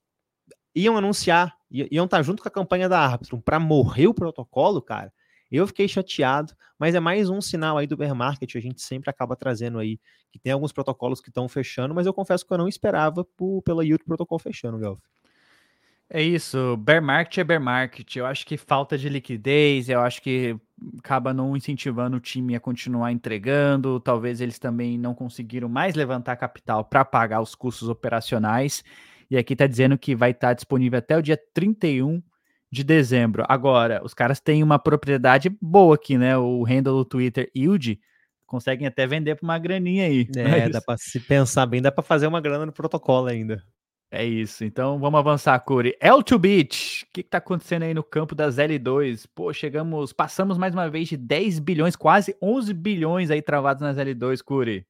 iam 0.74 0.96
anunciar, 0.96 1.54
iam 1.70 2.04
estar 2.04 2.18
tá 2.18 2.22
junto 2.22 2.42
com 2.42 2.48
a 2.48 2.52
campanha 2.52 2.88
da 2.88 2.98
Arbitrum 2.98 3.40
para 3.40 3.60
morrer 3.60 4.06
o 4.06 4.14
protocolo, 4.14 4.80
cara. 4.82 5.12
Eu 5.50 5.66
fiquei 5.66 5.86
chateado, 5.86 6.54
mas 6.78 6.94
é 6.94 7.00
mais 7.00 7.28
um 7.28 7.40
sinal 7.40 7.78
aí 7.78 7.86
do 7.86 7.96
bear 7.96 8.14
market, 8.14 8.56
a 8.56 8.60
gente 8.60 8.82
sempre 8.82 9.08
acaba 9.08 9.36
trazendo 9.36 9.78
aí 9.78 10.00
que 10.32 10.38
tem 10.38 10.52
alguns 10.52 10.72
protocolos 10.72 11.20
que 11.20 11.28
estão 11.28 11.48
fechando, 11.48 11.94
mas 11.94 12.06
eu 12.06 12.12
confesso 12.12 12.44
que 12.44 12.52
eu 12.52 12.58
não 12.58 12.66
esperava 12.66 13.24
por, 13.24 13.62
pela 13.62 13.84
Yield 13.84 14.02
Protocol 14.04 14.38
fechando, 14.38 14.78
Galf. 14.78 15.00
É 16.10 16.22
isso, 16.22 16.76
bear 16.76 17.02
market 17.02 17.38
é 17.38 17.44
bear 17.44 17.60
market. 17.60 18.16
Eu 18.16 18.26
acho 18.26 18.46
que 18.46 18.56
falta 18.56 18.96
de 18.96 19.08
liquidez, 19.08 19.88
eu 19.88 20.00
acho 20.00 20.20
que 20.22 20.56
acaba 20.98 21.32
não 21.32 21.56
incentivando 21.56 22.16
o 22.16 22.20
time 22.20 22.54
a 22.54 22.60
continuar 22.60 23.10
entregando. 23.10 23.98
Talvez 24.00 24.40
eles 24.40 24.58
também 24.58 24.98
não 24.98 25.14
conseguiram 25.14 25.68
mais 25.68 25.94
levantar 25.94 26.36
capital 26.36 26.84
para 26.84 27.04
pagar 27.04 27.40
os 27.40 27.54
custos 27.54 27.88
operacionais. 27.88 28.84
E 29.30 29.36
aqui 29.36 29.54
está 29.54 29.66
dizendo 29.66 29.96
que 29.96 30.14
vai 30.14 30.32
estar 30.32 30.48
tá 30.48 30.54
disponível 30.54 30.98
até 30.98 31.16
o 31.16 31.22
dia 31.22 31.38
31 31.54 32.22
de 32.70 32.84
dezembro. 32.84 33.44
Agora, 33.48 34.02
os 34.04 34.12
caras 34.12 34.40
têm 34.40 34.62
uma 34.62 34.78
propriedade 34.78 35.48
boa 35.60 35.94
aqui, 35.94 36.18
né? 36.18 36.36
O 36.36 36.62
handle 36.64 36.98
do 36.98 37.04
Twitter 37.04 37.50
Yield 37.56 37.98
conseguem 38.46 38.86
até 38.86 39.06
vender 39.06 39.36
por 39.36 39.44
uma 39.44 39.58
graninha 39.58 40.06
aí. 40.06 40.28
É, 40.36 40.48
mas... 40.48 40.72
dá 40.72 40.80
para 40.82 40.98
se 40.98 41.18
pensar 41.20 41.66
bem, 41.66 41.80
dá 41.80 41.90
para 41.90 42.04
fazer 42.04 42.26
uma 42.26 42.40
grana 42.40 42.66
no 42.66 42.72
protocolo 42.72 43.28
ainda. 43.28 43.62
É 44.16 44.24
isso. 44.24 44.64
Então 44.64 44.96
vamos 45.00 45.18
avançar, 45.18 45.58
Curi. 45.58 45.96
L2 46.00 46.38
Beach, 46.38 47.04
o 47.04 47.12
que, 47.12 47.20
está 47.20 47.38
acontecendo 47.38 47.82
aí 47.82 47.92
no 47.92 48.04
campo 48.04 48.32
das 48.32 48.58
L2? 48.58 49.26
Pô, 49.34 49.52
chegamos, 49.52 50.12
passamos 50.12 50.56
mais 50.56 50.72
uma 50.72 50.88
vez 50.88 51.08
de 51.08 51.16
10 51.16 51.58
bilhões, 51.58 51.96
quase 51.96 52.36
11 52.40 52.72
bilhões 52.74 53.28
aí 53.28 53.42
travados 53.42 53.82
nas 53.82 53.96
L2, 53.96 54.40
Curi. 54.40 54.86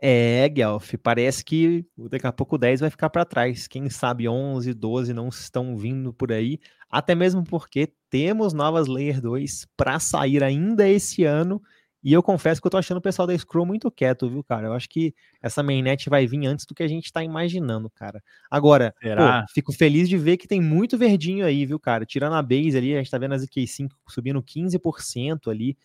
É, 0.00 0.48
Guelph, 0.48 0.94
parece 1.02 1.44
que 1.44 1.84
daqui 2.08 2.24
a 2.24 2.32
pouco 2.32 2.56
10 2.56 2.82
vai 2.82 2.90
ficar 2.90 3.10
para 3.10 3.24
trás. 3.24 3.66
Quem 3.66 3.90
sabe 3.90 4.28
11, 4.28 4.72
12 4.72 5.12
não 5.12 5.26
estão 5.26 5.76
vindo 5.76 6.12
por 6.12 6.30
aí, 6.30 6.60
até 6.88 7.16
mesmo 7.16 7.42
porque 7.42 7.92
temos 8.08 8.52
novas 8.52 8.86
Layer 8.86 9.20
2 9.20 9.66
para 9.76 9.98
sair 9.98 10.44
ainda 10.44 10.88
esse 10.88 11.24
ano 11.24 11.60
e 12.04 12.12
eu 12.12 12.22
confesso 12.22 12.60
que 12.60 12.66
eu 12.66 12.70
tô 12.70 12.76
achando 12.76 12.98
o 12.98 13.00
pessoal 13.00 13.26
da 13.26 13.36
Scroll 13.36 13.64
muito 13.64 13.90
quieto, 13.90 14.28
viu, 14.28 14.44
cara? 14.44 14.66
Eu 14.66 14.74
acho 14.74 14.86
que 14.90 15.14
essa 15.40 15.62
mainnet 15.62 16.10
vai 16.10 16.26
vir 16.26 16.44
antes 16.46 16.66
do 16.66 16.74
que 16.74 16.82
a 16.82 16.88
gente 16.88 17.10
tá 17.10 17.24
imaginando, 17.24 17.88
cara. 17.88 18.22
Agora, 18.50 18.94
pô, 19.00 19.52
fico 19.54 19.72
feliz 19.72 20.06
de 20.06 20.18
ver 20.18 20.36
que 20.36 20.46
tem 20.46 20.60
muito 20.60 20.98
verdinho 20.98 21.46
aí, 21.46 21.64
viu, 21.64 21.80
cara? 21.80 22.04
Tirando 22.04 22.34
a 22.34 22.42
base 22.42 22.76
ali, 22.76 22.94
a 22.94 22.98
gente 22.98 23.10
tá 23.10 23.16
vendo 23.16 23.32
as 23.32 23.42
EK5 23.46 23.88
subindo 24.06 24.42
15% 24.42 25.50
ali, 25.50 25.78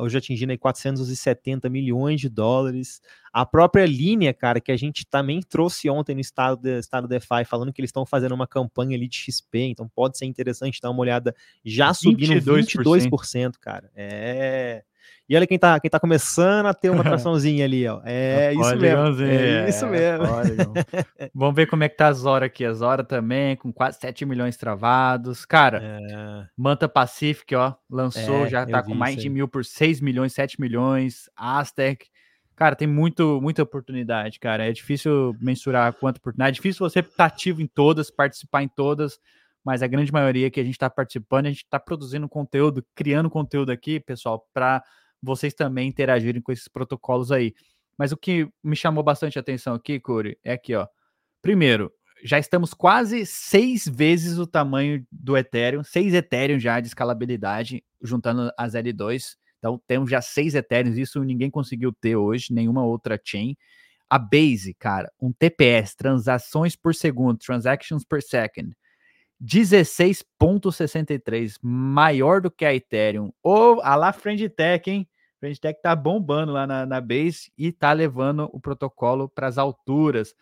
hoje 0.00 0.18
atingindo 0.18 0.50
aí 0.50 0.58
470 0.58 1.70
milhões 1.70 2.20
de 2.20 2.28
dólares. 2.28 3.00
A 3.32 3.46
própria 3.46 3.86
linha, 3.86 4.34
cara, 4.34 4.60
que 4.60 4.72
a 4.72 4.76
gente 4.76 5.06
também 5.06 5.40
trouxe 5.40 5.88
ontem 5.88 6.16
no 6.16 6.20
estado, 6.20 6.60
de, 6.60 6.80
estado 6.80 7.06
DeFi, 7.06 7.44
falando 7.46 7.72
que 7.72 7.80
eles 7.80 7.90
estão 7.90 8.04
fazendo 8.04 8.34
uma 8.34 8.46
campanha 8.48 8.96
ali 8.96 9.06
de 9.06 9.16
XP, 9.16 9.66
então 9.66 9.88
pode 9.88 10.18
ser 10.18 10.26
interessante 10.26 10.80
dar 10.82 10.90
uma 10.90 11.00
olhada, 11.00 11.32
já 11.64 11.94
subindo 11.94 12.34
22%, 12.34 13.08
22% 13.08 13.52
cara. 13.60 13.88
É 13.94 14.82
e 15.30 15.36
olha 15.36 15.46
quem 15.46 15.60
tá, 15.60 15.78
quem 15.78 15.88
tá 15.88 16.00
começando 16.00 16.66
a 16.66 16.74
ter 16.74 16.90
uma 16.90 17.04
traçãozinha 17.04 17.64
ali, 17.64 17.86
ó. 17.86 18.00
É 18.04 18.52
isso 18.52 18.76
mesmo. 18.76 19.22
É, 19.22 19.68
isso 19.68 19.86
mesmo. 19.86 20.24
Vamos 21.32 21.54
ver 21.54 21.68
como 21.68 21.84
é 21.84 21.88
que 21.88 21.96
tá 21.96 22.08
as 22.08 22.24
horas 22.24 22.48
aqui. 22.48 22.64
As 22.64 22.80
horas 22.82 23.06
também, 23.06 23.54
com 23.54 23.72
quase 23.72 24.00
7 24.00 24.26
milhões 24.26 24.56
travados. 24.56 25.44
Cara, 25.44 25.80
é... 25.84 26.46
Manta 26.56 26.88
Pacific, 26.88 27.54
ó, 27.54 27.74
lançou, 27.88 28.46
é, 28.46 28.48
já 28.48 28.66
tá 28.66 28.82
com 28.82 28.92
mais 28.92 29.14
de 29.14 29.28
mil 29.28 29.46
por 29.46 29.64
6 29.64 30.00
milhões, 30.00 30.32
7 30.32 30.60
milhões. 30.60 31.30
Aztec. 31.36 32.08
Cara, 32.56 32.74
tem 32.74 32.88
muito, 32.88 33.40
muita 33.40 33.62
oportunidade, 33.62 34.40
cara. 34.40 34.68
É 34.68 34.72
difícil 34.72 35.36
mensurar 35.40 35.92
quanta 35.92 36.18
oportunidade. 36.18 36.56
É 36.56 36.60
difícil 36.60 36.80
você 36.80 36.98
estar 36.98 37.14
tá 37.16 37.24
ativo 37.26 37.62
em 37.62 37.68
todas, 37.68 38.10
participar 38.10 38.64
em 38.64 38.68
todas 38.68 39.20
mas 39.64 39.82
a 39.82 39.86
grande 39.86 40.10
maioria 40.10 40.50
que 40.50 40.58
a 40.58 40.64
gente 40.64 40.74
está 40.74 40.88
participando, 40.88 41.46
a 41.46 41.50
gente 41.50 41.64
está 41.64 41.78
produzindo 41.78 42.28
conteúdo, 42.28 42.84
criando 42.94 43.28
conteúdo 43.28 43.70
aqui, 43.70 44.00
pessoal, 44.00 44.48
para 44.54 44.82
vocês 45.22 45.54
também 45.54 45.88
interagirem 45.88 46.40
com 46.40 46.52
esses 46.52 46.68
protocolos 46.68 47.30
aí. 47.32 47.54
Mas 47.98 48.12
o 48.12 48.16
que 48.16 48.48
me 48.62 48.74
chamou 48.74 49.04
bastante 49.04 49.38
atenção 49.38 49.74
aqui, 49.74 50.00
Curi, 50.00 50.38
é 50.42 50.52
aqui, 50.52 50.74
ó. 50.74 50.86
Primeiro, 51.42 51.92
já 52.22 52.38
estamos 52.38 52.74
quase 52.74 53.24
seis 53.26 53.86
vezes 53.86 54.38
o 54.38 54.46
tamanho 54.46 55.06
do 55.10 55.36
Ethereum, 55.36 55.82
seis 55.82 56.14
Ethereum 56.14 56.58
já 56.58 56.80
de 56.80 56.88
escalabilidade, 56.88 57.82
juntando 58.02 58.50
as 58.56 58.74
L2. 58.74 59.36
Então, 59.58 59.80
temos 59.86 60.10
já 60.10 60.22
seis 60.22 60.54
Ethereum, 60.54 60.92
isso 60.94 61.22
ninguém 61.22 61.50
conseguiu 61.50 61.92
ter 61.92 62.16
hoje, 62.16 62.52
nenhuma 62.52 62.84
outra 62.84 63.20
chain. 63.22 63.56
A 64.08 64.18
Base, 64.18 64.74
cara, 64.74 65.10
um 65.20 65.32
TPS, 65.32 65.94
transações 65.94 66.74
por 66.74 66.94
segundo, 66.94 67.38
transactions 67.38 68.04
per 68.04 68.22
second, 68.22 68.74
16,63, 69.42 71.58
maior 71.62 72.40
do 72.40 72.50
que 72.50 72.64
a 72.64 72.74
Ethereum. 72.74 73.32
Ou 73.42 73.80
a 73.82 73.94
lá 73.96 74.12
Friendtech, 74.12 74.90
hein? 74.90 75.08
Friendtech 75.38 75.80
tá 75.80 75.94
bombando 75.96 76.52
lá 76.52 76.66
na, 76.66 76.84
na 76.84 77.00
Base 77.00 77.50
e 77.56 77.72
tá 77.72 77.92
levando 77.92 78.50
o 78.52 78.60
protocolo 78.60 79.28
para 79.28 79.46
as 79.46 79.56
alturas. 79.56 80.34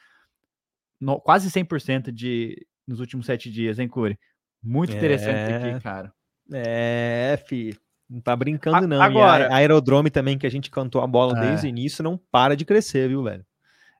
No, 1.00 1.20
quase 1.20 1.48
100% 1.48 2.10
de, 2.10 2.66
nos 2.86 2.98
últimos 2.98 3.26
sete 3.26 3.48
dias, 3.50 3.78
hein, 3.78 3.86
Curi? 3.86 4.18
Muito 4.60 4.96
interessante 4.96 5.52
é... 5.52 5.56
aqui, 5.56 5.80
cara. 5.82 6.12
É, 6.52 7.38
fi. 7.46 7.78
Não 8.10 8.20
tá 8.20 8.34
brincando, 8.34 8.88
não. 8.88 9.02
Agora, 9.02 9.44
e 9.44 9.52
a 9.52 9.56
Aerodrome 9.56 10.10
também, 10.10 10.38
que 10.38 10.46
a 10.46 10.50
gente 10.50 10.70
cantou 10.70 11.02
a 11.02 11.06
bola 11.06 11.38
é. 11.38 11.48
desde 11.48 11.66
o 11.66 11.68
início, 11.68 12.02
não 12.02 12.16
para 12.16 12.56
de 12.56 12.64
crescer, 12.64 13.08
viu, 13.08 13.22
velho? 13.22 13.44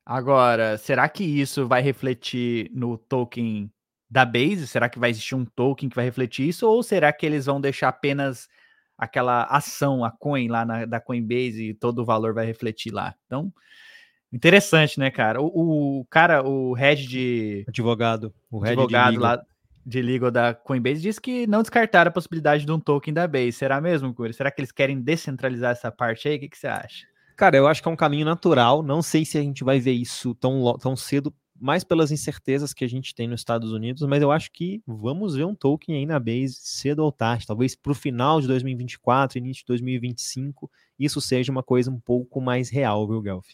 Agora, 0.04 0.78
será 0.78 1.06
que 1.08 1.22
isso 1.22 1.68
vai 1.68 1.82
refletir 1.82 2.70
no 2.72 2.96
token 2.96 3.70
da 4.10 4.24
Base? 4.24 4.66
Será 4.66 4.88
que 4.88 4.98
vai 4.98 5.10
existir 5.10 5.34
um 5.34 5.44
token 5.44 5.88
que 5.88 5.96
vai 5.96 6.04
refletir 6.04 6.48
isso? 6.48 6.66
Ou 6.66 6.82
será 6.82 7.12
que 7.12 7.26
eles 7.26 7.46
vão 7.46 7.60
deixar 7.60 7.88
apenas 7.88 8.48
aquela 8.96 9.44
ação, 9.44 10.04
a 10.04 10.10
coin 10.10 10.48
lá 10.48 10.64
na, 10.64 10.84
da 10.84 11.00
Coinbase 11.00 11.70
e 11.70 11.74
todo 11.74 12.00
o 12.00 12.04
valor 12.04 12.34
vai 12.34 12.46
refletir 12.46 12.92
lá? 12.92 13.14
Então, 13.26 13.52
interessante, 14.32 14.98
né, 14.98 15.10
cara? 15.10 15.40
O, 15.40 16.00
o 16.00 16.04
cara, 16.06 16.42
o 16.42 16.72
head 16.72 17.06
de. 17.06 17.64
Advogado. 17.68 18.34
O 18.50 18.58
head 18.58 18.72
advogado 18.72 19.12
de 19.12 19.18
lá 19.18 19.42
de 19.88 20.02
legal 20.02 20.30
da 20.30 20.52
Coinbase 20.52 21.00
disse 21.00 21.18
que 21.18 21.46
não 21.46 21.62
descartaram 21.62 22.10
a 22.10 22.12
possibilidade 22.12 22.66
de 22.66 22.70
um 22.70 22.78
token 22.78 23.14
da 23.14 23.26
Base. 23.26 23.52
Será 23.52 23.80
mesmo, 23.80 24.12
Curi? 24.12 24.34
Será 24.34 24.50
que 24.50 24.60
eles 24.60 24.70
querem 24.70 25.00
descentralizar 25.00 25.72
essa 25.72 25.90
parte 25.90 26.28
aí? 26.28 26.36
O 26.36 26.40
que, 26.40 26.48
que 26.50 26.58
você 26.58 26.66
acha? 26.66 27.06
Cara, 27.34 27.56
eu 27.56 27.66
acho 27.66 27.82
que 27.82 27.88
é 27.88 27.90
um 27.90 27.96
caminho 27.96 28.26
natural. 28.26 28.82
Não 28.82 29.00
sei 29.00 29.24
se 29.24 29.38
a 29.38 29.40
gente 29.40 29.64
vai 29.64 29.80
ver 29.80 29.92
isso 29.92 30.34
tão, 30.34 30.76
tão 30.78 30.94
cedo 30.94 31.32
mais 31.60 31.84
pelas 31.84 32.10
incertezas 32.10 32.72
que 32.72 32.84
a 32.84 32.88
gente 32.88 33.14
tem 33.14 33.26
nos 33.26 33.40
Estados 33.40 33.72
Unidos, 33.72 34.02
mas 34.02 34.22
eu 34.22 34.30
acho 34.30 34.50
que 34.52 34.82
vamos 34.86 35.34
ver 35.34 35.44
um 35.44 35.54
token 35.54 35.96
aí 35.96 36.06
na 36.06 36.18
base 36.18 36.58
cedo 36.60 37.00
ou 37.00 37.12
tarde, 37.12 37.46
talvez 37.46 37.74
para 37.74 37.92
o 37.92 37.94
final 37.94 38.40
de 38.40 38.46
2024, 38.46 39.38
início 39.38 39.62
de 39.62 39.66
2025, 39.68 40.70
isso 40.98 41.20
seja 41.20 41.52
uma 41.52 41.62
coisa 41.62 41.90
um 41.90 42.00
pouco 42.00 42.40
mais 42.40 42.70
real, 42.70 43.06
viu, 43.06 43.22
Gelf? 43.22 43.46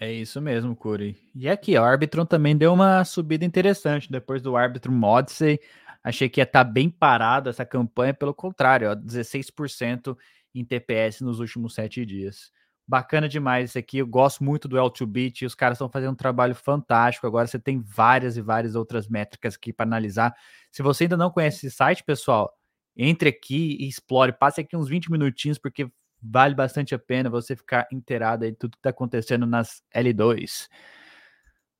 É 0.00 0.10
isso 0.10 0.40
mesmo, 0.40 0.74
Curi. 0.74 1.14
E 1.34 1.46
aqui, 1.46 1.76
o 1.76 1.84
Arbitrum 1.84 2.24
também 2.24 2.56
deu 2.56 2.72
uma 2.72 3.04
subida 3.04 3.44
interessante 3.44 4.10
depois 4.10 4.40
do 4.40 4.56
Arbitrum 4.56 5.02
Odyssey. 5.02 5.60
Achei 6.02 6.26
que 6.26 6.40
ia 6.40 6.44
estar 6.44 6.64
tá 6.64 6.70
bem 6.70 6.88
parado 6.88 7.50
essa 7.50 7.66
campanha, 7.66 8.14
pelo 8.14 8.32
contrário, 8.32 8.90
ó, 8.90 8.94
16% 8.94 10.16
em 10.54 10.64
TPS 10.64 11.20
nos 11.20 11.38
últimos 11.38 11.74
sete 11.74 12.06
dias. 12.06 12.50
Bacana 12.90 13.28
demais 13.28 13.70
isso 13.70 13.78
aqui. 13.78 13.98
Eu 13.98 14.06
gosto 14.08 14.42
muito 14.42 14.66
do 14.66 14.76
L2Bit. 14.76 15.46
Os 15.46 15.54
caras 15.54 15.76
estão 15.76 15.88
fazendo 15.88 16.10
um 16.10 16.16
trabalho 16.16 16.56
fantástico. 16.56 17.24
Agora 17.24 17.46
você 17.46 17.56
tem 17.56 17.80
várias 17.80 18.36
e 18.36 18.42
várias 18.42 18.74
outras 18.74 19.06
métricas 19.06 19.54
aqui 19.54 19.72
para 19.72 19.86
analisar. 19.86 20.34
Se 20.72 20.82
você 20.82 21.04
ainda 21.04 21.16
não 21.16 21.30
conhece 21.30 21.68
esse 21.68 21.76
site, 21.76 22.02
pessoal, 22.02 22.52
entre 22.96 23.28
aqui 23.28 23.76
e 23.78 23.86
explore. 23.86 24.32
Passe 24.32 24.60
aqui 24.60 24.76
uns 24.76 24.88
20 24.88 25.08
minutinhos, 25.08 25.56
porque 25.56 25.88
vale 26.20 26.52
bastante 26.52 26.92
a 26.92 26.98
pena 26.98 27.30
você 27.30 27.54
ficar 27.54 27.86
inteirado 27.92 28.44
aí 28.44 28.50
de 28.50 28.56
tudo 28.56 28.72
que 28.72 28.78
está 28.78 28.90
acontecendo 28.90 29.46
nas 29.46 29.84
L2. 29.94 30.66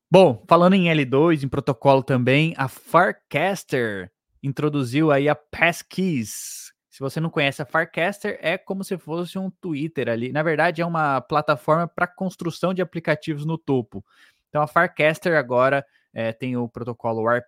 Bom, 0.09 0.45
falando 0.47 0.75
em 0.75 0.85
L2, 0.85 1.43
em 1.43 1.49
protocolo 1.49 2.03
também, 2.03 2.53
a 2.55 2.69
Farcaster 2.69 4.09
introduziu 4.41 5.11
aí 5.11 5.27
a 5.27 5.35
Passkeys, 5.35 6.70
se 6.91 6.99
você 6.99 7.21
não 7.21 7.29
conhece 7.29 7.61
a 7.61 7.65
Farcaster, 7.65 8.37
é 8.41 8.57
como 8.57 8.83
se 8.83 8.97
fosse 8.97 9.39
um 9.39 9.49
Twitter 9.49 10.09
ali. 10.09 10.33
Na 10.33 10.43
verdade, 10.43 10.81
é 10.81 10.85
uma 10.85 11.21
plataforma 11.21 11.87
para 11.87 12.05
construção 12.05 12.73
de 12.73 12.81
aplicativos 12.81 13.45
no 13.45 13.57
topo. 13.57 14.05
Então, 14.49 14.61
a 14.61 14.67
Farcaster 14.67 15.37
agora 15.37 15.85
é, 16.13 16.33
tem 16.33 16.57
o 16.57 16.67
protocolo 16.67 17.21
Warp, 17.21 17.45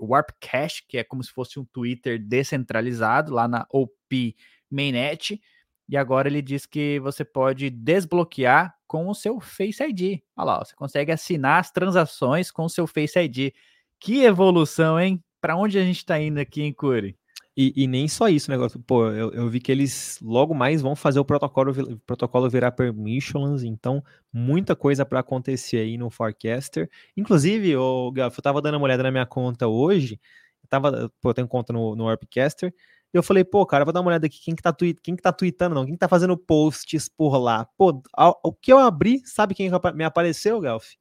Warp, 0.00 0.30
Cache, 0.40 0.82
que 0.88 0.98
é 0.98 1.04
como 1.04 1.22
se 1.22 1.30
fosse 1.30 1.56
um 1.60 1.64
Twitter 1.64 2.18
descentralizado 2.18 3.32
lá 3.32 3.46
na 3.46 3.64
OP 3.70 4.34
Mainnet. 4.68 5.40
E 5.88 5.96
agora 5.96 6.26
ele 6.26 6.42
diz 6.42 6.66
que 6.66 6.98
você 6.98 7.24
pode 7.24 7.70
desbloquear 7.70 8.74
com 8.88 9.08
o 9.08 9.14
seu 9.14 9.38
Face 9.38 9.84
ID. 9.84 10.20
Olha 10.36 10.46
lá, 10.46 10.58
você 10.64 10.74
consegue 10.74 11.12
assinar 11.12 11.60
as 11.60 11.70
transações 11.70 12.50
com 12.50 12.64
o 12.64 12.68
seu 12.70 12.88
Face 12.88 13.16
ID. 13.16 13.52
Que 14.00 14.24
evolução, 14.24 14.98
hein? 14.98 15.22
Para 15.40 15.56
onde 15.56 15.78
a 15.78 15.84
gente 15.84 15.98
está 15.98 16.18
indo 16.18 16.40
aqui, 16.40 16.60
em 16.60 16.72
Curi? 16.72 17.16
E, 17.56 17.72
e, 17.76 17.86
nem 17.86 18.08
só 18.08 18.28
isso, 18.28 18.50
negócio. 18.50 18.80
Pô, 18.80 19.06
eu, 19.10 19.30
eu, 19.32 19.48
vi 19.48 19.60
que 19.60 19.70
eles 19.70 20.18
logo 20.20 20.52
mais 20.52 20.82
vão 20.82 20.96
fazer 20.96 21.20
o 21.20 21.24
protocolo, 21.24 21.70
o 21.70 21.98
protocolo 22.00 22.50
virar 22.50 22.72
permissions, 22.72 23.62
então 23.62 24.02
muita 24.32 24.74
coisa 24.74 25.06
para 25.06 25.20
acontecer 25.20 25.78
aí 25.78 25.96
no 25.96 26.10
Forecaster. 26.10 26.90
Inclusive, 27.16 27.76
o 27.76 28.10
Gaf, 28.10 28.36
eu 28.36 28.42
tava 28.42 28.60
dando 28.60 28.76
uma 28.76 28.84
olhada 28.84 29.04
na 29.04 29.10
minha 29.12 29.26
conta 29.26 29.68
hoje, 29.68 30.20
eu 30.64 30.68
tava, 30.68 31.12
pô, 31.20 31.30
eu 31.30 31.34
tenho 31.34 31.46
conta 31.46 31.72
no, 31.72 31.94
no 31.94 32.04
Warpcaster, 32.06 32.74
e 33.12 33.16
eu 33.16 33.22
falei, 33.22 33.44
pô, 33.44 33.64
cara, 33.64 33.84
vou 33.84 33.94
dar 33.94 34.00
uma 34.00 34.08
olhada 34.08 34.26
aqui, 34.26 34.40
quem 34.42 34.56
que 34.56 34.62
tá, 34.62 34.74
quem 34.74 35.14
que 35.14 35.22
tá 35.22 35.32
tweetando, 35.32 35.76
não, 35.76 35.84
quem 35.84 35.94
que 35.94 36.00
tá 36.00 36.08
fazendo 36.08 36.36
posts 36.36 37.08
por 37.08 37.36
lá. 37.38 37.64
Pô, 37.76 38.02
o 38.42 38.52
que 38.52 38.72
eu 38.72 38.78
abri, 38.78 39.22
sabe 39.24 39.54
quem 39.54 39.70
me 39.94 40.04
apareceu, 40.04 40.60
Galf? 40.60 40.96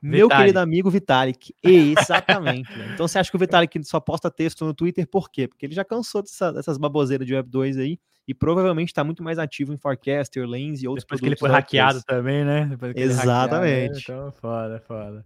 Meu 0.00 0.28
querido 0.28 0.58
amigo 0.58 0.90
Vitalik. 0.90 1.54
Exatamente. 1.62 2.70
né? 2.76 2.90
Então 2.94 3.08
você 3.08 3.18
acha 3.18 3.30
que 3.30 3.36
o 3.36 3.38
Vitalik 3.38 3.82
só 3.84 4.00
posta 4.00 4.30
texto 4.30 4.64
no 4.64 4.74
Twitter 4.74 5.06
por 5.06 5.30
quê? 5.30 5.48
Porque 5.48 5.66
ele 5.66 5.74
já 5.74 5.84
cansou 5.84 6.22
dessa, 6.22 6.52
dessas 6.52 6.78
baboseiras 6.78 7.26
de 7.26 7.34
Web 7.34 7.48
2 7.50 7.78
aí 7.78 7.98
e 8.28 8.34
provavelmente 8.34 8.88
está 8.88 9.04
muito 9.04 9.22
mais 9.22 9.38
ativo 9.38 9.72
em 9.72 9.78
Forecaster, 9.78 10.46
Lens 10.46 10.82
e 10.82 10.88
outros 10.88 11.04
Depois 11.04 11.20
que 11.20 11.26
ele 11.26 11.36
foi 11.36 11.48
hackeado 11.48 12.02
também, 12.04 12.44
né? 12.44 12.68
Exatamente. 12.94 13.94
Hackeado, 13.94 14.28
então, 14.28 14.32
foda, 14.32 14.80
foda. 14.80 15.24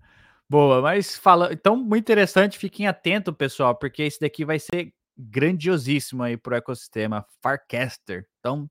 Boa, 0.49 0.83
mas 0.83 1.17
fala, 1.17 1.53
então 1.53 1.77
muito 1.77 2.03
interessante, 2.03 2.59
fiquem 2.59 2.87
atentos, 2.87 3.33
pessoal, 3.37 3.75
porque 3.75 4.03
esse 4.03 4.19
daqui 4.21 4.45
vai 4.45 4.59
ser 4.59 4.93
grandiosíssimo 5.17 6.23
aí 6.23 6.37
pro 6.37 6.57
ecossistema 6.57 7.25
Farcaster. 7.41 8.27
Então, 8.41 8.69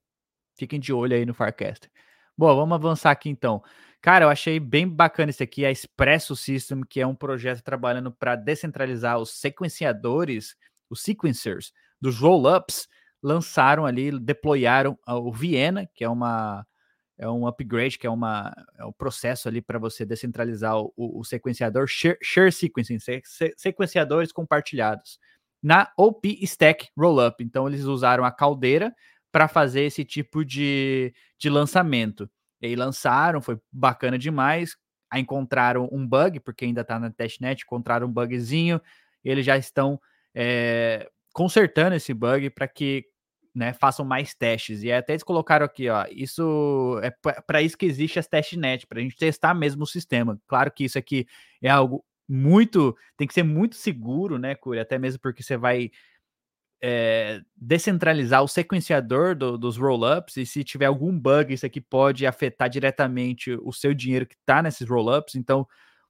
fiquem 0.56 0.78
de 0.78 0.92
olho 0.92 1.14
aí 1.16 1.24
no 1.24 1.32
Farcaster. 1.32 1.90
Boa, 2.36 2.54
vamos 2.54 2.74
avançar 2.74 3.10
aqui 3.10 3.28
então. 3.28 3.62
Cara, 4.02 4.24
eu 4.24 4.30
achei 4.30 4.58
bem 4.58 4.88
bacana 4.88 5.28
esse 5.28 5.42
aqui, 5.42 5.64
a 5.64 5.70
Expresso 5.70 6.34
System, 6.34 6.80
que 6.88 7.00
é 7.00 7.06
um 7.06 7.14
projeto 7.14 7.62
trabalhando 7.62 8.10
para 8.10 8.34
descentralizar 8.34 9.18
os 9.18 9.30
sequenciadores, 9.38 10.56
os 10.88 11.02
sequencers 11.02 11.72
dos 12.00 12.18
rollups, 12.18 12.88
lançaram 13.22 13.84
ali, 13.84 14.18
deployaram 14.18 14.98
o 15.06 15.30
Viena, 15.30 15.86
que 15.94 16.02
é 16.02 16.08
uma 16.08 16.66
é 17.18 17.28
um 17.28 17.46
upgrade, 17.46 17.98
que 17.98 18.06
é 18.06 18.10
uma 18.10 18.54
é 18.78 18.84
um 18.86 18.92
processo 18.92 19.46
ali 19.46 19.60
para 19.60 19.78
você 19.78 20.06
descentralizar 20.06 20.78
o, 20.78 20.92
o, 20.96 21.22
sequenciador 21.22 21.86
share, 21.86 22.16
share 22.22 22.50
sequencing, 22.50 22.98
se, 22.98 23.20
se, 23.24 23.52
sequenciadores 23.58 24.32
compartilhados 24.32 25.18
na 25.62 25.92
OP 25.98 26.38
Stack 26.42 26.88
Rollup. 26.96 27.42
Então 27.44 27.68
eles 27.68 27.84
usaram 27.84 28.24
a 28.24 28.32
caldeira 28.32 28.94
para 29.30 29.46
fazer 29.48 29.82
esse 29.82 30.02
tipo 30.04 30.42
de, 30.42 31.14
de 31.38 31.50
lançamento. 31.50 32.30
E 32.60 32.66
aí 32.66 32.76
lançaram, 32.76 33.40
foi 33.40 33.58
bacana 33.72 34.18
demais. 34.18 34.76
Aí 35.10 35.20
encontraram 35.22 35.88
um 35.90 36.06
bug, 36.06 36.40
porque 36.40 36.64
ainda 36.64 36.82
está 36.82 36.98
na 36.98 37.10
testnet, 37.10 37.62
encontraram 37.62 38.06
um 38.06 38.12
bugzinho, 38.12 38.80
e 39.24 39.30
eles 39.30 39.44
já 39.44 39.56
estão 39.58 40.00
é, 40.34 41.08
consertando 41.32 41.96
esse 41.96 42.14
bug 42.14 42.50
para 42.50 42.68
que 42.68 43.04
né, 43.54 43.72
façam 43.72 44.04
mais 44.04 44.34
testes. 44.34 44.82
E 44.82 44.92
até 44.92 45.12
eles 45.12 45.24
colocaram 45.24 45.66
aqui, 45.66 45.88
ó, 45.88 46.06
isso 46.10 47.00
é 47.02 47.10
para 47.46 47.62
isso 47.62 47.76
que 47.76 47.86
existe 47.86 48.18
as 48.18 48.28
testnet, 48.28 48.86
para 48.86 49.00
a 49.00 49.02
gente 49.02 49.16
testar 49.16 49.54
mesmo 49.54 49.82
o 49.82 49.86
sistema. 49.86 50.40
Claro 50.46 50.70
que 50.70 50.84
isso 50.84 50.98
aqui 50.98 51.26
é 51.60 51.68
algo 51.68 52.04
muito, 52.28 52.96
tem 53.16 53.26
que 53.26 53.34
ser 53.34 53.42
muito 53.42 53.74
seguro, 53.74 54.38
né, 54.38 54.54
Curi? 54.54 54.78
Até 54.78 54.98
mesmo 54.98 55.20
porque 55.20 55.42
você 55.42 55.56
vai 55.56 55.90
é, 56.82 57.40
descentralizar 57.56 58.42
o 58.42 58.48
sequenciador 58.48 59.34
do, 59.36 59.58
dos 59.58 59.76
rollups 59.76 60.36
e 60.36 60.46
se 60.46 60.64
tiver 60.64 60.86
algum 60.86 61.18
bug, 61.18 61.52
isso 61.52 61.66
aqui 61.66 61.80
pode 61.80 62.26
afetar 62.26 62.68
diretamente 62.70 63.52
o 63.62 63.72
seu 63.72 63.92
dinheiro 63.94 64.26
que 64.26 64.34
está 64.34 64.62
nesses 64.62 64.88
rollups. 64.88 65.34
Então, 65.34 65.66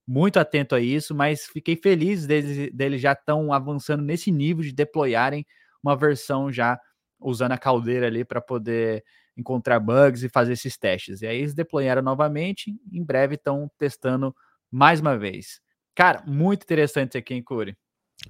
muito 0.07 0.39
atento 0.39 0.75
a 0.75 0.81
isso, 0.81 1.14
mas 1.14 1.47
fiquei 1.47 1.77
feliz 1.77 2.27
deles, 2.27 2.73
deles 2.73 3.01
já 3.01 3.12
estão 3.12 3.53
avançando 3.53 4.03
nesse 4.03 4.31
nível 4.31 4.62
de 4.62 4.73
deployarem 4.73 5.47
uma 5.83 5.97
versão 5.97 6.53
já 6.53 6.79
usando 7.21 7.53
a 7.53 7.59
caldeira 7.59 8.07
ali 8.07 8.25
para 8.25 8.41
poder 8.41 9.05
encontrar 9.37 9.81
bugs 9.81 10.23
e 10.23 10.29
fazer 10.29 10.53
esses 10.55 10.77
testes. 10.77 11.23
E 11.23 11.27
aí 11.27 11.39
eles 11.39 11.55
deployaram 11.55 12.03
novamente, 12.03 12.75
em 12.93 13.05
breve 13.05 13.37
estão 13.37 13.71
testando 13.79 14.35
mais 14.71 15.01
uma 15.01 15.16
vez. 15.18 15.61
Cara, 15.95 16.23
muito 16.27 16.62
interessante 16.62 17.11
isso 17.11 17.18
aqui, 17.18 17.35
hein, 17.35 17.43
Curi? 17.43 17.77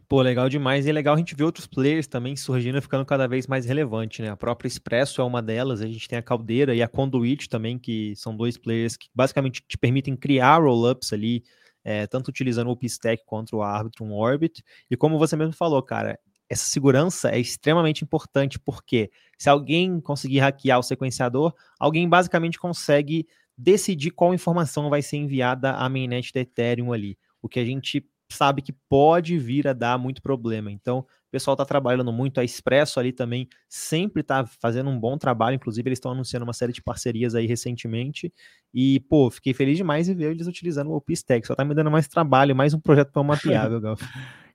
Pô, 0.09 0.23
legal 0.23 0.49
demais. 0.49 0.87
E 0.87 0.91
é 0.91 0.93
legal 0.93 1.15
a 1.15 1.19
gente 1.19 1.35
ver 1.35 1.45
outros 1.45 1.67
players 1.67 2.07
também 2.07 2.37
surgindo 2.37 2.79
e 2.79 2.81
ficando 2.81 3.05
cada 3.05 3.27
vez 3.27 3.47
mais 3.47 3.67
relevante, 3.67 4.23
né? 4.23 4.29
A 4.31 4.37
própria 4.37 4.69
Expresso 4.69 5.21
é 5.21 5.25
uma 5.25 5.43
delas, 5.43 5.81
a 5.81 5.87
gente 5.87 6.09
tem 6.09 6.19
a 6.19 6.23
Caldeira 6.23 6.75
e 6.75 6.83
a 6.83 6.89
Conduit 6.89 7.49
também, 7.49 7.79
que 7.79 8.15
são 8.17 8.37
dois 8.37 8.57
players 8.57 8.97
que 8.97 9.09
basicamente 9.15 9.63
te 9.67 9.77
permitem 9.77 10.17
criar 10.17 10.59
rollups 10.59 11.13
ali, 11.13 11.43
é, 11.85 12.07
tanto 12.07 12.29
utilizando 12.29 12.69
o 12.69 12.71
OpenStack 12.71 13.25
quanto 13.27 13.57
o 13.57 13.63
Arbitrum 13.63 14.13
Orbit. 14.13 14.63
E 14.91 14.97
como 14.97 15.19
você 15.19 15.37
mesmo 15.37 15.55
falou, 15.55 15.83
cara, 15.83 16.19
essa 16.49 16.69
segurança 16.69 17.31
é 17.31 17.39
extremamente 17.39 18.05
importante, 18.05 18.59
porque 18.59 19.11
se 19.39 19.49
alguém 19.49 20.01
conseguir 20.01 20.41
hackear 20.41 20.79
o 20.79 20.83
sequenciador, 20.83 21.53
alguém 21.79 22.09
basicamente 22.09 22.59
consegue 22.59 23.27
decidir 23.57 24.11
qual 24.11 24.35
informação 24.35 24.89
vai 24.89 25.03
ser 25.03 25.17
enviada 25.17 25.73
à 25.73 25.89
mainnet 25.89 26.33
da 26.33 26.41
Ethereum 26.41 26.93
ali. 26.93 27.19
O 27.43 27.49
que 27.49 27.61
a 27.61 27.65
gente 27.65 28.05
sabe 28.35 28.63
que 28.63 28.73
pode 28.73 29.39
vir 29.39 29.69
a 29.69 29.73
dar 29.73 29.99
muito 29.99 30.23
problema. 30.23 30.71
Então, 30.71 30.99
o 30.99 31.31
pessoal 31.31 31.55
está 31.55 31.65
trabalhando 31.65 32.13
muito, 32.13 32.41
a 32.41 32.45
Expresso 32.45 32.99
ali 32.99 33.13
também 33.13 33.49
sempre 33.69 34.21
está 34.21 34.45
fazendo 34.45 34.91
um 34.91 34.99
bom 34.99 35.17
trabalho, 35.17 35.55
inclusive 35.55 35.89
eles 35.89 35.99
estão 35.99 36.11
anunciando 36.11 36.45
uma 36.45 36.53
série 36.53 36.73
de 36.73 36.83
parcerias 36.83 37.37
aí 37.37 37.47
recentemente, 37.47 38.33
e, 38.75 38.99
pô, 39.09 39.31
fiquei 39.31 39.55
feliz 39.55 39.77
demais 39.77 40.09
em 40.09 40.15
ver 40.15 40.33
eles 40.33 40.49
utilizando 40.49 40.91
o 40.91 40.97
OpenStack, 40.97 41.47
só 41.47 41.55
tá 41.55 41.65
me 41.65 41.73
dando 41.73 41.91
mais 41.91 42.09
trabalho, 42.09 42.57
mais 42.57 42.75
um 42.75 42.81
projeto 42.81 43.13
para 43.13 43.23
mapear, 43.23 43.69
viu, 43.69 43.79
Galf? 43.81 44.03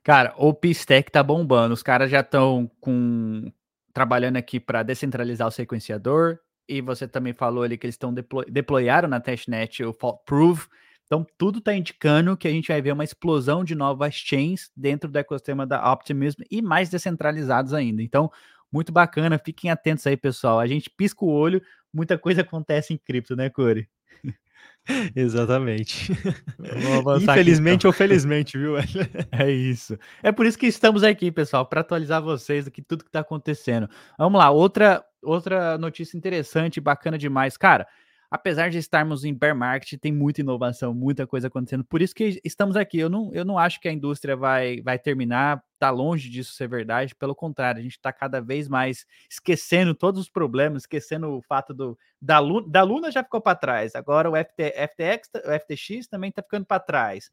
Cara, 0.02 0.34
o 0.36 0.48
OpenStack 0.48 1.10
tá 1.10 1.22
bombando, 1.22 1.72
os 1.72 1.82
caras 1.82 2.10
já 2.10 2.20
estão 2.20 2.70
com 2.78 3.50
trabalhando 3.94 4.36
aqui 4.36 4.60
para 4.60 4.82
descentralizar 4.82 5.48
o 5.48 5.50
sequenciador, 5.50 6.38
e 6.68 6.82
você 6.82 7.08
também 7.08 7.32
falou 7.32 7.62
ali 7.62 7.78
que 7.78 7.86
eles 7.86 7.94
estão 7.94 8.12
deploy... 8.12 8.44
deployaram 8.50 9.08
na 9.08 9.18
testnet 9.18 9.82
o 9.82 9.94
Fault 9.94 10.20
Proof, 10.26 10.66
então, 11.06 11.24
tudo 11.38 11.60
está 11.60 11.72
indicando 11.72 12.36
que 12.36 12.48
a 12.48 12.50
gente 12.50 12.68
vai 12.68 12.82
ver 12.82 12.92
uma 12.92 13.04
explosão 13.04 13.62
de 13.62 13.76
novas 13.76 14.14
chains 14.14 14.70
dentro 14.76 15.08
do 15.08 15.16
ecossistema 15.16 15.64
da 15.64 15.92
Optimism 15.92 16.42
e 16.50 16.60
mais 16.60 16.90
descentralizados 16.90 17.72
ainda. 17.72 18.02
Então, 18.02 18.28
muito 18.72 18.90
bacana, 18.90 19.38
fiquem 19.38 19.70
atentos 19.70 20.04
aí, 20.04 20.16
pessoal. 20.16 20.58
A 20.58 20.66
gente 20.66 20.90
pisca 20.90 21.24
o 21.24 21.30
olho, 21.30 21.62
muita 21.94 22.18
coisa 22.18 22.40
acontece 22.40 22.92
em 22.92 22.98
cripto, 22.98 23.36
né, 23.36 23.48
Corey? 23.48 23.88
Exatamente. 25.14 26.10
Infelizmente 27.22 27.86
aqui, 27.86 27.86
então. 27.86 27.88
ou 27.88 27.92
felizmente, 27.92 28.58
viu? 28.58 28.74
é 29.30 29.48
isso. 29.48 29.96
É 30.24 30.32
por 30.32 30.44
isso 30.44 30.58
que 30.58 30.66
estamos 30.66 31.04
aqui, 31.04 31.30
pessoal, 31.30 31.64
para 31.64 31.82
atualizar 31.82 32.20
vocês 32.20 32.64
do 32.64 32.70
que 32.72 32.82
tudo 32.82 33.04
que 33.04 33.10
está 33.10 33.20
acontecendo. 33.20 33.88
Vamos 34.18 34.38
lá, 34.40 34.50
outra 34.50 35.04
outra 35.22 35.76
notícia 35.78 36.16
interessante, 36.16 36.80
bacana 36.80 37.16
demais, 37.16 37.56
cara 37.56 37.86
apesar 38.30 38.70
de 38.70 38.78
estarmos 38.78 39.24
em 39.24 39.34
bear 39.34 39.54
market, 39.54 39.98
tem 40.00 40.12
muita 40.12 40.40
inovação, 40.40 40.92
muita 40.92 41.26
coisa 41.26 41.48
acontecendo. 41.48 41.84
Por 41.84 42.02
isso 42.02 42.14
que 42.14 42.40
estamos 42.44 42.76
aqui. 42.76 42.98
Eu 42.98 43.08
não, 43.08 43.32
eu 43.32 43.44
não 43.44 43.58
acho 43.58 43.80
que 43.80 43.88
a 43.88 43.92
indústria 43.92 44.36
vai, 44.36 44.80
vai 44.80 44.98
terminar, 44.98 45.62
tá 45.78 45.90
longe 45.90 46.28
disso 46.28 46.52
ser 46.54 46.68
verdade. 46.68 47.14
Pelo 47.14 47.34
contrário, 47.34 47.80
a 47.80 47.82
gente 47.82 47.92
está 47.92 48.12
cada 48.12 48.40
vez 48.40 48.68
mais 48.68 49.06
esquecendo 49.30 49.94
todos 49.94 50.20
os 50.20 50.28
problemas, 50.28 50.82
esquecendo 50.82 51.28
o 51.30 51.42
fato 51.42 51.72
do 51.72 51.98
da 52.20 52.38
Luna, 52.38 52.68
da 52.68 52.82
Luna 52.82 53.10
já 53.10 53.22
ficou 53.22 53.40
para 53.40 53.56
trás. 53.56 53.94
Agora 53.94 54.30
o 54.30 54.34
FT, 54.36 54.74
FTX, 54.88 55.30
o 55.44 55.60
FTX 55.60 56.06
também 56.08 56.30
está 56.30 56.42
ficando 56.42 56.66
para 56.66 56.80
trás. 56.80 57.30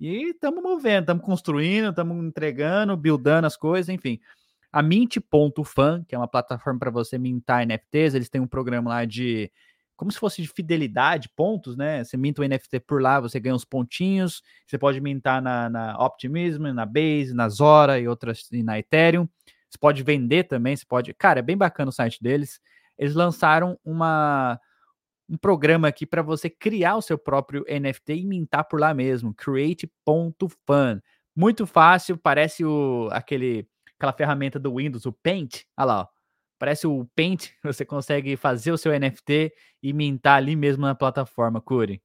E 0.00 0.30
estamos 0.30 0.62
movendo, 0.62 1.02
estamos 1.02 1.24
construindo, 1.24 1.90
estamos 1.90 2.24
entregando, 2.24 2.96
buildando 2.96 3.46
as 3.46 3.56
coisas, 3.56 3.88
enfim. 3.88 4.20
A 4.72 4.82
Mint.fan, 4.82 6.04
que 6.04 6.16
é 6.16 6.18
uma 6.18 6.26
plataforma 6.26 6.80
para 6.80 6.90
você 6.90 7.16
mintar 7.16 7.64
NFTs, 7.64 8.14
eles 8.14 8.28
têm 8.28 8.40
um 8.40 8.46
programa 8.46 8.90
lá 8.90 9.04
de 9.04 9.50
como 9.96 10.10
se 10.10 10.18
fosse 10.18 10.42
de 10.42 10.48
fidelidade, 10.48 11.28
pontos, 11.28 11.76
né? 11.76 12.02
Você 12.02 12.16
minta 12.16 12.42
o 12.42 12.44
NFT 12.44 12.80
por 12.80 13.00
lá, 13.00 13.20
você 13.20 13.38
ganha 13.38 13.54
uns 13.54 13.64
pontinhos. 13.64 14.42
Você 14.66 14.76
pode 14.76 15.00
mintar 15.00 15.40
na, 15.40 15.70
na 15.70 16.04
Optimism, 16.04 16.72
na 16.72 16.84
Base, 16.84 17.32
na 17.32 17.48
Zora 17.48 17.98
e 17.98 18.08
outras, 18.08 18.48
e 18.50 18.62
na 18.62 18.78
Ethereum. 18.78 19.28
Você 19.70 19.78
pode 19.78 20.02
vender 20.02 20.44
também, 20.44 20.76
você 20.76 20.84
pode. 20.84 21.14
Cara, 21.14 21.38
é 21.38 21.42
bem 21.42 21.56
bacana 21.56 21.90
o 21.90 21.92
site 21.92 22.22
deles. 22.22 22.60
Eles 22.98 23.14
lançaram 23.14 23.78
uma, 23.84 24.58
um 25.28 25.36
programa 25.36 25.88
aqui 25.88 26.06
para 26.06 26.22
você 26.22 26.50
criar 26.50 26.96
o 26.96 27.02
seu 27.02 27.18
próprio 27.18 27.64
NFT 27.68 28.14
e 28.14 28.26
mintar 28.26 28.64
por 28.64 28.80
lá 28.80 28.92
mesmo. 28.92 29.34
Create.fan. 29.34 31.00
Muito 31.36 31.66
fácil, 31.66 32.16
parece 32.16 32.64
o, 32.64 33.08
aquele, 33.12 33.68
aquela 33.98 34.12
ferramenta 34.12 34.58
do 34.58 34.76
Windows, 34.76 35.06
o 35.06 35.12
Paint. 35.12 35.62
Olha 35.76 35.86
lá, 35.86 36.00
ó 36.02 36.14
Parece 36.64 36.86
o 36.86 37.04
Paint, 37.14 37.50
você 37.62 37.84
consegue 37.84 38.38
fazer 38.38 38.72
o 38.72 38.78
seu 38.78 38.98
NFT 38.98 39.52
e 39.82 39.92
mintar 39.92 40.38
ali 40.38 40.56
mesmo 40.56 40.86
na 40.86 40.94
plataforma, 40.94 41.60
Curi. 41.60 42.00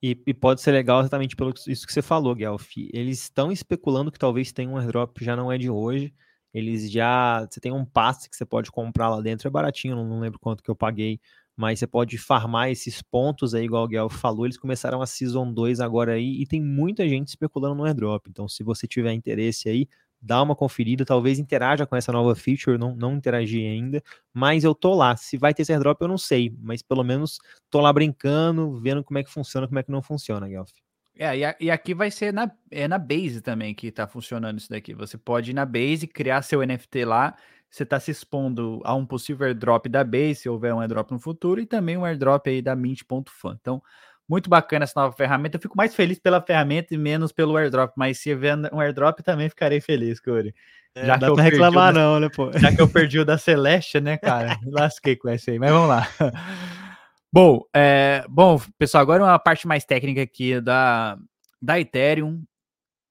E, 0.00 0.16
e, 0.24 0.32
pode 0.32 0.60
ser 0.60 0.70
legal 0.70 1.00
exatamente 1.00 1.34
pelo 1.34 1.52
isso 1.66 1.84
que 1.84 1.92
você 1.92 2.00
falou, 2.00 2.32
Guelph. 2.36 2.68
Eles 2.92 3.20
estão 3.22 3.50
especulando 3.50 4.12
que 4.12 4.18
talvez 4.18 4.52
tenha 4.52 4.70
um 4.70 4.78
airdrop, 4.78 5.18
já 5.20 5.34
não 5.34 5.50
é 5.50 5.58
de 5.58 5.68
hoje. 5.68 6.14
Eles 6.54 6.88
já. 6.88 7.44
Você 7.50 7.58
tem 7.58 7.72
um 7.72 7.84
passe 7.84 8.30
que 8.30 8.36
você 8.36 8.46
pode 8.46 8.70
comprar 8.70 9.08
lá 9.08 9.20
dentro, 9.20 9.48
é 9.48 9.50
baratinho, 9.50 9.96
não, 9.96 10.06
não 10.06 10.20
lembro 10.20 10.38
quanto 10.38 10.62
que 10.62 10.70
eu 10.70 10.76
paguei, 10.76 11.20
mas 11.56 11.80
você 11.80 11.86
pode 11.88 12.16
farmar 12.16 12.70
esses 12.70 13.02
pontos 13.02 13.56
aí, 13.56 13.64
igual 13.64 13.84
o 13.84 13.88
Guelph 13.88 14.14
falou. 14.14 14.46
Eles 14.46 14.56
começaram 14.56 15.02
a 15.02 15.06
Season 15.06 15.52
2 15.52 15.80
agora 15.80 16.12
aí 16.12 16.40
e 16.40 16.46
tem 16.46 16.62
muita 16.62 17.08
gente 17.08 17.28
especulando 17.28 17.74
no 17.74 17.84
airdrop. 17.84 18.28
Então, 18.28 18.48
se 18.48 18.62
você 18.62 18.86
tiver 18.86 19.12
interesse 19.12 19.68
aí, 19.68 19.88
dá 20.20 20.42
uma 20.42 20.54
conferida, 20.54 21.04
talvez 21.04 21.38
interaja 21.38 21.86
com 21.86 21.96
essa 21.96 22.12
nova 22.12 22.34
feature, 22.34 22.76
não, 22.76 22.94
não 22.94 23.14
interagi 23.14 23.64
ainda, 23.64 24.02
mas 24.32 24.64
eu 24.64 24.74
tô 24.74 24.94
lá. 24.94 25.16
Se 25.16 25.38
vai 25.38 25.54
ter 25.54 25.62
esse 25.62 25.72
airdrop, 25.72 26.00
eu 26.00 26.08
não 26.08 26.18
sei, 26.18 26.54
mas 26.60 26.82
pelo 26.82 27.02
menos 27.02 27.38
tô 27.70 27.80
lá 27.80 27.92
brincando, 27.92 28.78
vendo 28.80 29.02
como 29.02 29.18
é 29.18 29.24
que 29.24 29.30
funciona, 29.30 29.66
como 29.66 29.78
é 29.78 29.82
que 29.82 29.90
não 29.90 30.02
funciona, 30.02 30.48
Guelph. 30.48 30.70
É, 31.18 31.36
e, 31.36 31.44
a, 31.44 31.56
e, 31.60 31.70
aqui 31.70 31.94
vai 31.94 32.10
ser 32.10 32.32
na, 32.32 32.50
é 32.70 32.88
na 32.88 32.98
Base 32.98 33.42
também 33.42 33.74
que 33.74 33.90
tá 33.90 34.06
funcionando 34.06 34.58
isso 34.58 34.70
daqui. 34.70 34.94
Você 34.94 35.18
pode 35.18 35.50
ir 35.50 35.54
na 35.54 35.66
Base, 35.66 36.06
criar 36.06 36.40
seu 36.42 36.64
NFT 36.66 37.04
lá, 37.04 37.36
você 37.70 37.82
está 37.82 38.00
se 38.00 38.10
expondo 38.10 38.80
a 38.84 38.94
um 38.94 39.06
possível 39.06 39.46
airdrop 39.46 39.86
da 39.86 40.02
Base, 40.02 40.36
se 40.36 40.48
houver 40.48 40.74
um 40.74 40.80
airdrop 40.80 41.10
no 41.10 41.18
futuro, 41.18 41.60
e 41.60 41.66
também 41.66 41.96
um 41.96 42.04
airdrop 42.04 42.48
aí 42.48 42.62
da 42.62 42.74
Mint.fan. 42.74 43.56
Então, 43.60 43.82
muito 44.30 44.48
bacana 44.48 44.84
essa 44.84 45.00
nova 45.00 45.12
ferramenta. 45.16 45.56
Eu 45.56 45.60
fico 45.60 45.76
mais 45.76 45.92
feliz 45.92 46.20
pela 46.20 46.40
ferramenta 46.40 46.94
e 46.94 46.96
menos 46.96 47.32
pelo 47.32 47.56
airdrop, 47.56 47.92
mas 47.96 48.18
se 48.18 48.32
vier 48.32 48.56
um 48.72 48.80
airdrop 48.80 49.18
também 49.24 49.48
ficarei 49.48 49.80
feliz, 49.80 50.20
Corey. 50.20 50.54
É, 50.94 51.04
já 51.04 51.18
que 51.18 51.24
eu 51.24 51.34
reclamar 51.34 51.92
da, 51.92 52.00
não, 52.00 52.20
né, 52.20 52.28
pô? 52.28 52.50
Já 52.58 52.74
que 52.74 52.80
eu 52.80 52.88
perdi 52.88 53.20
o 53.20 53.24
da 53.24 53.38
Celeste, 53.38 54.00
né, 54.00 54.16
cara? 54.16 54.58
Lasquei 54.66 55.14
com 55.14 55.28
essa 55.28 55.50
aí, 55.50 55.58
mas 55.58 55.70
vamos 55.70 55.88
lá. 55.88 56.08
Bom, 57.32 57.62
é, 57.72 58.24
bom, 58.28 58.60
pessoal, 58.76 59.02
agora 59.02 59.22
uma 59.22 59.38
parte 59.38 59.64
mais 59.64 59.84
técnica 59.84 60.20
aqui 60.20 60.60
da, 60.60 61.16
da 61.62 61.78
Ethereum. 61.78 62.42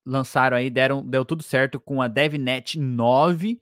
Lançaram 0.05 0.57
aí, 0.57 0.69
deram, 0.69 1.01
deu 1.01 1.23
tudo 1.23 1.41
certo 1.41 1.79
com 1.79 2.01
a 2.01 2.09
DevNet 2.09 2.77
9, 2.77 3.55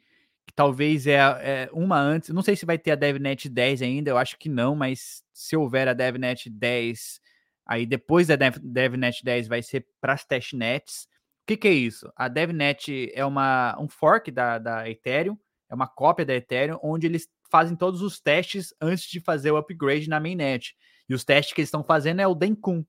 que 0.47 0.53
talvez 0.55 1.05
é, 1.05 1.18
é, 1.18 1.70
uma 1.72 1.99
antes. 1.99 2.30
Não 2.30 2.41
sei 2.41 2.55
se 2.55 2.66
vai 2.66 2.80
ter 2.80 2.89
a 2.89 2.95
DevNet 2.95 3.47
10 3.47 3.84
ainda, 3.84 4.10
eu 4.10 4.18
acho 4.18 4.36
que 4.39 4.49
não, 4.49 4.76
mas 4.76 5.22
se 5.32 5.55
houver 5.55 5.88
a 5.88 5.93
DevNet 5.93 6.49
10, 6.49 7.22
Aí 7.68 7.86
depois 7.86 8.28
da 8.28 8.36
Dev, 8.36 8.55
DevNet 8.61 9.24
10 9.24 9.47
vai 9.47 9.61
ser 9.61 9.86
para 9.99 10.13
as 10.13 10.24
testnets. 10.24 11.03
O 11.43 11.47
que, 11.47 11.57
que, 11.57 11.68
é 11.68 11.74
isso? 11.74 12.11
A 12.15 12.28
DevNet 12.28 13.11
é 13.13 13.26
uma, 13.26 13.78
um 13.80 13.89
fork 13.89 14.32
da, 14.32 14.57
da 14.57 14.89
Ethereum, 14.89 15.38
é 15.70 15.76
uma 15.76 15.88
cópia 15.88 16.26
da 16.26 16.34
Ethereum, 16.34 16.80
onde 16.82 17.07
eles 17.07 17.28
fazem 17.49 17.76
todos 17.76 18.01
os 18.01 18.20
testes 18.20 18.74
antes 18.82 19.05
de 19.05 19.20
fazer 19.20 19.51
o 19.51 19.57
upgrade 19.57 20.09
na 20.09 20.20
mainnet. 20.20 20.76
E 21.09 21.13
os 21.13 21.24
testes 21.24 21.53
que 21.53 21.61
eles 21.61 21.68
estão 21.68 21.84
fazendo 21.84 22.22
é 22.22 22.28
o 22.28 22.36
Denkun, 22.36 22.86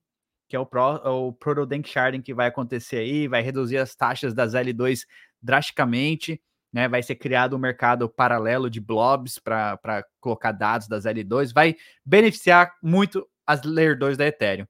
que 0.48 0.56
é 0.56 0.58
o, 0.58 0.66
Pro, 0.66 1.00
é 1.04 1.08
o 1.08 1.32
Proto 1.32 1.66
Denk 1.66 1.88
Sharding 1.88 2.22
que 2.22 2.34
vai 2.34 2.46
acontecer 2.46 2.98
aí, 2.98 3.28
vai 3.28 3.42
reduzir 3.42 3.78
as 3.78 3.94
taxas 3.94 4.34
das 4.34 4.54
L2 4.54 5.00
drasticamente, 5.40 6.40
né? 6.72 6.88
Vai 6.88 7.02
ser 7.02 7.16
criado 7.16 7.54
um 7.54 7.60
mercado 7.60 8.08
paralelo 8.08 8.68
de 8.70 8.80
blobs 8.80 9.38
para 9.38 10.04
colocar 10.20 10.52
dados 10.52 10.88
das 10.88 11.04
L2, 11.04 11.52
vai 11.52 11.76
beneficiar 12.04 12.74
muito 12.82 13.28
as 13.48 13.62
Layer 13.62 13.98
2 13.98 14.18
da 14.18 14.26
Ethereum. 14.26 14.66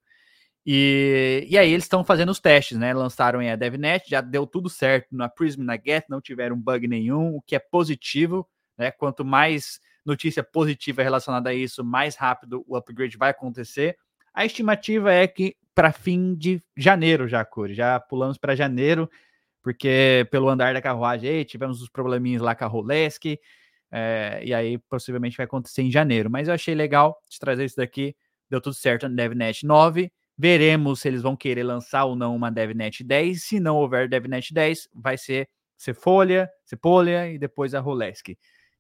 E, 0.64 1.46
e 1.48 1.58
aí 1.58 1.72
eles 1.72 1.84
estão 1.84 2.04
fazendo 2.04 2.28
os 2.28 2.38
testes, 2.38 2.78
né? 2.78 2.94
Lançaram 2.94 3.40
a 3.40 3.56
DevNet, 3.56 4.08
já 4.08 4.20
deu 4.20 4.46
tudo 4.46 4.68
certo 4.68 5.08
na 5.10 5.28
Prism, 5.28 5.62
na 5.62 5.76
Get, 5.76 6.04
não 6.08 6.20
tiveram 6.20 6.56
bug 6.56 6.86
nenhum, 6.86 7.34
o 7.36 7.42
que 7.42 7.56
é 7.56 7.58
positivo, 7.58 8.48
né? 8.76 8.90
Quanto 8.92 9.24
mais 9.24 9.80
notícia 10.04 10.42
positiva 10.42 11.02
relacionada 11.02 11.50
a 11.50 11.54
isso, 11.54 11.84
mais 11.84 12.14
rápido 12.14 12.64
o 12.68 12.76
upgrade 12.76 13.16
vai 13.16 13.30
acontecer. 13.30 13.96
A 14.32 14.44
estimativa 14.46 15.12
é 15.12 15.26
que 15.26 15.56
para 15.74 15.90
fim 15.90 16.34
de 16.34 16.62
janeiro 16.76 17.26
já, 17.26 17.44
Curi, 17.44 17.74
já 17.74 17.98
pulamos 17.98 18.36
para 18.36 18.54
janeiro, 18.54 19.10
porque 19.62 20.26
pelo 20.30 20.48
andar 20.48 20.74
da 20.74 20.82
carruagem 20.82 21.30
aí, 21.30 21.44
tivemos 21.44 21.80
os 21.82 21.88
probleminhas 21.88 22.42
lá 22.42 22.54
com 22.54 22.64
a 22.64 22.68
Rolesk, 22.68 23.38
é, 23.90 24.40
e 24.44 24.52
aí 24.52 24.78
possivelmente 24.78 25.36
vai 25.36 25.44
acontecer 25.44 25.82
em 25.82 25.90
janeiro. 25.90 26.30
Mas 26.30 26.48
eu 26.48 26.54
achei 26.54 26.74
legal 26.74 27.18
de 27.30 27.38
trazer 27.38 27.64
isso 27.64 27.76
daqui 27.76 28.14
deu 28.50 28.60
tudo 28.60 28.74
certo 28.74 29.08
na 29.08 29.14
DevNet 29.14 29.64
9. 29.66 30.10
Veremos 30.36 31.00
se 31.00 31.08
eles 31.08 31.22
vão 31.22 31.36
querer 31.36 31.64
lançar 31.64 32.04
ou 32.04 32.14
não 32.14 32.34
uma 32.36 32.50
DevNet 32.50 33.02
10. 33.02 33.42
Se 33.42 33.58
não 33.58 33.76
houver 33.76 34.08
DevNet 34.08 34.54
10, 34.54 34.88
vai 34.94 35.18
ser 35.18 35.48
Cefolha, 35.76 36.48
Cepolha 36.64 37.28
e 37.30 37.38
depois 37.38 37.74
a 37.74 37.80
Rolesk. 37.80 38.36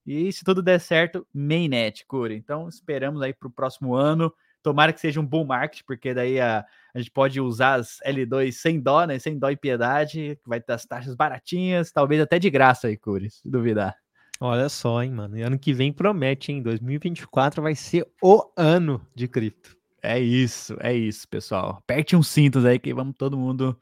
E 0.06 0.32
se 0.32 0.44
tudo 0.44 0.62
der 0.62 0.80
certo, 0.80 1.26
Mainnet, 1.34 2.06
Curi. 2.06 2.34
Então 2.36 2.68
esperamos 2.68 3.20
aí 3.22 3.34
para 3.34 3.48
o 3.48 3.50
próximo 3.50 3.94
ano. 3.94 4.32
Tomara 4.62 4.92
que 4.92 5.00
seja 5.00 5.20
um 5.20 5.26
bom 5.26 5.44
market, 5.44 5.82
porque 5.86 6.12
daí 6.14 6.40
a, 6.40 6.64
a 6.94 6.98
gente 6.98 7.10
pode 7.10 7.40
usar 7.40 7.74
as 7.74 7.98
L2 8.04 8.52
sem 8.52 8.80
dó, 8.80 9.04
né? 9.04 9.18
Sem 9.18 9.38
dó 9.38 9.50
e 9.50 9.56
piedade. 9.56 10.38
Vai 10.46 10.60
ter 10.60 10.72
as 10.72 10.84
taxas 10.84 11.14
baratinhas, 11.14 11.92
talvez 11.92 12.20
até 12.20 12.38
de 12.38 12.50
graça 12.50 12.88
aí, 12.88 12.96
Curi, 12.96 13.30
se 13.30 13.48
duvidar. 13.48 13.96
Olha 14.40 14.68
só, 14.68 15.02
hein, 15.02 15.10
mano. 15.10 15.36
E 15.36 15.42
ano 15.42 15.58
que 15.58 15.72
vem 15.72 15.92
promete, 15.92 16.52
hein? 16.52 16.62
2024 16.62 17.60
vai 17.62 17.74
ser 17.74 18.06
o 18.22 18.42
ano 18.56 19.04
de 19.14 19.26
cripto. 19.26 19.76
É 20.00 20.18
isso, 20.18 20.76
é 20.80 20.94
isso, 20.94 21.26
pessoal. 21.28 21.78
Aperte 21.78 22.14
uns 22.14 22.28
cintos 22.28 22.64
aí 22.64 22.78
que 22.78 22.94
vamos 22.94 23.16
todo 23.16 23.36
mundo 23.36 23.76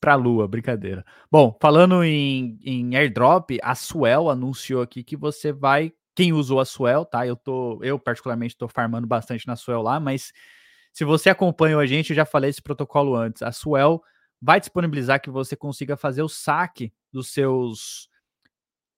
pra 0.00 0.14
lua, 0.14 0.46
brincadeira. 0.46 1.04
Bom, 1.30 1.56
falando 1.60 2.04
em, 2.04 2.58
em 2.62 2.94
airdrop, 2.96 3.58
a 3.62 3.74
Swell 3.74 4.30
anunciou 4.30 4.82
aqui 4.82 5.02
que 5.02 5.16
você 5.16 5.52
vai. 5.52 5.92
Quem 6.14 6.32
usou 6.32 6.60
a 6.60 6.64
Swell, 6.64 7.04
tá? 7.04 7.26
Eu 7.26 7.34
tô, 7.34 7.82
eu 7.82 7.98
particularmente 7.98 8.56
tô 8.56 8.68
farmando 8.68 9.06
bastante 9.06 9.46
na 9.46 9.56
Swell 9.56 9.82
lá, 9.82 9.98
mas 9.98 10.32
se 10.92 11.04
você 11.04 11.30
acompanhou 11.30 11.80
a 11.80 11.86
gente, 11.86 12.10
eu 12.10 12.16
já 12.16 12.24
falei 12.24 12.50
esse 12.50 12.62
protocolo 12.62 13.16
antes. 13.16 13.42
A 13.42 13.50
Swell 13.50 14.00
vai 14.40 14.60
disponibilizar 14.60 15.20
que 15.20 15.30
você 15.30 15.56
consiga 15.56 15.96
fazer 15.96 16.22
o 16.22 16.28
saque 16.28 16.92
dos 17.10 17.32
seus 17.32 18.08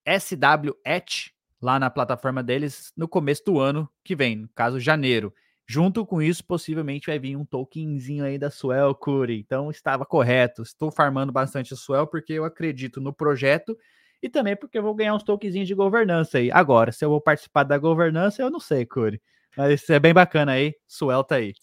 SWET 0.06 1.32
lá 1.60 1.78
na 1.78 1.88
plataforma 1.88 2.42
deles 2.42 2.92
no 2.96 3.08
começo 3.08 3.42
do 3.44 3.58
ano 3.58 3.88
que 4.02 4.14
vem, 4.14 4.36
no 4.36 4.48
caso 4.54 4.78
janeiro. 4.78 5.32
Junto 5.66 6.04
com 6.04 6.20
isso, 6.20 6.44
possivelmente 6.44 7.06
vai 7.06 7.18
vir 7.18 7.36
um 7.36 7.44
tokenzinho 7.44 8.22
aí 8.24 8.38
da 8.38 8.50
Swell 8.50 8.94
Curi. 8.94 9.38
Então 9.38 9.70
estava 9.70 10.04
correto. 10.04 10.62
Estou 10.62 10.90
farmando 10.90 11.32
bastante 11.32 11.72
a 11.72 11.76
Swell 11.76 12.06
porque 12.06 12.34
eu 12.34 12.44
acredito 12.44 13.00
no 13.00 13.14
projeto 13.14 13.76
e 14.22 14.28
também 14.28 14.54
porque 14.56 14.78
eu 14.78 14.82
vou 14.82 14.94
ganhar 14.94 15.14
uns 15.14 15.22
tokenzinhos 15.22 15.66
de 15.66 15.74
governança 15.74 16.38
aí. 16.38 16.50
Agora, 16.52 16.92
se 16.92 17.04
eu 17.04 17.08
vou 17.08 17.20
participar 17.20 17.62
da 17.64 17.78
governança, 17.78 18.42
eu 18.42 18.50
não 18.50 18.60
sei, 18.60 18.84
Curi. 18.84 19.20
Mas 19.56 19.88
é 19.88 19.98
bem 19.98 20.12
bacana 20.12 20.52
aí. 20.52 20.74
Swell 20.86 21.24
tá 21.24 21.36
aí. 21.36 21.54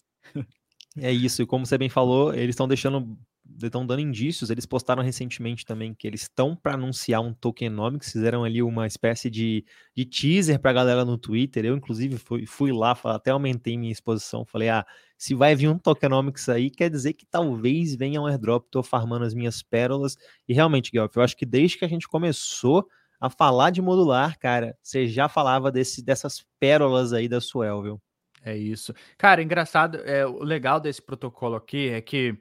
É 0.97 1.11
isso, 1.11 1.41
e 1.41 1.45
como 1.45 1.65
você 1.65 1.77
bem 1.77 1.87
falou, 1.87 2.33
eles 2.33 2.49
estão 2.49 2.67
deixando 2.67 3.17
estão 3.61 3.85
dando 3.85 4.01
indícios. 4.01 4.49
Eles 4.49 4.65
postaram 4.65 5.03
recentemente 5.03 5.65
também 5.65 5.93
que 5.93 6.07
eles 6.07 6.23
estão 6.23 6.55
para 6.55 6.73
anunciar 6.73 7.21
um 7.21 7.33
tokenomics, 7.33 8.11
fizeram 8.11 8.43
ali 8.43 8.61
uma 8.61 8.85
espécie 8.87 9.29
de, 9.29 9.65
de 9.95 10.05
teaser 10.05 10.59
para 10.59 10.71
a 10.71 10.73
galera 10.73 11.05
no 11.05 11.17
Twitter. 11.17 11.65
Eu, 11.65 11.75
inclusive, 11.75 12.17
fui, 12.17 12.45
fui 12.45 12.71
lá, 12.71 12.97
até 13.05 13.31
aumentei 13.31 13.77
minha 13.77 13.91
exposição. 13.91 14.45
Falei, 14.45 14.69
ah, 14.69 14.85
se 15.17 15.33
vai 15.33 15.55
vir 15.55 15.67
um 15.67 15.77
tokenomics 15.77 16.49
aí, 16.49 16.69
quer 16.69 16.89
dizer 16.89 17.13
que 17.13 17.25
talvez 17.25 17.95
venha 17.95 18.21
um 18.21 18.27
airdrop. 18.27 18.65
Estou 18.65 18.83
farmando 18.83 19.25
as 19.25 19.33
minhas 19.33 19.61
pérolas. 19.61 20.17
E 20.47 20.53
realmente, 20.53 20.91
Guelph, 20.91 21.15
eu 21.15 21.21
acho 21.23 21.37
que 21.37 21.45
desde 21.45 21.77
que 21.77 21.85
a 21.85 21.89
gente 21.89 22.07
começou 22.07 22.87
a 23.19 23.29
falar 23.29 23.69
de 23.69 23.81
modular, 23.81 24.37
cara, 24.39 24.75
você 24.81 25.07
já 25.07 25.29
falava 25.29 25.71
desse, 25.71 26.03
dessas 26.03 26.43
pérolas 26.59 27.13
aí 27.13 27.27
da 27.27 27.39
Suel, 27.39 27.83
viu? 27.83 28.01
É 28.43 28.57
isso. 28.57 28.93
Cara, 29.17 29.41
engraçado, 29.43 29.97
é, 29.99 30.25
o 30.25 30.43
legal 30.43 30.79
desse 30.79 31.01
protocolo 31.01 31.55
aqui 31.55 31.89
é 31.89 32.01
que 32.01 32.35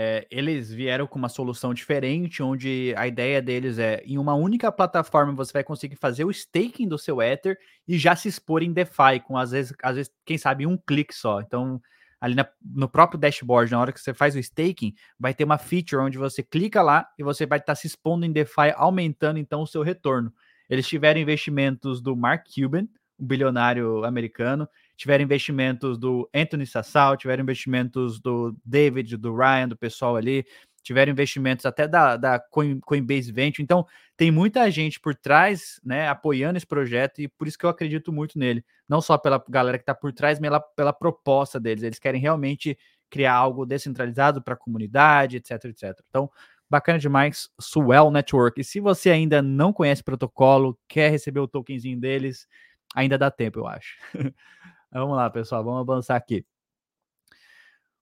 é, 0.00 0.24
eles 0.30 0.72
vieram 0.72 1.08
com 1.08 1.18
uma 1.18 1.28
solução 1.28 1.74
diferente, 1.74 2.40
onde 2.40 2.94
a 2.96 3.08
ideia 3.08 3.42
deles 3.42 3.80
é, 3.80 4.00
em 4.06 4.16
uma 4.16 4.32
única 4.32 4.70
plataforma, 4.70 5.32
você 5.32 5.52
vai 5.52 5.64
conseguir 5.64 5.96
fazer 5.96 6.24
o 6.24 6.30
staking 6.30 6.86
do 6.86 6.96
seu 6.96 7.20
Ether 7.20 7.58
e 7.86 7.98
já 7.98 8.14
se 8.14 8.28
expor 8.28 8.62
em 8.62 8.72
DeFi, 8.72 9.18
com 9.26 9.36
às 9.36 9.50
vezes, 9.50 9.74
às 9.82 9.96
vezes 9.96 10.12
quem 10.24 10.38
sabe, 10.38 10.64
um 10.68 10.76
clique 10.76 11.12
só. 11.12 11.40
Então, 11.40 11.82
ali 12.20 12.36
na, 12.36 12.46
no 12.64 12.88
próprio 12.88 13.18
dashboard, 13.18 13.72
na 13.72 13.80
hora 13.80 13.92
que 13.92 14.00
você 14.00 14.14
faz 14.14 14.36
o 14.36 14.38
staking, 14.38 14.94
vai 15.18 15.34
ter 15.34 15.42
uma 15.42 15.58
feature 15.58 16.00
onde 16.00 16.16
você 16.16 16.44
clica 16.44 16.80
lá 16.80 17.04
e 17.18 17.24
você 17.24 17.44
vai 17.44 17.58
estar 17.58 17.72
tá 17.72 17.74
se 17.74 17.88
expondo 17.88 18.24
em 18.24 18.30
DeFi, 18.30 18.72
aumentando 18.76 19.40
então 19.40 19.62
o 19.62 19.66
seu 19.66 19.82
retorno. 19.82 20.32
Eles 20.70 20.86
tiveram 20.86 21.18
investimentos 21.18 22.00
do 22.00 22.14
Mark 22.14 22.46
Cuban, 22.54 22.86
um 23.18 23.26
bilionário 23.26 24.04
americano, 24.04 24.68
tiveram 24.98 25.22
investimentos 25.22 25.96
do 25.96 26.28
Anthony 26.34 26.66
Sassal, 26.66 27.16
tiveram 27.16 27.44
investimentos 27.44 28.20
do 28.20 28.54
David, 28.64 29.16
do 29.16 29.34
Ryan, 29.34 29.68
do 29.68 29.76
pessoal 29.76 30.16
ali, 30.16 30.44
tiveram 30.82 31.12
investimentos 31.12 31.64
até 31.64 31.86
da, 31.86 32.16
da 32.16 32.40
Coinbase 32.40 33.30
Venture. 33.30 33.62
Então, 33.62 33.86
tem 34.16 34.32
muita 34.32 34.68
gente 34.72 34.98
por 34.98 35.14
trás, 35.14 35.80
né, 35.84 36.08
apoiando 36.08 36.56
esse 36.56 36.66
projeto 36.66 37.20
e 37.20 37.28
por 37.28 37.46
isso 37.46 37.56
que 37.56 37.64
eu 37.64 37.70
acredito 37.70 38.12
muito 38.12 38.36
nele. 38.36 38.64
Não 38.88 39.00
só 39.00 39.16
pela 39.16 39.42
galera 39.48 39.78
que 39.78 39.82
está 39.82 39.94
por 39.94 40.12
trás, 40.12 40.40
mas 40.40 40.48
pela, 40.48 40.60
pela 40.60 40.92
proposta 40.92 41.60
deles. 41.60 41.84
Eles 41.84 42.00
querem 42.00 42.20
realmente 42.20 42.76
criar 43.08 43.34
algo 43.34 43.64
descentralizado 43.64 44.42
para 44.42 44.54
a 44.54 44.56
comunidade, 44.56 45.36
etc, 45.36 45.66
etc. 45.66 45.96
Então, 46.08 46.28
bacana 46.68 46.98
demais, 46.98 47.48
Swell 47.60 48.10
Network. 48.10 48.60
E 48.60 48.64
se 48.64 48.80
você 48.80 49.10
ainda 49.10 49.40
não 49.40 49.72
conhece 49.72 50.02
o 50.02 50.04
protocolo, 50.04 50.76
quer 50.88 51.08
receber 51.08 51.38
o 51.38 51.46
tokenzinho 51.46 52.00
deles, 52.00 52.48
ainda 52.96 53.16
dá 53.16 53.30
tempo, 53.30 53.60
eu 53.60 53.66
acho. 53.68 53.96
Vamos 54.90 55.16
lá, 55.16 55.28
pessoal, 55.28 55.62
vamos 55.62 55.80
avançar 55.80 56.16
aqui. 56.16 56.46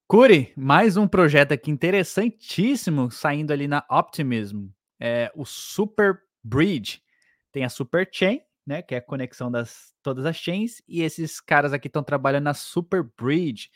Curi, 0.06 0.52
mais 0.56 0.96
um 0.96 1.08
projeto 1.08 1.50
aqui 1.50 1.68
interessantíssimo 1.68 3.10
saindo 3.10 3.52
ali 3.52 3.66
na 3.66 3.84
Optimism. 3.90 4.68
É 5.00 5.32
o 5.34 5.44
Super 5.44 6.20
Bridge. 6.44 7.02
Tem 7.50 7.64
a 7.64 7.68
Super 7.68 8.08
Chain, 8.12 8.40
né, 8.64 8.82
que 8.82 8.94
é 8.94 8.98
a 8.98 9.02
conexão 9.02 9.50
das 9.50 9.92
todas 10.00 10.24
as 10.26 10.36
chains, 10.36 10.80
e 10.86 11.02
esses 11.02 11.40
caras 11.40 11.72
aqui 11.72 11.88
estão 11.88 12.04
trabalhando 12.04 12.44
na 12.44 12.54
Super 12.54 13.02
Bridge. 13.02 13.68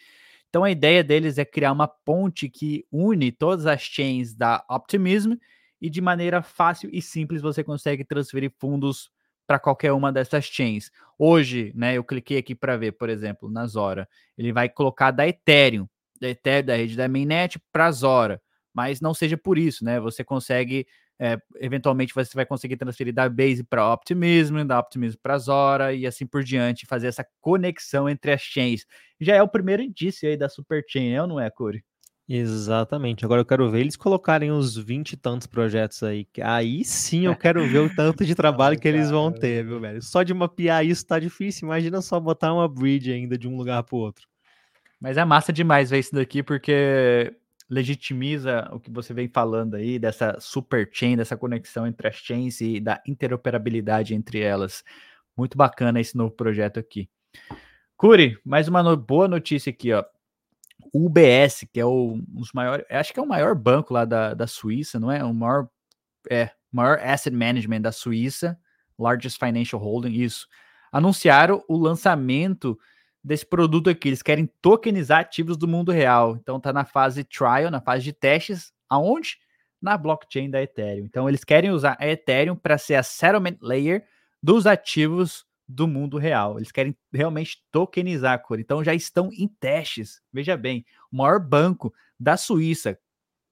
Então 0.49 0.63
a 0.63 0.71
ideia 0.71 1.03
deles 1.03 1.37
é 1.37 1.45
criar 1.45 1.73
uma 1.73 1.89
ponte 1.89 2.49
que 2.49 2.87
une 2.93 3.33
todas 3.33 3.67
as 3.67 3.81
chains 3.81 4.33
da 4.33 4.65
Optimism 4.71 5.33
e 5.81 5.91
de 5.91 6.01
maneira 6.01 6.43
fácil 6.43 6.89
e 6.93 7.03
simples 7.03 7.43
você 7.43 7.65
consegue 7.65 8.05
transferir 8.05 8.53
fundos 8.57 9.11
para 9.51 9.59
qualquer 9.59 9.91
uma 9.91 10.13
dessas 10.13 10.45
chains. 10.45 10.93
Hoje, 11.19 11.73
né, 11.75 11.95
eu 11.95 12.05
cliquei 12.05 12.39
aqui 12.39 12.55
para 12.55 12.77
ver, 12.77 12.93
por 12.93 13.09
exemplo, 13.09 13.51
na 13.51 13.67
Zora, 13.67 14.09
ele 14.39 14.53
vai 14.53 14.69
colocar 14.69 15.11
da 15.11 15.27
Ethereum, 15.27 15.89
da 16.21 16.29
Ethereum, 16.29 16.67
da 16.67 16.77
rede 16.77 16.97
da 16.97 17.09
mainnet 17.09 17.61
para 17.73 17.91
Zora, 17.91 18.41
mas 18.73 19.01
não 19.01 19.13
seja 19.13 19.37
por 19.37 19.59
isso, 19.59 19.85
né? 19.85 19.99
Você 19.99 20.23
consegue 20.23 20.87
é, 21.21 21.37
eventualmente 21.57 22.15
você 22.15 22.33
vai 22.33 22.47
conseguir 22.47 22.77
transferir 22.77 23.13
da 23.13 23.29
Base 23.29 23.65
para 23.65 23.93
Optimism, 23.93 24.65
da 24.65 24.79
Optimism 24.79 25.19
para 25.21 25.37
Zora 25.37 25.93
e 25.93 26.07
assim 26.07 26.29
por 26.29 26.45
diante, 26.45 26.87
fazer 26.87 27.09
essa 27.09 27.27
conexão 27.41 28.09
entre 28.09 28.31
as 28.31 28.43
chains. 28.43 28.87
Já 29.21 29.35
é 29.35 29.43
o 29.43 29.49
primeiro 29.49 29.83
indício 29.83 30.29
aí 30.29 30.37
da 30.37 30.49
Super 30.49 30.85
Chain, 30.89 31.11
é 31.11 31.21
ou 31.21 31.27
não 31.27 31.41
é, 31.41 31.51
Corey? 31.51 31.83
Exatamente. 32.33 33.25
Agora 33.25 33.41
eu 33.41 33.45
quero 33.45 33.69
ver 33.69 33.81
eles 33.81 33.97
colocarem 33.97 34.53
uns 34.53 34.77
20 34.77 35.15
e 35.15 35.17
tantos 35.17 35.49
projetos 35.49 36.01
aí. 36.05 36.25
Aí 36.41 36.85
sim 36.85 37.27
eu 37.27 37.35
quero 37.35 37.67
ver 37.67 37.81
o 37.81 37.91
tanto 37.97 38.25
de 38.25 38.37
trabalho 38.37 38.79
que 38.79 38.87
eles 38.87 39.11
vão 39.11 39.33
ter, 39.33 39.67
viu, 39.67 39.81
velho? 39.81 40.01
Só 40.01 40.23
de 40.23 40.33
mapear 40.33 40.87
isso 40.87 41.05
tá 41.05 41.19
difícil. 41.19 41.67
Imagina 41.67 42.01
só 42.01 42.21
botar 42.21 42.55
uma 42.55 42.69
bridge 42.69 43.11
ainda 43.11 43.37
de 43.37 43.49
um 43.49 43.57
lugar 43.57 43.83
pro 43.83 43.97
outro. 43.97 44.29
Mas 45.01 45.17
é 45.17 45.25
massa 45.25 45.53
demais 45.53 45.91
ver 45.91 45.99
isso 45.99 46.15
daqui, 46.15 46.41
porque 46.41 47.35
legitimiza 47.69 48.69
o 48.71 48.79
que 48.79 48.93
você 48.93 49.13
vem 49.13 49.27
falando 49.27 49.75
aí, 49.75 49.99
dessa 49.99 50.37
super 50.39 50.89
chain, 50.93 51.17
dessa 51.17 51.37
conexão 51.37 51.85
entre 51.85 52.07
as 52.07 52.15
chains 52.15 52.61
e 52.61 52.79
da 52.79 53.03
interoperabilidade 53.09 54.15
entre 54.15 54.39
elas. 54.39 54.85
Muito 55.37 55.59
bacana 55.59 56.01
esse 56.01 56.17
novo 56.17 56.31
projeto 56.31 56.79
aqui. 56.79 57.09
Curi, 57.97 58.39
mais 58.45 58.69
uma 58.69 58.85
no 58.85 58.97
boa 58.97 59.27
notícia 59.27 59.71
aqui, 59.71 59.93
ó. 59.93 60.05
UBS, 60.93 61.67
que 61.73 61.81
é 61.81 61.85
o, 61.85 62.15
um 62.15 62.25
dos 62.29 62.53
maiores, 62.53 62.85
acho 62.91 63.13
que 63.13 63.21
é 63.21 63.23
o 63.23 63.27
maior 63.27 63.55
banco 63.55 63.93
lá 63.95 64.05
da, 64.05 64.35
da 64.35 64.47
Suíça, 64.47 64.99
não 64.99 65.11
é? 65.11 65.23
O 65.25 65.33
maior, 65.33 65.69
é, 66.29 66.51
maior 66.71 66.99
asset 66.99 67.35
management 67.35 67.83
da 67.83 67.93
Suíça, 67.93 68.59
largest 68.99 69.39
financial 69.39 69.81
holding, 69.81 70.13
isso. 70.13 70.47
Anunciaram 70.93 71.63
o 71.69 71.77
lançamento 71.77 72.79
desse 73.23 73.47
produto 73.47 73.91
aqui. 73.91 74.09
Eles 74.09 74.23
querem 74.23 74.51
tokenizar 74.61 75.21
ativos 75.21 75.57
do 75.57 75.69
mundo 75.69 75.93
real. 75.93 76.37
Então 76.37 76.59
tá 76.59 76.73
na 76.73 76.85
fase 76.85 77.25
trial, 77.25 77.71
na 77.71 77.81
fase 77.81 78.05
de 78.05 78.13
testes, 78.13 78.73
aonde? 78.89 79.39
Na 79.81 79.97
blockchain 79.97 80.51
da 80.51 80.63
Ethereum. 80.63 81.07
Então 81.07 81.29
eles 81.29 81.45
querem 81.45 81.71
usar 81.71 81.97
a 81.99 82.09
Ethereum 82.09 82.57
para 82.57 82.77
ser 82.77 82.97
a 82.97 83.03
settlement 83.03 83.57
layer 83.63 84.05
dos 84.43 84.67
ativos 84.67 85.47
do 85.71 85.87
mundo 85.87 86.19
real. 86.19 86.59
Eles 86.59 86.73
querem 86.73 86.97
realmente 87.13 87.63
tokenizar 87.71 88.35
a 88.35 88.39
cor. 88.39 88.59
Então 88.59 88.83
já 88.83 88.95
estão 88.95 89.31
em 89.33 89.49
testes. 89.49 90.21
Veja 90.33 90.57
bem, 90.57 90.85
o 91.13 91.17
maior 91.17 91.41
banco 91.41 91.93
da 92.19 92.37
Suíça, 92.37 92.99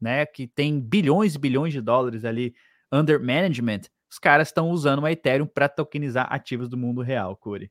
né, 0.00 0.26
que 0.26 0.46
tem 0.46 0.80
bilhões 0.80 1.34
e 1.34 1.38
bilhões 1.38 1.72
de 1.72 1.80
dólares 1.80 2.24
ali 2.24 2.54
under 2.92 3.20
management, 3.20 3.82
os 4.10 4.18
caras 4.18 4.48
estão 4.48 4.70
usando 4.70 5.04
a 5.04 5.12
Ethereum 5.12 5.46
para 5.46 5.68
tokenizar 5.68 6.32
ativos 6.32 6.68
do 6.68 6.76
mundo 6.76 7.02
real, 7.02 7.36
Corey. 7.36 7.70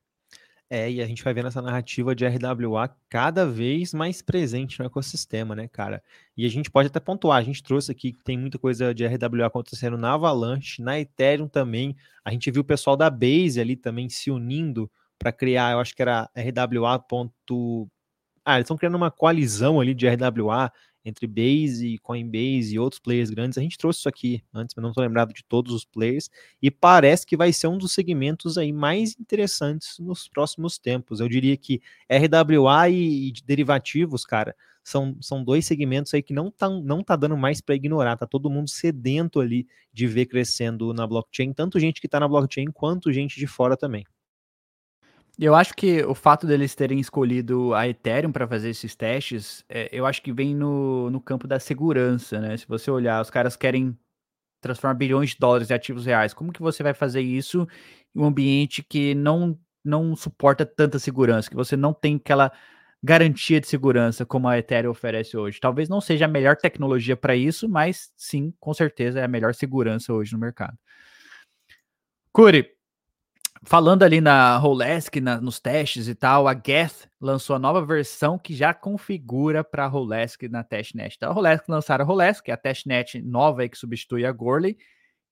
É, 0.70 0.90
e 0.90 1.00
a 1.00 1.06
gente 1.06 1.24
vai 1.24 1.32
vendo 1.32 1.48
essa 1.48 1.62
narrativa 1.62 2.14
de 2.14 2.26
RWA 2.26 2.94
cada 3.08 3.46
vez 3.46 3.94
mais 3.94 4.20
presente 4.20 4.78
no 4.78 4.84
ecossistema, 4.84 5.56
né, 5.56 5.66
cara? 5.66 6.02
E 6.36 6.44
a 6.44 6.48
gente 6.50 6.70
pode 6.70 6.88
até 6.88 7.00
pontuar, 7.00 7.38
a 7.38 7.42
gente 7.42 7.62
trouxe 7.62 7.90
aqui 7.90 8.12
que 8.12 8.22
tem 8.22 8.36
muita 8.36 8.58
coisa 8.58 8.94
de 8.94 9.06
RWA 9.06 9.46
acontecendo 9.46 9.96
na 9.96 10.12
Avalanche, 10.12 10.82
na 10.82 11.00
Ethereum 11.00 11.48
também. 11.48 11.96
A 12.22 12.30
gente 12.30 12.50
viu 12.50 12.60
o 12.60 12.64
pessoal 12.64 12.98
da 12.98 13.08
Base 13.08 13.58
ali 13.58 13.76
também 13.76 14.10
se 14.10 14.30
unindo 14.30 14.90
para 15.18 15.32
criar, 15.32 15.72
eu 15.72 15.80
acho 15.80 15.96
que 15.96 16.02
era 16.02 16.28
RWA. 16.36 17.02
Ah, 18.44 18.56
eles 18.56 18.64
estão 18.64 18.76
criando 18.76 18.96
uma 18.96 19.10
coalizão 19.10 19.80
ali 19.80 19.94
de 19.94 20.06
RWA 20.06 20.70
entre 21.04 21.26
Base, 21.26 21.98
Coinbase 21.98 22.74
e 22.74 22.78
outros 22.78 23.00
players 23.00 23.30
grandes. 23.30 23.58
A 23.58 23.62
gente 23.62 23.78
trouxe 23.78 24.00
isso 24.00 24.08
aqui 24.08 24.42
antes, 24.52 24.74
mas 24.74 24.82
não 24.82 24.90
estou 24.90 25.02
lembrado 25.02 25.32
de 25.32 25.44
todos 25.44 25.72
os 25.72 25.84
players. 25.84 26.30
E 26.60 26.70
parece 26.70 27.26
que 27.26 27.36
vai 27.36 27.52
ser 27.52 27.66
um 27.68 27.78
dos 27.78 27.92
segmentos 27.92 28.58
aí 28.58 28.72
mais 28.72 29.16
interessantes 29.18 29.98
nos 29.98 30.28
próximos 30.28 30.78
tempos. 30.78 31.20
Eu 31.20 31.28
diria 31.28 31.56
que 31.56 31.80
RWA 32.10 32.88
e, 32.88 33.28
e 33.28 33.32
derivativos, 33.44 34.24
cara, 34.24 34.54
são, 34.82 35.16
são 35.20 35.44
dois 35.44 35.66
segmentos 35.66 36.12
aí 36.14 36.22
que 36.22 36.32
não 36.32 36.50
tá, 36.50 36.68
não 36.68 37.02
tá 37.02 37.14
dando 37.14 37.36
mais 37.36 37.60
para 37.60 37.74
ignorar. 37.74 38.16
Tá 38.16 38.26
todo 38.26 38.50
mundo 38.50 38.70
sedento 38.70 39.40
ali 39.40 39.66
de 39.92 40.06
ver 40.06 40.26
crescendo 40.26 40.92
na 40.94 41.06
blockchain, 41.06 41.52
tanto 41.52 41.78
gente 41.78 42.00
que 42.00 42.06
está 42.06 42.18
na 42.18 42.28
blockchain 42.28 42.66
quanto 42.72 43.12
gente 43.12 43.38
de 43.38 43.46
fora 43.46 43.76
também. 43.76 44.04
Eu 45.40 45.54
acho 45.54 45.72
que 45.74 46.02
o 46.04 46.14
fato 46.16 46.46
deles 46.48 46.74
terem 46.74 46.98
escolhido 46.98 47.72
a 47.72 47.86
Ethereum 47.88 48.32
para 48.32 48.48
fazer 48.48 48.70
esses 48.70 48.96
testes, 48.96 49.64
é, 49.68 49.88
eu 49.92 50.04
acho 50.04 50.20
que 50.20 50.32
vem 50.32 50.52
no, 50.52 51.10
no 51.10 51.20
campo 51.20 51.46
da 51.46 51.60
segurança, 51.60 52.40
né? 52.40 52.56
Se 52.56 52.66
você 52.66 52.90
olhar, 52.90 53.22
os 53.22 53.30
caras 53.30 53.56
querem 53.56 53.96
transformar 54.60 54.94
bilhões 54.94 55.30
de 55.30 55.38
dólares 55.38 55.70
em 55.70 55.74
ativos 55.74 56.06
reais. 56.06 56.34
Como 56.34 56.52
que 56.52 56.62
você 56.62 56.82
vai 56.82 56.94
fazer 56.94 57.20
isso 57.22 57.68
em 58.14 58.20
um 58.20 58.26
ambiente 58.26 58.82
que 58.82 59.14
não, 59.14 59.58
não 59.84 60.16
suporta 60.16 60.66
tanta 60.66 60.98
segurança, 60.98 61.50
que 61.50 61.56
você 61.56 61.76
não 61.76 61.94
tem 61.94 62.16
aquela 62.16 62.52
garantia 63.02 63.60
de 63.60 63.68
segurança 63.68 64.26
como 64.26 64.48
a 64.48 64.58
Ethereum 64.58 64.90
oferece 64.90 65.36
hoje? 65.36 65.60
Talvez 65.60 65.88
não 65.88 66.00
seja 66.00 66.24
a 66.26 66.28
melhor 66.28 66.56
tecnologia 66.56 67.16
para 67.16 67.36
isso, 67.36 67.68
mas 67.68 68.12
sim, 68.16 68.52
com 68.60 68.74
certeza 68.74 69.20
é 69.20 69.24
a 69.24 69.28
melhor 69.28 69.54
segurança 69.54 70.12
hoje 70.12 70.32
no 70.32 70.38
mercado. 70.40 70.76
Curi, 72.32 72.77
Falando 73.64 74.04
ali 74.04 74.20
na 74.20 74.56
Rolesk, 74.56 75.16
nos 75.42 75.58
testes 75.58 76.06
e 76.06 76.14
tal, 76.14 76.46
a 76.46 76.54
Geth 76.54 77.08
lançou 77.20 77.56
a 77.56 77.58
nova 77.58 77.84
versão 77.84 78.38
que 78.38 78.54
já 78.54 78.72
configura 78.72 79.64
para 79.64 79.84
a 79.84 79.88
Rolesk 79.88 80.42
na 80.48 80.62
testnet. 80.62 81.16
Então, 81.16 81.30
a 81.30 81.34
Rolesk 81.34 81.68
lançaram 81.68 82.04
a 82.04 82.08
Rolesk, 82.08 82.48
é 82.48 82.52
a 82.52 82.56
testnet 82.56 83.20
nova 83.20 83.68
que 83.68 83.76
substitui 83.76 84.24
a 84.24 84.32
Goerli, 84.32 84.78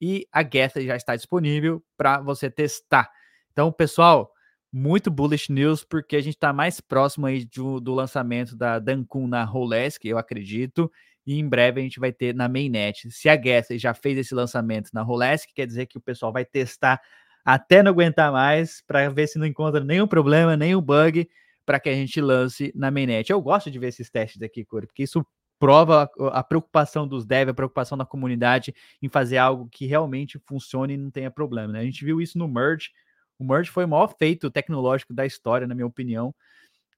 e 0.01 0.27
a 0.33 0.43
Geth 0.43 0.81
já 0.81 0.97
está 0.97 1.14
disponível 1.14 1.83
para 1.97 2.20
você 2.20 2.51
testar. 2.51 3.09
Então, 3.53 3.70
pessoal, 3.70 4.33
muito 4.72 5.11
bullish 5.11 5.51
news, 5.51 5.85
porque 5.85 6.16
a 6.16 6.20
gente 6.20 6.35
está 6.35 6.53
mais 6.53 6.81
próximo 6.81 7.27
aí 7.27 7.45
do, 7.45 7.81
do 7.81 7.95
lançamento 7.95 8.57
da 8.57 8.79
Dankun 8.79 9.29
na 9.29 9.45
Rolesk, 9.45 10.05
eu 10.05 10.18
acredito, 10.18 10.91
e 11.24 11.39
em 11.39 11.49
breve 11.49 11.81
a 11.81 11.83
gente 11.83 12.01
vai 12.01 12.12
ter 12.12 12.35
na 12.35 12.49
mainnet. 12.49 13.11
Se 13.11 13.29
a 13.29 13.41
Geth 13.41 13.79
já 13.79 13.95
fez 13.95 14.18
esse 14.18 14.35
lançamento 14.35 14.91
na 14.93 15.03
Rolesk, 15.03 15.49
quer 15.55 15.66
dizer 15.66 15.87
que 15.87 15.97
o 15.97 16.01
pessoal 16.01 16.33
vai 16.33 16.45
testar 16.45 17.01
até 17.47 17.80
não 17.80 17.92
aguentar 17.92 18.32
mais, 18.32 18.82
para 18.84 19.09
ver 19.09 19.28
se 19.28 19.38
não 19.38 19.47
encontra 19.47 19.78
nenhum 19.78 20.09
problema, 20.09 20.57
nenhum 20.57 20.82
bug, 20.82 21.28
para 21.64 21.78
que 21.78 21.88
a 21.88 21.94
gente 21.94 22.20
lance 22.20 22.72
na 22.74 22.90
mainnet. 22.90 23.30
Eu 23.30 23.40
gosto 23.40 23.70
de 23.70 23.78
ver 23.78 23.88
esses 23.88 24.11
testes 24.11 24.42
aqui, 24.42 24.64
Corey, 24.64 24.88
porque 24.88 25.05
isso 25.05 25.24
prova 25.61 26.11
a, 26.18 26.40
a 26.40 26.42
preocupação 26.42 27.07
dos 27.07 27.24
devs, 27.24 27.53
a 27.53 27.55
preocupação 27.55 27.97
da 27.97 28.05
comunidade 28.05 28.74
em 29.01 29.09
fazer 29.09 29.36
algo 29.38 29.68
que 29.70 29.86
realmente 29.86 30.40
funcione 30.44 30.94
e 30.94 30.97
não 30.97 31.09
tenha 31.09 31.30
problema. 31.30 31.74
Né? 31.74 31.80
A 31.80 31.84
gente 31.84 32.05
viu 32.05 32.20
isso 32.20 32.36
no 32.36 32.49
Merge. 32.49 32.90
O 33.38 33.44
Merge 33.44 33.70
foi 33.70 33.84
o 33.84 33.88
maior 33.88 34.12
feito 34.18 34.51
tecnológico 34.51 35.14
da 35.14 35.24
história, 35.24 35.68
na 35.68 35.74
minha 35.74 35.86
opinião. 35.86 36.34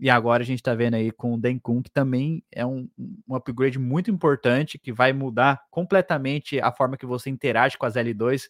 E 0.01 0.09
agora 0.09 0.43
a 0.43 0.47
gente 0.47 0.61
está 0.61 0.75
vendo 0.75 0.95
aí 0.95 1.11
com 1.11 1.35
o 1.35 1.39
Denkun, 1.39 1.83
que 1.83 1.91
também 1.91 2.43
é 2.51 2.65
um, 2.65 2.89
um 3.29 3.35
upgrade 3.35 3.79
muito 3.79 4.11
importante, 4.11 4.79
que 4.79 4.93
vai 4.93 5.13
mudar 5.13 5.61
completamente 5.71 6.59
a 6.59 6.73
forma 6.73 6.97
que 6.97 7.05
você 7.05 7.29
interage 7.29 7.77
com 7.77 7.85
as 7.85 7.97
L2. 7.97 8.45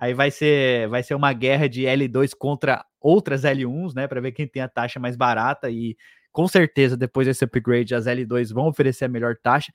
Aí 0.00 0.14
vai 0.14 0.30
ser, 0.30 0.88
vai 0.88 1.02
ser 1.02 1.14
uma 1.14 1.30
guerra 1.34 1.68
de 1.68 1.82
L2 1.82 2.30
contra 2.34 2.82
outras 2.98 3.42
L1s, 3.42 3.94
né? 3.94 4.08
Para 4.08 4.18
ver 4.22 4.32
quem 4.32 4.48
tem 4.48 4.62
a 4.62 4.68
taxa 4.68 4.98
mais 4.98 5.14
barata. 5.14 5.70
E 5.70 5.94
com 6.32 6.48
certeza, 6.48 6.96
depois 6.96 7.26
desse 7.26 7.44
upgrade, 7.44 7.94
as 7.94 8.06
L2 8.06 8.50
vão 8.54 8.66
oferecer 8.66 9.04
a 9.04 9.08
melhor 9.08 9.36
taxa. 9.36 9.70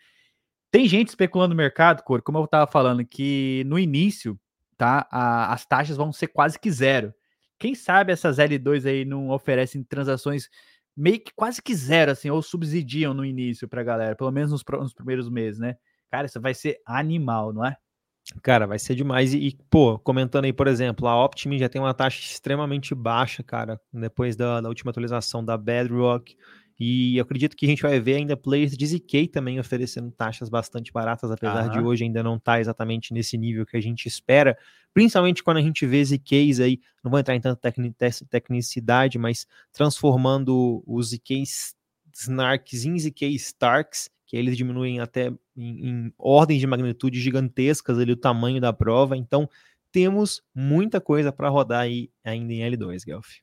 Tem 0.72 0.88
gente 0.88 1.10
especulando 1.10 1.54
no 1.54 1.58
mercado, 1.58 2.02
Cor, 2.02 2.24
como 2.24 2.40
eu 2.40 2.46
estava 2.46 2.66
falando, 2.66 3.06
que 3.06 3.64
no 3.68 3.78
início, 3.78 4.40
tá? 4.76 5.08
A, 5.12 5.54
as 5.54 5.64
taxas 5.64 5.96
vão 5.96 6.12
ser 6.12 6.28
quase 6.30 6.60
que 6.60 6.72
zero. 6.72 7.14
Quem 7.60 7.76
sabe 7.76 8.12
essas 8.12 8.40
L2 8.40 8.88
aí 8.90 9.06
não 9.06 9.30
oferecem 9.30 9.84
transações 9.84 10.50
meio 10.98 11.20
que 11.20 11.34
quase 11.36 11.62
que 11.62 11.76
zero, 11.76 12.12
assim, 12.12 12.32
ou 12.32 12.42
subsidiam 12.42 13.14
no 13.14 13.24
início 13.24 13.68
para 13.68 13.84
galera, 13.84 14.16
pelo 14.16 14.32
menos 14.32 14.52
nos, 14.52 14.64
nos 14.80 14.94
primeiros 14.94 15.30
meses, 15.30 15.60
né? 15.60 15.76
Cara, 16.10 16.26
isso 16.26 16.42
vai 16.42 16.56
ser 16.56 16.80
animal, 16.86 17.54
não 17.54 17.64
é? 17.64 17.78
Cara, 18.42 18.66
vai 18.66 18.80
ser 18.80 18.96
demais. 18.96 19.34
E, 19.34 19.38
e, 19.38 19.58
pô, 19.70 20.00
comentando 20.00 20.46
aí, 20.46 20.54
por 20.54 20.68
exemplo, 20.68 21.08
a 21.08 21.24
Optimin 21.24 21.60
já 21.60 21.70
tem 21.70 21.80
uma 21.80 21.94
taxa 21.94 22.20
extremamente 22.20 22.96
baixa, 22.96 23.44
cara, 23.44 23.80
depois 23.94 24.36
da, 24.36 24.62
da 24.62 24.70
última 24.70 24.90
atualização 24.92 25.44
da 25.44 25.58
Bedrock. 25.58 26.36
E 26.78 27.16
eu 27.18 27.24
acredito 27.24 27.56
que 27.56 27.66
a 27.66 27.70
gente 27.70 27.82
vai 27.82 28.00
ver 28.00 28.16
ainda 28.16 28.36
players 28.36 28.76
de 28.76 28.86
ZK 28.86 29.28
também 29.28 29.60
oferecendo 29.60 30.12
taxas 30.12 30.50
bastante 30.50 30.92
baratas, 30.92 31.32
apesar 31.32 31.70
de 31.70 31.80
hoje 31.80 32.04
ainda 32.04 32.22
não 32.22 32.36
estar 32.36 32.54
tá 32.54 32.60
exatamente 32.60 33.14
nesse 33.14 33.38
nível 33.38 33.66
que 33.66 33.78
a 33.78 33.82
gente 33.82 34.08
espera. 34.08 34.58
Principalmente 34.94 35.42
quando 35.42 35.58
a 35.58 35.62
gente 35.62 35.86
vê 35.86 36.04
ZKs 36.04 36.60
aí, 36.60 36.82
não 37.02 37.12
vou 37.12 37.20
entrar 37.20 37.36
em 37.36 37.40
tanta 37.40 37.72
tecnicidade, 38.30 39.18
mas 39.18 39.48
transformando 39.72 40.84
os 40.86 41.12
ZKs 41.12 41.76
Snarks 42.14 42.86
em 42.86 42.98
ZK 42.98 43.26
Starks 43.36 44.10
que 44.26 44.36
eles 44.36 44.58
diminuem 44.58 45.00
até 45.00 45.32
em, 45.56 45.90
em 45.90 46.14
ordens 46.18 46.60
de 46.60 46.68
magnitude 46.68 47.20
gigantescas 47.20 47.98
ali 48.00 48.12
o 48.12 48.18
tamanho 48.18 48.60
da 48.60 48.74
prova. 48.74 49.16
Então, 49.16 49.50
temos 49.92 50.44
muita 50.54 51.00
coisa 51.00 51.32
para 51.32 51.50
rodar 51.50 51.82
aí 51.82 52.10
ainda 52.24 52.54
em 52.54 52.60
L2, 52.60 53.06
Guelph. 53.06 53.38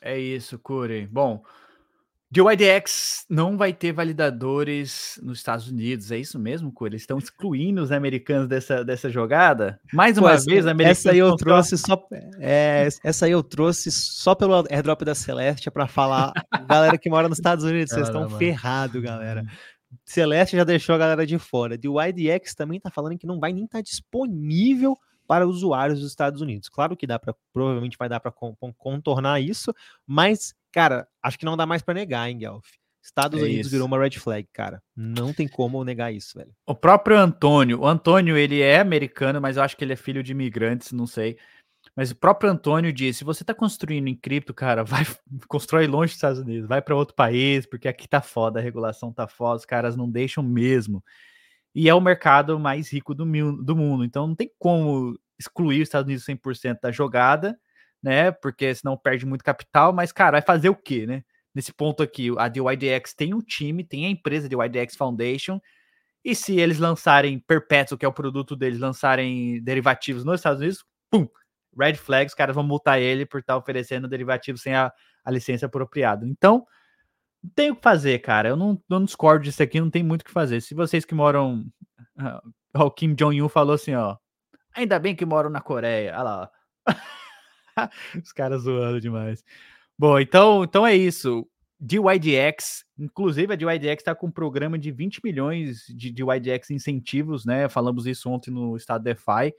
É 0.00 0.18
isso, 0.18 0.58
Curi. 0.58 1.06
Bom, 1.06 1.42
DYDX 2.30 3.24
não 3.28 3.56
vai 3.56 3.72
ter 3.72 3.90
validadores 3.90 5.18
nos 5.22 5.38
Estados 5.38 5.68
Unidos, 5.68 6.12
é 6.12 6.18
isso 6.18 6.38
mesmo, 6.38 6.70
Cura? 6.70 6.90
Eles 6.90 7.02
estão 7.02 7.16
excluindo 7.16 7.82
os 7.82 7.90
americanos 7.90 8.46
dessa, 8.46 8.84
dessa 8.84 9.08
jogada? 9.08 9.80
Mais 9.94 10.18
uma 10.18 10.36
Pô, 10.36 10.44
vez, 10.44 10.66
americanos. 10.66 10.98
Essa 10.98 11.10
aí 11.12 11.18
eu 11.18 11.34
trouxe 11.36 11.78
só, 11.78 12.06
é, 12.38 12.86
essa 13.02 13.24
aí 13.24 13.32
eu 13.32 13.42
trouxe 13.42 13.90
só 13.90 14.34
pelo 14.34 14.62
airdrop 14.70 15.02
da 15.02 15.14
Celeste 15.14 15.70
para 15.70 15.86
falar, 15.86 16.32
galera 16.68 16.98
que 16.98 17.08
mora 17.08 17.30
nos 17.30 17.38
Estados 17.38 17.64
Unidos, 17.64 17.94
vocês 17.94 18.08
estão 18.08 18.28
ferrados, 18.28 19.02
galera. 19.02 19.42
Celeste 20.04 20.56
já 20.56 20.64
deixou 20.64 20.94
a 20.94 20.98
galera 20.98 21.26
de 21.26 21.38
fora. 21.38 21.78
DYDX 21.78 22.54
também 22.54 22.80
tá 22.80 22.90
falando 22.90 23.18
que 23.18 23.26
não 23.26 23.40
vai 23.40 23.52
nem 23.52 23.64
estar 23.64 23.78
tá 23.78 23.82
disponível 23.82 24.96
para 25.26 25.46
usuários 25.46 26.00
dos 26.00 26.10
Estados 26.10 26.40
Unidos. 26.40 26.68
Claro 26.68 26.96
que 26.96 27.06
dá 27.06 27.18
para, 27.18 27.34
provavelmente 27.52 27.98
vai 27.98 28.08
dar 28.08 28.18
para 28.18 28.32
contornar 28.76 29.40
isso, 29.40 29.74
mas 30.06 30.54
Cara, 30.72 31.08
acho 31.22 31.38
que 31.38 31.44
não 31.44 31.56
dá 31.56 31.66
mais 31.66 31.82
para 31.82 31.94
negar, 31.94 32.28
hein, 32.28 32.38
Guelph? 32.38 32.66
Estados 33.02 33.40
é 33.40 33.44
Unidos 33.44 33.62
isso. 33.62 33.70
virou 33.70 33.86
uma 33.86 33.98
red 33.98 34.10
flag, 34.10 34.46
cara. 34.52 34.82
Não 34.94 35.32
tem 35.32 35.48
como 35.48 35.82
negar 35.82 36.12
isso, 36.12 36.38
velho. 36.38 36.52
O 36.66 36.74
próprio 36.74 37.16
Antônio, 37.16 37.80
o 37.80 37.86
Antônio, 37.86 38.36
ele 38.36 38.60
é 38.60 38.80
americano, 38.80 39.40
mas 39.40 39.56
eu 39.56 39.62
acho 39.62 39.76
que 39.76 39.84
ele 39.84 39.94
é 39.94 39.96
filho 39.96 40.22
de 40.22 40.32
imigrantes, 40.32 40.92
não 40.92 41.06
sei. 41.06 41.38
Mas 41.98 42.12
o 42.12 42.16
próprio 42.16 42.50
Antônio 42.50 42.92
disse: 42.92 43.18
se 43.18 43.24
você 43.24 43.44
tá 43.44 43.52
construindo 43.52 44.06
em 44.06 44.14
cripto, 44.14 44.54
cara, 44.54 44.84
vai 44.86 45.04
constrói 45.48 45.86
longe 45.86 46.10
dos 46.10 46.16
Estados 46.16 46.38
Unidos, 46.38 46.68
vai 46.68 46.80
para 46.80 46.94
outro 46.94 47.16
país, 47.16 47.66
porque 47.66 47.88
aqui 47.88 48.08
tá 48.08 48.20
foda, 48.20 48.60
a 48.60 48.62
regulação 48.62 49.12
tá 49.12 49.26
foda, 49.26 49.56
os 49.56 49.66
caras 49.66 49.96
não 49.96 50.08
deixam 50.08 50.42
mesmo. 50.42 51.02
E 51.74 51.88
é 51.88 51.94
o 51.94 52.00
mercado 52.00 52.58
mais 52.60 52.92
rico 52.92 53.14
do, 53.14 53.24
do 53.62 53.76
mundo, 53.76 54.04
então 54.04 54.28
não 54.28 54.34
tem 54.36 54.50
como 54.58 55.18
excluir 55.38 55.82
os 55.82 55.88
Estados 55.88 56.06
Unidos 56.06 56.24
100% 56.24 56.78
da 56.82 56.92
jogada 56.92 57.58
né? 58.02 58.30
Porque 58.30 58.74
senão 58.74 58.96
perde 58.96 59.26
muito 59.26 59.44
capital, 59.44 59.92
mas, 59.92 60.12
cara, 60.12 60.32
vai 60.32 60.42
fazer 60.42 60.68
o 60.68 60.76
quê, 60.76 61.06
né? 61.06 61.24
Nesse 61.54 61.72
ponto 61.72 62.02
aqui, 62.02 62.30
a 62.38 62.48
DYDX 62.48 63.14
tem 63.14 63.34
um 63.34 63.40
time, 63.40 63.84
tem 63.84 64.06
a 64.06 64.10
empresa 64.10 64.48
DYDX 64.48 64.96
Foundation, 64.96 65.60
e 66.24 66.34
se 66.34 66.58
eles 66.58 66.78
lançarem 66.78 67.38
Perpétuo, 67.38 67.96
que 67.98 68.04
é 68.04 68.08
o 68.08 68.12
produto 68.12 68.54
deles, 68.56 68.78
lançarem 68.78 69.62
derivativos 69.62 70.24
nos 70.24 70.40
Estados 70.40 70.60
Unidos, 70.60 70.84
pum, 71.10 71.26
red 71.76 71.94
flags, 71.94 72.32
os 72.32 72.36
caras 72.36 72.54
vão 72.54 72.64
multar 72.64 73.00
ele 73.00 73.26
por 73.26 73.40
estar 73.40 73.54
tá 73.54 73.58
oferecendo 73.58 74.08
derivativos 74.08 74.62
sem 74.62 74.74
a, 74.74 74.92
a 75.24 75.30
licença 75.30 75.66
apropriada. 75.66 76.26
Então, 76.26 76.66
não 77.42 77.50
tem 77.54 77.70
o 77.70 77.76
que 77.76 77.82
fazer, 77.82 78.18
cara. 78.20 78.48
Eu 78.48 78.56
não, 78.56 78.80
não 78.88 79.04
discordo 79.04 79.44
disso 79.44 79.62
aqui, 79.62 79.80
não 79.80 79.90
tem 79.90 80.02
muito 80.02 80.22
o 80.22 80.24
que 80.24 80.30
fazer. 80.30 80.60
Se 80.60 80.74
vocês 80.74 81.04
que 81.04 81.14
moram. 81.14 81.64
o 82.74 82.90
Kim 82.90 83.14
Jong-un 83.14 83.48
falou 83.48 83.74
assim, 83.74 83.94
ó. 83.94 84.16
Ainda 84.74 84.98
bem 84.98 85.14
que 85.14 85.24
moram 85.24 85.50
na 85.50 85.60
Coreia. 85.60 86.12
Olha 86.14 86.22
lá, 86.22 86.50
ó. 86.86 87.88
Os 88.22 88.32
caras 88.32 88.62
zoando 88.62 89.00
demais. 89.00 89.44
Bom, 89.98 90.18
então, 90.18 90.64
então 90.64 90.86
é 90.86 90.94
isso. 90.96 91.48
DYDX, 91.80 92.84
inclusive 92.98 93.52
a 93.52 93.56
DYDX 93.56 94.00
está 94.00 94.14
com 94.14 94.26
um 94.26 94.32
programa 94.32 94.76
de 94.76 94.90
20 94.90 95.20
milhões 95.22 95.84
de 95.88 96.10
DYDX 96.10 96.70
incentivos, 96.70 97.44
né? 97.44 97.68
Falamos 97.68 98.04
isso 98.04 98.28
ontem 98.28 98.50
no 98.50 98.76
estado 98.76 99.04
DeFi, 99.04 99.54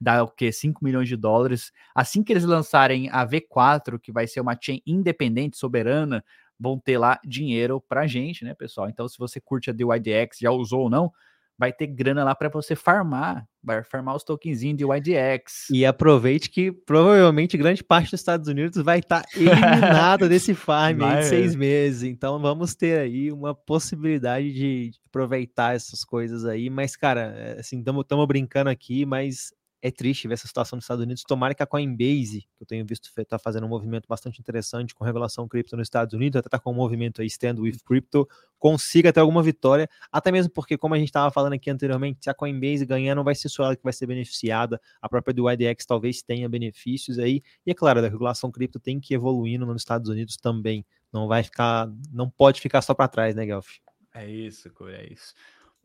dá 0.00 0.22
o 0.22 0.28
que 0.28 0.50
5 0.52 0.84
milhões 0.84 1.08
de 1.08 1.16
dólares. 1.16 1.72
Assim 1.94 2.22
que 2.22 2.32
eles 2.32 2.44
lançarem 2.44 3.08
a 3.10 3.26
V4, 3.26 3.98
que 3.98 4.12
vai 4.12 4.26
ser 4.26 4.40
uma 4.40 4.56
chain 4.60 4.80
independente, 4.86 5.56
soberana, 5.56 6.24
vão 6.58 6.78
ter 6.78 6.98
lá 6.98 7.18
dinheiro 7.24 7.80
pra 7.80 8.06
gente, 8.06 8.44
né, 8.44 8.54
pessoal? 8.54 8.88
Então, 8.88 9.08
se 9.08 9.18
você 9.18 9.40
curte 9.40 9.70
a 9.70 9.72
DYDX, 9.72 10.38
já 10.40 10.50
usou 10.50 10.82
ou 10.82 10.90
não, 10.90 11.12
vai 11.58 11.72
ter 11.72 11.86
grana 11.86 12.22
lá 12.22 12.34
para 12.34 12.48
você 12.48 12.76
farmar, 12.76 13.46
vai 13.62 13.82
farmar 13.82 14.14
os 14.14 14.22
tokenzinhos 14.22 14.76
de 14.76 14.84
YDX. 14.84 15.70
E 15.70 15.86
aproveite 15.86 16.50
que 16.50 16.70
provavelmente 16.70 17.56
grande 17.56 17.82
parte 17.82 18.10
dos 18.10 18.20
Estados 18.20 18.46
Unidos 18.46 18.82
vai 18.82 18.98
estar 18.98 19.22
tá 19.22 19.28
eliminado 19.34 20.28
desse 20.28 20.54
farm 20.54 20.98
vai, 20.98 21.20
em 21.20 21.22
seis 21.22 21.54
meses. 21.54 22.02
Então 22.02 22.38
vamos 22.38 22.74
ter 22.74 23.00
aí 23.00 23.32
uma 23.32 23.54
possibilidade 23.54 24.52
de 24.52 24.90
aproveitar 25.08 25.74
essas 25.74 26.04
coisas 26.04 26.44
aí. 26.44 26.68
Mas, 26.68 26.94
cara, 26.94 27.34
é, 27.36 27.60
assim, 27.60 27.80
estamos 27.80 28.26
brincando 28.26 28.68
aqui, 28.68 29.06
mas 29.06 29.52
é 29.82 29.90
triste 29.90 30.26
ver 30.26 30.34
essa 30.34 30.46
situação 30.46 30.76
nos 30.76 30.84
Estados 30.84 31.04
Unidos. 31.04 31.22
Tomara 31.22 31.54
que 31.54 31.62
a 31.62 31.66
Coinbase, 31.66 32.48
que 32.56 32.62
eu 32.62 32.66
tenho 32.66 32.84
visto 32.84 33.10
está 33.16 33.38
fazendo 33.38 33.66
um 33.66 33.68
movimento 33.68 34.06
bastante 34.08 34.40
interessante 34.40 34.94
com 34.94 35.04
revelação 35.04 35.46
cripto 35.46 35.76
nos 35.76 35.86
Estados 35.86 36.14
Unidos, 36.14 36.38
até 36.38 36.48
está 36.48 36.58
com 36.58 36.72
um 36.72 36.74
movimento 36.74 37.20
aí 37.20 37.26
Stand 37.26 37.56
with 37.58 37.78
Crypto, 37.84 38.28
consiga 38.58 39.12
ter 39.12 39.20
alguma 39.20 39.42
vitória, 39.42 39.88
até 40.10 40.32
mesmo 40.32 40.52
porque, 40.52 40.76
como 40.76 40.94
a 40.94 40.98
gente 40.98 41.08
estava 41.08 41.30
falando 41.30 41.52
aqui 41.52 41.70
anteriormente, 41.70 42.18
se 42.22 42.30
a 42.30 42.34
Coinbase 42.34 42.84
ganhar, 42.84 43.14
não 43.14 43.24
vai 43.24 43.34
ser 43.34 43.48
só 43.48 43.64
ela 43.64 43.76
que 43.76 43.82
vai 43.82 43.92
ser 43.92 44.06
beneficiada, 44.06 44.80
a 45.00 45.08
própria 45.08 45.34
do 45.34 45.50
IDX 45.50 45.84
talvez 45.86 46.22
tenha 46.22 46.48
benefícios 46.48 47.18
aí, 47.18 47.42
e 47.64 47.70
é 47.70 47.74
claro, 47.74 48.00
a 48.00 48.08
regulação 48.08 48.50
cripto 48.50 48.80
tem 48.80 48.98
que 48.98 49.14
ir 49.14 49.16
evoluindo 49.16 49.66
nos 49.66 49.82
Estados 49.82 50.08
Unidos 50.08 50.36
também, 50.36 50.84
não 51.12 51.28
vai 51.28 51.42
ficar, 51.42 51.88
não 52.12 52.30
pode 52.30 52.60
ficar 52.60 52.82
só 52.82 52.94
para 52.94 53.08
trás, 53.08 53.34
né, 53.34 53.44
Guelph? 53.44 53.78
É 54.14 54.28
isso, 54.28 54.70
é 54.88 55.12
isso. 55.12 55.34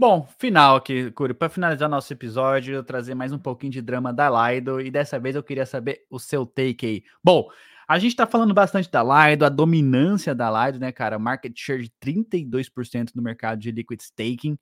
Bom, 0.02 0.28
final 0.40 0.78
aqui, 0.78 1.12
Curi. 1.12 1.32
Para 1.32 1.48
finalizar 1.48 1.88
nosso 1.88 2.12
episódio, 2.12 2.74
eu 2.74 2.84
trazer 2.84 3.14
mais 3.14 3.32
um 3.32 3.38
pouquinho 3.38 3.72
de 3.72 3.84
drama 3.84 4.12
da 4.12 4.50
Lido 4.50 4.82
e 4.82 4.90
dessa 4.90 5.20
vez 5.20 5.36
eu 5.36 5.44
queria 5.44 5.64
saber 5.64 6.08
o 6.10 6.18
seu 6.18 6.44
take 6.44 6.88
aí. 6.88 7.04
Bom, 7.24 7.48
a 7.88 8.00
gente 8.00 8.16
tá 8.16 8.26
falando 8.26 8.52
bastante 8.52 8.90
da 8.90 9.04
Lido, 9.04 9.46
a 9.46 9.50
dominância 9.50 10.34
da 10.34 10.50
Lido, 10.50 10.80
né, 10.80 10.92
cara? 10.92 11.20
Market 11.20 11.54
share 11.56 11.84
de 11.84 11.92
32% 12.04 13.12
no 13.14 13.22
mercado 13.22 13.60
de 13.60 13.70
liquid 13.70 14.02
staking. 14.02 14.58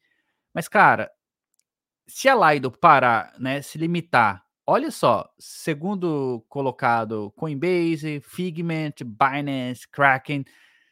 Mas, 0.53 0.67
cara, 0.67 1.09
se 2.05 2.27
a 2.27 2.35
Lido 2.35 2.69
parar, 2.69 3.33
né, 3.39 3.61
se 3.61 3.77
limitar, 3.77 4.43
olha 4.67 4.91
só, 4.91 5.25
segundo 5.39 6.45
colocado 6.49 7.31
Coinbase, 7.37 8.19
Figment, 8.25 8.95
Binance, 9.05 9.87
Kraken, 9.87 10.43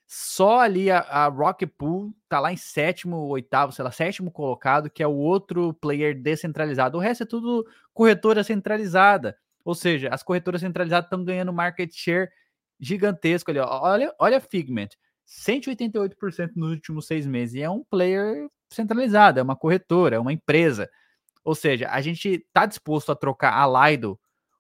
só 0.08 0.62
ali 0.62 0.90
a, 0.90 1.00
a 1.00 1.28
Rocket 1.28 1.70
Pool 1.78 2.16
tá 2.30 2.40
lá 2.40 2.54
em 2.54 2.58
sétimo, 2.58 3.18
oitavo, 3.28 3.74
sei 3.74 3.84
lá, 3.84 3.92
sétimo 3.92 4.32
colocado, 4.32 4.90
que 4.90 5.04
é 5.04 5.08
o 5.08 5.12
outro 5.12 5.74
player 5.74 6.20
descentralizado. 6.20 6.98
O 6.98 7.02
resto 7.02 7.24
é 7.24 7.26
tudo 7.26 7.68
corretora 7.94 8.42
centralizada. 8.42 9.38
Ou 9.66 9.76
seja, 9.76 10.08
as 10.10 10.24
corretoras 10.24 10.62
centralizadas 10.62 11.08
estão 11.08 11.26
ganhando 11.26 11.52
market 11.52 11.92
share 11.94 12.30
gigantesco 12.80 13.52
ali. 13.52 13.60
Olha, 13.60 14.16
olha 14.18 14.38
a 14.38 14.42
Figment, 14.42 14.90
188% 15.28 16.52
nos 16.56 16.72
últimos 16.72 17.06
seis 17.06 17.28
meses. 17.28 17.56
E 17.56 17.62
é 17.62 17.70
um 17.70 17.84
player 17.84 18.48
centralizado, 18.72 19.42
é 19.42 19.44
uma 19.44 19.58
corretora, 19.58 20.16
é 20.16 20.20
uma 20.20 20.32
empresa. 20.32 20.90
Ou 21.44 21.54
seja, 21.54 21.90
a 21.90 22.00
gente 22.00 22.30
está 22.30 22.66
disposto 22.66 23.12
a 23.12 23.16
trocar 23.16 23.54
a 23.54 23.90
Lido 23.90 24.18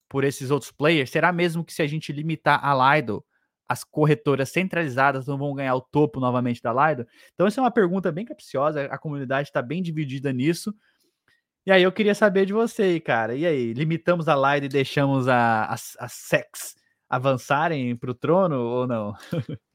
por 0.09 0.25
esses 0.25 0.51
outros 0.51 0.71
players? 0.73 1.09
Será 1.09 1.31
mesmo 1.31 1.63
que 1.63 1.73
se 1.73 1.81
a 1.81 1.87
gente 1.87 2.11
limitar 2.11 2.59
a 2.61 2.95
Lido 2.95 3.23
as 3.67 3.83
corretoras 3.83 4.49
centralizadas 4.49 5.27
não 5.27 5.37
vão 5.37 5.53
ganhar 5.53 5.75
o 5.75 5.81
topo 5.81 6.19
novamente 6.19 6.61
da 6.61 6.73
Lido? 6.73 7.07
Então, 7.33 7.47
essa 7.47 7.59
é 7.59 7.63
uma 7.63 7.71
pergunta 7.71 8.11
bem 8.11 8.25
capciosa, 8.25 8.85
a 8.85 8.97
comunidade 8.97 9.49
está 9.49 9.61
bem 9.61 9.81
dividida 9.81 10.31
nisso. 10.31 10.73
E 11.65 11.71
aí, 11.71 11.83
eu 11.83 11.91
queria 11.91 12.15
saber 12.15 12.45
de 12.45 12.53
você, 12.53 12.99
cara. 12.99 13.35
E 13.35 13.45
aí, 13.45 13.73
limitamos 13.73 14.27
a 14.27 14.35
Lido 14.35 14.67
e 14.67 14.69
deixamos 14.69 15.27
a, 15.27 15.65
a, 15.65 15.73
a 15.73 16.07
Sex 16.07 16.75
avançarem 17.09 17.95
para 17.95 18.11
o 18.11 18.15
trono 18.15 18.59
ou 18.59 18.87
não? 18.87 19.13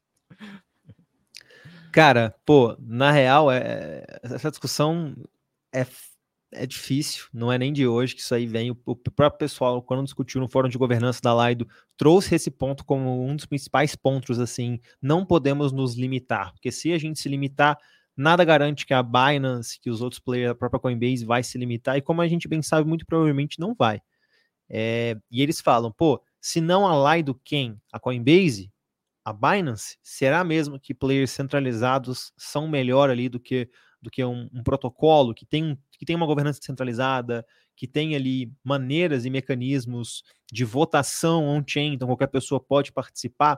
Cara, 1.91 2.33
pô, 2.43 2.75
na 2.79 3.11
real, 3.11 3.51
é, 3.51 4.03
essa 4.23 4.49
discussão 4.49 5.15
é 5.71 5.85
é 6.55 6.65
difícil, 6.65 7.25
não 7.33 7.51
é 7.51 7.57
nem 7.57 7.73
de 7.73 7.85
hoje 7.87 8.15
que 8.15 8.21
isso 8.21 8.33
aí 8.33 8.45
vem. 8.45 8.71
O, 8.71 8.75
próprio 8.75 9.39
pessoal, 9.39 9.81
quando 9.81 10.03
discutiu 10.03 10.39
no 10.39 10.47
fórum 10.47 10.69
de 10.69 10.77
governança 10.77 11.21
da 11.21 11.33
Laido, 11.33 11.67
trouxe 11.97 12.35
esse 12.35 12.49
ponto 12.49 12.85
como 12.85 13.25
um 13.25 13.35
dos 13.35 13.45
principais 13.45 13.95
pontos, 13.95 14.39
assim, 14.39 14.79
não 15.01 15.25
podemos 15.25 15.71
nos 15.71 15.95
limitar, 15.95 16.51
porque 16.53 16.71
se 16.71 16.93
a 16.93 16.97
gente 16.97 17.19
se 17.19 17.29
limitar, 17.29 17.77
nada 18.15 18.43
garante 18.43 18.85
que 18.85 18.93
a 18.93 19.03
Binance, 19.03 19.79
que 19.79 19.89
os 19.89 20.01
outros 20.01 20.19
players, 20.19 20.51
a 20.51 20.55
própria 20.55 20.79
Coinbase 20.79 21.25
vai 21.25 21.43
se 21.43 21.57
limitar, 21.57 21.97
e 21.97 22.01
como 22.01 22.21
a 22.21 22.27
gente 22.27 22.47
bem 22.47 22.61
sabe, 22.61 22.87
muito 22.87 23.05
provavelmente 23.05 23.59
não 23.59 23.73
vai. 23.73 24.01
É, 24.69 25.17
e 25.29 25.41
eles 25.41 25.59
falam, 25.61 25.91
pô, 25.91 26.21
se 26.39 26.61
não 26.61 26.87
a 26.87 26.95
Laido, 26.95 27.39
quem? 27.43 27.79
A 27.91 27.99
Coinbase? 27.99 28.71
A 29.25 29.31
Binance? 29.31 29.97
Será 30.01 30.43
mesmo 30.43 30.79
que 30.79 30.93
players 30.93 31.31
centralizados 31.31 32.33
são 32.37 32.67
melhor 32.67 33.09
ali 33.09 33.29
do 33.29 33.39
que 33.39 33.69
do 34.03 34.11
que 34.11 34.23
um, 34.23 34.49
um 34.53 34.61
protocolo 34.61 35.33
que 35.33 35.45
tem, 35.45 35.79
que 35.97 36.05
tem 36.05 36.15
uma 36.15 36.25
governança 36.25 36.59
centralizada, 36.61 37.45
que 37.75 37.87
tem 37.87 38.15
ali 38.15 38.51
maneiras 38.63 39.25
e 39.25 39.29
mecanismos 39.29 40.23
de 40.51 40.65
votação 40.65 41.47
on-chain, 41.47 41.93
então 41.93 42.07
qualquer 42.07 42.27
pessoa 42.27 42.59
pode 42.59 42.91
participar. 42.91 43.57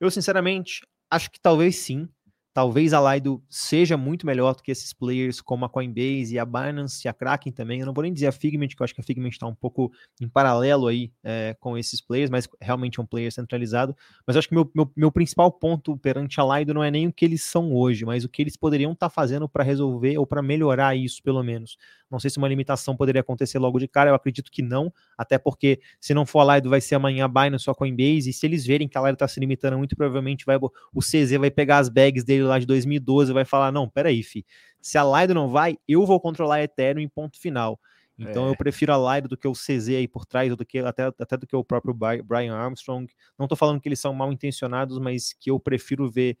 Eu, 0.00 0.10
sinceramente, 0.10 0.80
acho 1.10 1.30
que 1.30 1.38
talvez 1.38 1.76
sim, 1.76 2.08
Talvez 2.54 2.92
a 2.92 3.14
Lido 3.14 3.42
seja 3.50 3.96
muito 3.96 4.24
melhor 4.24 4.54
do 4.54 4.62
que 4.62 4.70
esses 4.70 4.92
players 4.92 5.40
como 5.40 5.64
a 5.64 5.68
Coinbase 5.68 6.36
e 6.36 6.38
a 6.38 6.44
Binance 6.44 7.04
e 7.04 7.08
a 7.08 7.12
Kraken 7.12 7.52
também. 7.52 7.80
Eu 7.80 7.86
não 7.86 7.92
vou 7.92 8.02
nem 8.02 8.12
dizer 8.12 8.28
a 8.28 8.32
Figment, 8.32 8.68
que 8.68 8.80
eu 8.80 8.84
acho 8.84 8.94
que 8.94 9.00
a 9.00 9.04
Figment 9.04 9.30
está 9.30 9.44
um 9.44 9.54
pouco 9.56 9.90
em 10.20 10.28
paralelo 10.28 10.86
aí 10.86 11.10
é, 11.24 11.56
com 11.58 11.76
esses 11.76 12.00
players, 12.00 12.30
mas 12.30 12.48
realmente 12.62 13.00
é 13.00 13.02
um 13.02 13.06
player 13.06 13.32
centralizado. 13.32 13.96
Mas 14.24 14.36
acho 14.36 14.48
que 14.48 14.54
meu, 14.54 14.70
meu, 14.72 14.88
meu 14.96 15.10
principal 15.10 15.50
ponto 15.50 15.96
perante 15.96 16.40
a 16.40 16.44
Lido 16.44 16.72
não 16.72 16.84
é 16.84 16.92
nem 16.92 17.08
o 17.08 17.12
que 17.12 17.24
eles 17.24 17.42
são 17.42 17.74
hoje, 17.74 18.04
mas 18.04 18.24
o 18.24 18.28
que 18.28 18.40
eles 18.40 18.56
poderiam 18.56 18.92
estar 18.92 19.08
tá 19.08 19.10
fazendo 19.12 19.48
para 19.48 19.64
resolver 19.64 20.16
ou 20.16 20.24
para 20.24 20.40
melhorar 20.40 20.94
isso, 20.94 21.20
pelo 21.24 21.42
menos. 21.42 21.76
Não 22.14 22.20
sei 22.20 22.30
se 22.30 22.38
uma 22.38 22.48
limitação 22.48 22.96
poderia 22.96 23.20
acontecer 23.20 23.58
logo 23.58 23.78
de 23.78 23.88
cara, 23.88 24.10
eu 24.10 24.14
acredito 24.14 24.50
que 24.50 24.62
não, 24.62 24.92
até 25.18 25.36
porque 25.36 25.80
se 26.00 26.14
não 26.14 26.24
for 26.24 26.48
a 26.48 26.54
Lido 26.54 26.70
vai 26.70 26.80
ser 26.80 26.94
amanhã 26.94 27.24
a 27.24 27.28
Binance 27.28 27.64
só 27.64 27.74
Coinbase, 27.74 28.30
e 28.30 28.32
se 28.32 28.46
eles 28.46 28.64
verem 28.64 28.88
que 28.88 28.96
a 28.96 29.00
Lido 29.00 29.14
está 29.14 29.28
se 29.28 29.40
limitando 29.40 29.76
muito, 29.76 29.96
provavelmente 29.96 30.46
vai, 30.46 30.56
o 30.56 31.00
CZ 31.00 31.32
vai 31.38 31.50
pegar 31.50 31.78
as 31.78 31.88
bags 31.88 32.24
dele 32.24 32.44
lá 32.44 32.58
de 32.58 32.66
2012 32.66 33.30
e 33.30 33.34
vai 33.34 33.44
falar, 33.44 33.72
não, 33.72 33.88
peraí, 33.88 34.22
fi, 34.22 34.46
se 34.80 34.96
a 34.96 35.04
Lido 35.04 35.34
não 35.34 35.48
vai, 35.48 35.76
eu 35.88 36.06
vou 36.06 36.20
controlar 36.20 36.56
a 36.56 36.62
Ethereum 36.62 37.02
em 37.02 37.08
ponto 37.08 37.40
final. 37.40 37.78
Então 38.16 38.46
é. 38.46 38.50
eu 38.50 38.56
prefiro 38.56 38.92
a 38.92 39.14
Lido 39.14 39.28
do 39.28 39.36
que 39.36 39.48
o 39.48 39.52
CZ 39.52 39.88
aí 39.88 40.06
por 40.06 40.24
trás, 40.24 40.54
do 40.54 40.64
que 40.64 40.78
até, 40.78 41.04
até 41.04 41.36
do 41.36 41.46
que 41.46 41.56
o 41.56 41.64
próprio 41.64 41.92
Brian 41.94 42.54
Armstrong. 42.54 43.12
Não 43.36 43.46
estou 43.46 43.56
falando 43.56 43.80
que 43.80 43.88
eles 43.88 43.98
são 43.98 44.14
mal 44.14 44.32
intencionados, 44.32 44.98
mas 44.98 45.32
que 45.32 45.50
eu 45.50 45.58
prefiro 45.58 46.08
ver 46.08 46.38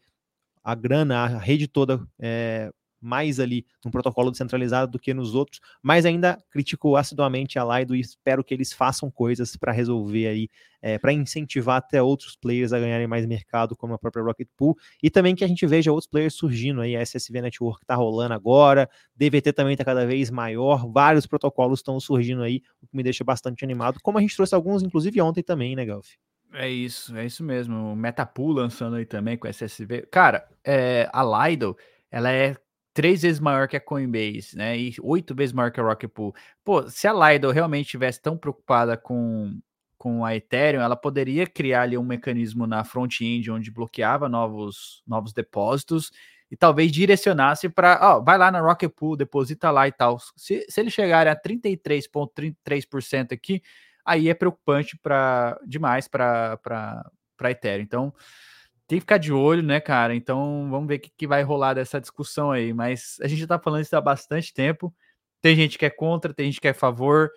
a 0.62 0.74
grana, 0.74 1.24
a 1.24 1.26
rede 1.38 1.68
toda 1.68 2.06
é, 2.18 2.72
mais 3.04 3.38
ali 3.38 3.66
no 3.84 3.90
protocolo 3.90 4.30
descentralizado 4.30 4.90
do 4.90 4.98
que 4.98 5.12
nos 5.12 5.34
outros, 5.34 5.60
mas 5.82 6.06
ainda 6.06 6.38
critico 6.50 6.96
assiduamente 6.96 7.58
a 7.58 7.64
Lido 7.64 7.94
e 7.94 8.00
espero 8.00 8.42
que 8.42 8.54
eles 8.54 8.72
façam 8.72 9.10
coisas 9.10 9.56
para 9.56 9.70
resolver 9.72 10.26
aí, 10.26 10.48
é, 10.80 10.98
para 10.98 11.12
incentivar 11.12 11.76
até 11.76 12.02
outros 12.02 12.34
players 12.34 12.72
a 12.72 12.78
ganharem 12.80 13.06
mais 13.06 13.26
mercado, 13.26 13.76
como 13.76 13.94
a 13.94 13.98
própria 13.98 14.24
Rocket 14.24 14.48
Pool, 14.56 14.76
e 15.02 15.10
também 15.10 15.34
que 15.34 15.44
a 15.44 15.48
gente 15.48 15.66
veja 15.66 15.92
outros 15.92 16.08
players 16.08 16.34
surgindo 16.34 16.80
aí, 16.80 16.96
a 16.96 17.02
SSV 17.02 17.42
Network 17.42 17.82
está 17.82 17.94
rolando 17.94 18.34
agora, 18.34 18.88
DVT 19.14 19.52
também 19.52 19.74
está 19.74 19.84
cada 19.84 20.06
vez 20.06 20.30
maior, 20.30 20.90
vários 20.90 21.26
protocolos 21.26 21.80
estão 21.80 22.00
surgindo 22.00 22.42
aí, 22.42 22.62
o 22.82 22.86
que 22.86 22.96
me 22.96 23.02
deixa 23.02 23.22
bastante 23.22 23.64
animado, 23.64 24.00
como 24.02 24.18
a 24.18 24.20
gente 24.20 24.34
trouxe 24.34 24.54
alguns, 24.54 24.82
inclusive 24.82 25.20
ontem 25.20 25.42
também, 25.42 25.76
né, 25.76 25.84
Galf? 25.84 26.08
É 26.54 26.68
isso, 26.68 27.16
é 27.16 27.26
isso 27.26 27.42
mesmo. 27.42 27.92
O 27.92 27.96
Metapool 27.96 28.52
lançando 28.52 28.94
aí 28.94 29.04
também 29.04 29.36
com 29.36 29.48
SSV. 29.48 30.06
Cara, 30.10 30.48
é, 30.64 31.10
a 31.12 31.48
Lido, 31.48 31.76
ela 32.10 32.30
é 32.30 32.56
três 32.94 33.22
vezes 33.22 33.40
maior 33.40 33.68
que 33.68 33.76
a 33.76 33.80
Coinbase, 33.80 34.56
né? 34.56 34.78
E 34.78 34.94
oito 35.02 35.34
vezes 35.34 35.52
maior 35.52 35.70
que 35.72 35.80
a 35.80 35.82
Rocket 35.82 36.10
Pool. 36.10 36.34
Pô, 36.64 36.88
se 36.88 37.08
a 37.08 37.12
Lido 37.12 37.50
realmente 37.50 37.86
estivesse 37.86 38.22
tão 38.22 38.38
preocupada 38.38 38.96
com, 38.96 39.60
com 39.98 40.24
a 40.24 40.34
Ethereum, 40.36 40.80
ela 40.80 40.96
poderia 40.96 41.46
criar 41.46 41.82
ali 41.82 41.98
um 41.98 42.04
mecanismo 42.04 42.66
na 42.66 42.84
front-end 42.84 43.50
onde 43.50 43.70
bloqueava 43.70 44.28
novos, 44.28 45.02
novos 45.06 45.32
depósitos 45.32 46.12
e 46.50 46.56
talvez 46.56 46.92
direcionasse 46.92 47.68
para, 47.68 47.98
ó, 48.00 48.20
vai 48.20 48.38
lá 48.38 48.50
na 48.50 48.60
Rocket 48.60 48.92
Pool, 48.92 49.16
deposita 49.16 49.72
lá 49.72 49.88
e 49.88 49.92
tal. 49.92 50.18
Se, 50.36 50.64
se 50.68 50.80
eles 50.80 50.92
chegarem 50.92 51.32
a 51.32 51.36
33,33% 51.36 53.32
aqui, 53.32 53.60
aí 54.04 54.28
é 54.28 54.34
preocupante 54.34 54.96
para 54.96 55.58
demais 55.66 56.06
para 56.06 57.10
Ethereum. 57.42 57.82
Então, 57.82 58.14
tem 58.94 59.00
que 59.00 59.02
ficar 59.02 59.18
de 59.18 59.32
olho, 59.32 59.62
né, 59.62 59.80
cara? 59.80 60.14
Então, 60.14 60.68
vamos 60.70 60.86
ver 60.86 60.96
o 60.96 61.00
que, 61.00 61.10
que 61.16 61.26
vai 61.26 61.42
rolar 61.42 61.74
dessa 61.74 62.00
discussão 62.00 62.52
aí. 62.52 62.72
Mas 62.72 63.16
a 63.20 63.26
gente 63.26 63.40
já 63.40 63.46
tá 63.46 63.58
falando 63.58 63.82
isso 63.82 63.96
há 63.96 64.00
bastante 64.00 64.54
tempo. 64.54 64.94
Tem 65.42 65.56
gente 65.56 65.76
que 65.76 65.84
é 65.84 65.90
contra, 65.90 66.32
tem 66.32 66.46
gente 66.46 66.60
que 66.60 66.68
é 66.68 66.70
a 66.70 66.74
favor. 66.74 67.30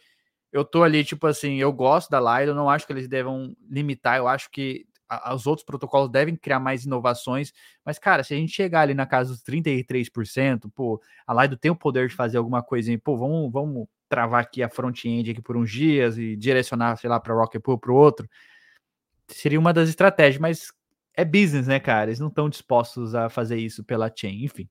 Eu 0.51 0.64
tô 0.64 0.84
ali, 0.84 1.03
tipo 1.03 1.26
assim, 1.26 1.55
eu 1.55 1.74
gosto 1.74 2.10
da 2.12 2.20
Lido, 2.20 2.53
não 2.53 2.70
acho 2.70 2.86
que 2.86 2.93
eles 2.93 3.08
devam 3.08 3.55
limitar, 3.70 4.18
eu 4.18 4.28
acho 4.28 4.49
que 4.51 4.86
a, 5.10 5.34
os 5.34 5.45
outros 5.47 5.66
protocolos 5.66 6.10
devem 6.10 6.36
criar 6.36 6.60
mais 6.60 6.86
inovações, 6.86 7.51
mas, 7.84 7.99
cara, 7.99 8.24
se 8.24 8.34
a 8.34 8.38
gente 8.38 8.53
chegar 8.53 8.82
ali 8.82 8.93
na 8.93 9.05
casa 9.05 9.32
dos 9.32 9.43
33%, 9.43 10.72
pô, 10.74 11.01
a 11.26 11.41
Lido 11.41 11.58
tem 11.58 11.70
o 11.70 11.76
poder 11.76 12.08
de 12.08 12.16
fazer 12.16 12.38
alguma 12.38 12.64
coisinha, 12.64 12.97
pô, 12.97 13.18
vamos, 13.18 13.51
vamos 13.51 13.88
travar 14.08 14.41
aqui 14.41 14.64
a 14.64 14.70
front-end 14.70 15.32
aqui 15.32 15.41
por 15.41 15.58
uns 15.58 15.70
dias 15.70 16.18
e 16.18 16.36
direcionar, 16.38 16.95
sei 16.97 17.10
lá, 17.10 17.20
para 17.20 17.34
Rocket 17.34 17.62
Pool 17.62 17.78
para 17.78 17.91
o 17.91 17.95
outro, 17.95 18.28
seria 19.28 19.60
uma 19.60 19.74
das 19.74 19.89
estratégias, 19.89 20.39
mas 20.39 20.72
é 21.18 21.26
business, 21.26 21.68
né, 21.68 21.80
cara? 21.80 22.09
Eles 22.09 22.20
não 22.20 22.28
estão 22.28 22.47
dispostos 22.47 23.15
a 23.15 23.28
fazer 23.28 23.57
isso 23.57 23.84
pela 23.84 24.13
chain, 24.15 24.43
enfim. 24.43 24.70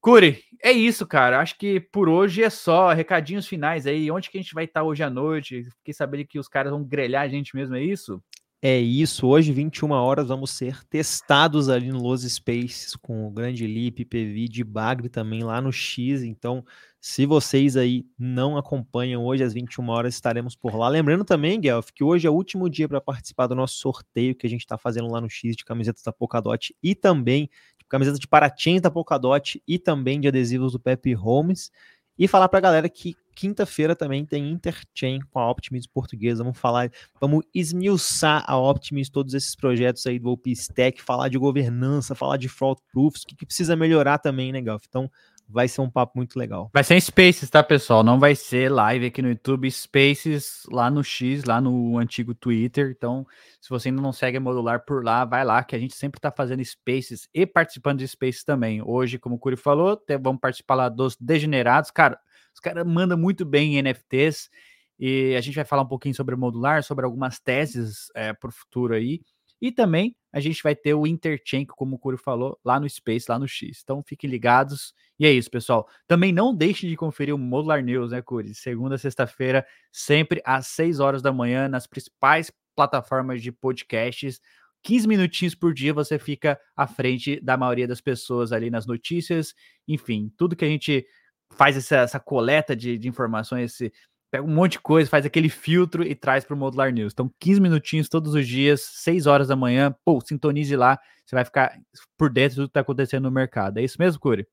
Curi, 0.00 0.42
é 0.62 0.72
isso, 0.72 1.06
cara. 1.06 1.40
Acho 1.40 1.56
que 1.56 1.80
por 1.80 2.08
hoje 2.08 2.42
é 2.42 2.50
só. 2.50 2.92
Recadinhos 2.92 3.46
finais 3.46 3.86
aí. 3.86 4.10
Onde 4.10 4.30
que 4.30 4.38
a 4.38 4.42
gente 4.42 4.54
vai 4.54 4.64
estar 4.64 4.82
hoje 4.82 5.02
à 5.02 5.10
noite? 5.10 5.64
Fiquei 5.78 5.94
sabendo 5.94 6.26
que 6.26 6.38
os 6.38 6.48
caras 6.48 6.72
vão 6.72 6.84
grelhar 6.84 7.22
a 7.22 7.28
gente 7.28 7.54
mesmo, 7.54 7.76
é 7.76 7.82
isso? 7.82 8.22
É 8.60 8.76
isso. 8.76 9.26
Hoje, 9.26 9.52
21 9.52 9.90
horas, 9.92 10.28
vamos 10.28 10.50
ser 10.50 10.84
testados 10.86 11.68
ali 11.68 11.90
no 11.92 12.02
Los 12.02 12.22
Spaces 12.22 12.96
com 12.96 13.26
o 13.26 13.30
Grande 13.30 13.66
Lip, 13.66 14.04
PV 14.04 14.48
de 14.48 14.64
Bagre 14.64 15.08
também 15.08 15.44
lá 15.44 15.60
no 15.60 15.72
X. 15.72 16.22
Então, 16.22 16.64
se 17.00 17.26
vocês 17.26 17.76
aí 17.76 18.04
não 18.18 18.56
acompanham 18.56 19.24
hoje 19.24 19.44
às 19.44 19.54
21 19.54 19.88
horas, 19.88 20.14
estaremos 20.14 20.56
por 20.56 20.74
lá. 20.74 20.88
Lembrando 20.88 21.24
também, 21.24 21.60
Guelph, 21.60 21.90
que 21.94 22.02
hoje 22.02 22.26
é 22.26 22.30
o 22.30 22.34
último 22.34 22.68
dia 22.68 22.88
para 22.88 23.00
participar 23.00 23.46
do 23.46 23.54
nosso 23.54 23.76
sorteio 23.76 24.34
que 24.34 24.46
a 24.46 24.50
gente 24.50 24.62
está 24.62 24.76
fazendo 24.76 25.08
lá 25.08 25.20
no 25.20 25.30
X 25.30 25.56
de 25.56 25.64
camisetas 25.64 26.02
da 26.02 26.12
Polkadot 26.12 26.74
e 26.82 26.94
também 26.96 27.48
de 27.78 27.86
camisetas 27.88 28.18
de 28.18 28.26
paratins 28.26 28.80
da 28.80 28.90
Polkadot 28.90 29.62
e 29.66 29.78
também 29.78 30.20
de 30.20 30.26
adesivos 30.26 30.72
do 30.72 30.80
Pepe 30.80 31.12
Holmes. 31.14 31.70
E 32.18 32.26
falar 32.26 32.48
para 32.48 32.58
a 32.58 32.62
galera 32.62 32.88
que 32.88 33.14
quinta-feira 33.32 33.94
também 33.94 34.26
tem 34.26 34.50
Interchain 34.50 35.20
com 35.30 35.38
a 35.38 35.48
Optimus 35.48 35.86
portuguesa. 35.86 36.42
Vamos 36.42 36.58
falar, 36.58 36.90
vamos 37.20 37.44
esmiuçar 37.54 38.42
a 38.44 38.58
Optimus, 38.58 39.08
todos 39.08 39.34
esses 39.34 39.54
projetos 39.54 40.04
aí 40.04 40.18
do 40.18 40.30
OpenStack, 40.30 41.00
falar 41.00 41.28
de 41.28 41.38
governança, 41.38 42.16
falar 42.16 42.36
de 42.36 42.48
fraud 42.48 42.80
proofs, 42.92 43.22
o 43.22 43.26
que, 43.28 43.36
que 43.36 43.46
precisa 43.46 43.76
melhorar 43.76 44.18
também, 44.18 44.50
né, 44.50 44.60
Galf? 44.60 44.82
Então, 44.88 45.08
vai 45.48 45.66
ser 45.66 45.80
um 45.80 45.90
papo 45.90 46.12
muito 46.16 46.38
legal. 46.38 46.70
Vai 46.72 46.84
ser 46.84 46.94
em 46.94 47.00
Spaces, 47.00 47.48
tá, 47.48 47.62
pessoal? 47.62 48.04
Não 48.04 48.20
vai 48.20 48.34
ser 48.34 48.70
live 48.70 49.06
aqui 49.06 49.22
no 49.22 49.30
YouTube, 49.30 49.70
Spaces 49.70 50.64
lá 50.70 50.90
no 50.90 51.02
X, 51.02 51.44
lá 51.44 51.60
no 51.60 51.96
antigo 51.96 52.34
Twitter. 52.34 52.94
Então, 52.96 53.26
se 53.60 53.70
você 53.70 53.88
ainda 53.88 54.02
não 54.02 54.12
segue 54.12 54.36
a 54.36 54.40
Modular 54.40 54.84
por 54.84 55.02
lá, 55.02 55.24
vai 55.24 55.44
lá, 55.44 55.64
que 55.64 55.74
a 55.74 55.78
gente 55.78 55.94
sempre 55.94 56.20
tá 56.20 56.30
fazendo 56.30 56.62
Spaces 56.64 57.28
e 57.32 57.46
participando 57.46 57.98
de 58.00 58.08
Spaces 58.08 58.44
também. 58.44 58.82
Hoje, 58.84 59.18
como 59.18 59.36
o 59.36 59.38
Curi 59.38 59.56
falou, 59.56 59.98
vamos 60.20 60.40
participar 60.40 60.74
lá 60.74 60.88
dos 60.88 61.16
Degenerados. 61.18 61.90
Cara, 61.90 62.18
os 62.54 62.60
caras 62.60 62.86
mandam 62.86 63.16
muito 63.16 63.44
bem 63.44 63.76
em 63.76 63.82
NFTs 63.82 64.50
e 64.98 65.34
a 65.36 65.40
gente 65.40 65.54
vai 65.54 65.64
falar 65.64 65.82
um 65.82 65.88
pouquinho 65.88 66.14
sobre 66.14 66.36
Modular, 66.36 66.82
sobre 66.82 67.04
algumas 67.04 67.38
teses 67.38 68.10
é, 68.14 68.32
para 68.32 68.48
o 68.48 68.52
futuro 68.52 68.94
aí. 68.94 69.20
E 69.60 69.72
também 69.72 70.14
a 70.32 70.40
gente 70.40 70.62
vai 70.62 70.74
ter 70.74 70.94
o 70.94 71.06
Interchain, 71.06 71.64
como 71.66 71.96
o 71.96 71.98
Curi 71.98 72.16
falou, 72.16 72.58
lá 72.64 72.78
no 72.78 72.88
Space, 72.88 73.26
lá 73.28 73.38
no 73.38 73.48
X. 73.48 73.80
Então 73.82 74.02
fiquem 74.06 74.30
ligados. 74.30 74.94
E 75.18 75.26
é 75.26 75.32
isso, 75.32 75.50
pessoal. 75.50 75.88
Também 76.06 76.32
não 76.32 76.54
deixe 76.54 76.88
de 76.88 76.96
conferir 76.96 77.34
o 77.34 77.38
Modular 77.38 77.82
News, 77.82 78.12
né, 78.12 78.22
Curi? 78.22 78.54
Segunda 78.54 78.94
a 78.94 78.98
sexta-feira, 78.98 79.66
sempre 79.90 80.40
às 80.44 80.68
6 80.68 81.00
horas 81.00 81.22
da 81.22 81.32
manhã, 81.32 81.68
nas 81.68 81.86
principais 81.86 82.52
plataformas 82.76 83.42
de 83.42 83.50
podcasts. 83.50 84.40
15 84.84 85.08
minutinhos 85.08 85.54
por 85.54 85.74
dia 85.74 85.92
você 85.92 86.18
fica 86.18 86.58
à 86.76 86.86
frente 86.86 87.40
da 87.40 87.56
maioria 87.56 87.88
das 87.88 88.00
pessoas 88.00 88.52
ali 88.52 88.70
nas 88.70 88.86
notícias. 88.86 89.54
Enfim, 89.88 90.32
tudo 90.36 90.54
que 90.54 90.64
a 90.64 90.68
gente 90.68 91.04
faz 91.50 91.76
essa, 91.76 91.96
essa 91.96 92.20
coleta 92.20 92.76
de, 92.76 92.96
de 92.98 93.08
informações, 93.08 93.72
esse 93.72 93.92
pega 94.30 94.44
um 94.44 94.54
monte 94.54 94.72
de 94.72 94.80
coisa, 94.80 95.08
faz 95.08 95.24
aquele 95.24 95.48
filtro 95.48 96.02
e 96.02 96.14
traz 96.14 96.44
para 96.44 96.54
o 96.54 96.58
Modular 96.58 96.92
News. 96.92 97.12
Então, 97.12 97.30
15 97.40 97.60
minutinhos 97.60 98.08
todos 98.08 98.34
os 98.34 98.46
dias, 98.46 98.82
6 98.82 99.26
horas 99.26 99.48
da 99.48 99.56
manhã, 99.56 99.94
pô, 100.04 100.20
sintonize 100.20 100.74
lá, 100.76 100.98
você 101.24 101.34
vai 101.34 101.44
ficar 101.44 101.78
por 102.16 102.30
dentro 102.30 102.56
do 102.56 102.68
que 102.68 102.70
está 102.70 102.80
acontecendo 102.80 103.24
no 103.24 103.30
mercado. 103.30 103.78
É 103.78 103.82
isso 103.82 103.96
mesmo, 103.98 104.20
Curi? 104.20 104.46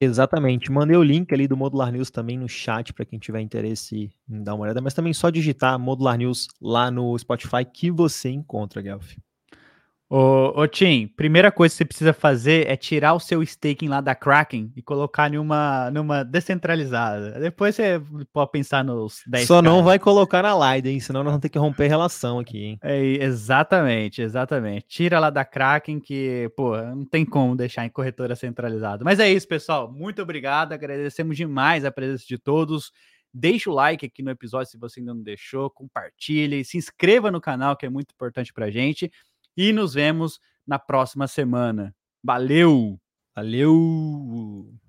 Exatamente. 0.00 0.72
Mandei 0.72 0.96
o 0.96 1.02
link 1.02 1.32
ali 1.34 1.46
do 1.46 1.56
Modular 1.56 1.92
News 1.92 2.10
também 2.10 2.38
no 2.38 2.48
chat 2.48 2.92
para 2.92 3.04
quem 3.04 3.18
tiver 3.18 3.40
interesse 3.40 4.10
em 4.28 4.42
dar 4.42 4.54
uma 4.54 4.64
olhada, 4.64 4.80
mas 4.80 4.94
também 4.94 5.12
só 5.12 5.28
digitar 5.28 5.78
Modular 5.78 6.16
News 6.16 6.48
lá 6.60 6.90
no 6.90 7.18
Spotify 7.18 7.64
que 7.64 7.90
você 7.90 8.30
encontra, 8.30 8.80
Guelph. 8.80 9.14
Ô, 10.12 10.60
ô 10.60 10.66
Tim, 10.66 11.06
primeira 11.06 11.52
coisa 11.52 11.72
que 11.72 11.76
você 11.78 11.84
precisa 11.84 12.12
fazer 12.12 12.66
é 12.66 12.76
tirar 12.76 13.14
o 13.14 13.20
seu 13.20 13.44
staking 13.44 13.86
lá 13.86 14.00
da 14.00 14.12
Kraken 14.12 14.72
e 14.74 14.82
colocar 14.82 15.30
numa, 15.30 15.88
numa 15.92 16.24
descentralizada. 16.24 17.38
Depois 17.38 17.76
você 17.76 18.02
pode 18.32 18.50
pensar 18.50 18.82
nos 18.82 19.22
10 19.28 19.46
Só 19.46 19.62
não 19.62 19.84
vai 19.84 20.00
colocar 20.00 20.42
na 20.42 20.74
Lido, 20.74 20.88
hein? 20.88 20.98
Senão 20.98 21.22
nós 21.22 21.30
vamos 21.30 21.42
ter 21.42 21.48
que 21.48 21.60
romper 21.60 21.86
relação 21.86 22.40
aqui, 22.40 22.58
hein? 22.58 22.78
É, 22.82 23.00
exatamente, 23.22 24.20
exatamente. 24.20 24.84
Tira 24.88 25.20
lá 25.20 25.30
da 25.30 25.44
Kraken 25.44 26.00
que, 26.00 26.50
pô, 26.56 26.76
não 26.76 27.04
tem 27.04 27.24
como 27.24 27.54
deixar 27.54 27.86
em 27.86 27.88
corretora 27.88 28.34
centralizada. 28.34 29.04
Mas 29.04 29.20
é 29.20 29.30
isso, 29.30 29.46
pessoal. 29.46 29.92
Muito 29.92 30.20
obrigado. 30.20 30.72
Agradecemos 30.72 31.36
demais 31.36 31.84
a 31.84 31.92
presença 31.92 32.24
de 32.26 32.36
todos. 32.36 32.90
Deixa 33.32 33.70
o 33.70 33.72
like 33.72 34.04
aqui 34.04 34.24
no 34.24 34.30
episódio 34.32 34.72
se 34.72 34.76
você 34.76 34.98
ainda 34.98 35.14
não 35.14 35.22
deixou, 35.22 35.70
compartilhe, 35.70 36.64
se 36.64 36.76
inscreva 36.76 37.30
no 37.30 37.40
canal 37.40 37.76
que 37.76 37.86
é 37.86 37.88
muito 37.88 38.12
importante 38.12 38.52
pra 38.52 38.72
gente 38.72 39.08
e 39.56 39.72
nos 39.72 39.94
vemos 39.94 40.38
na 40.66 40.78
próxima 40.78 41.26
semana. 41.26 41.94
Valeu! 42.22 43.00
Valeu! 43.34 44.80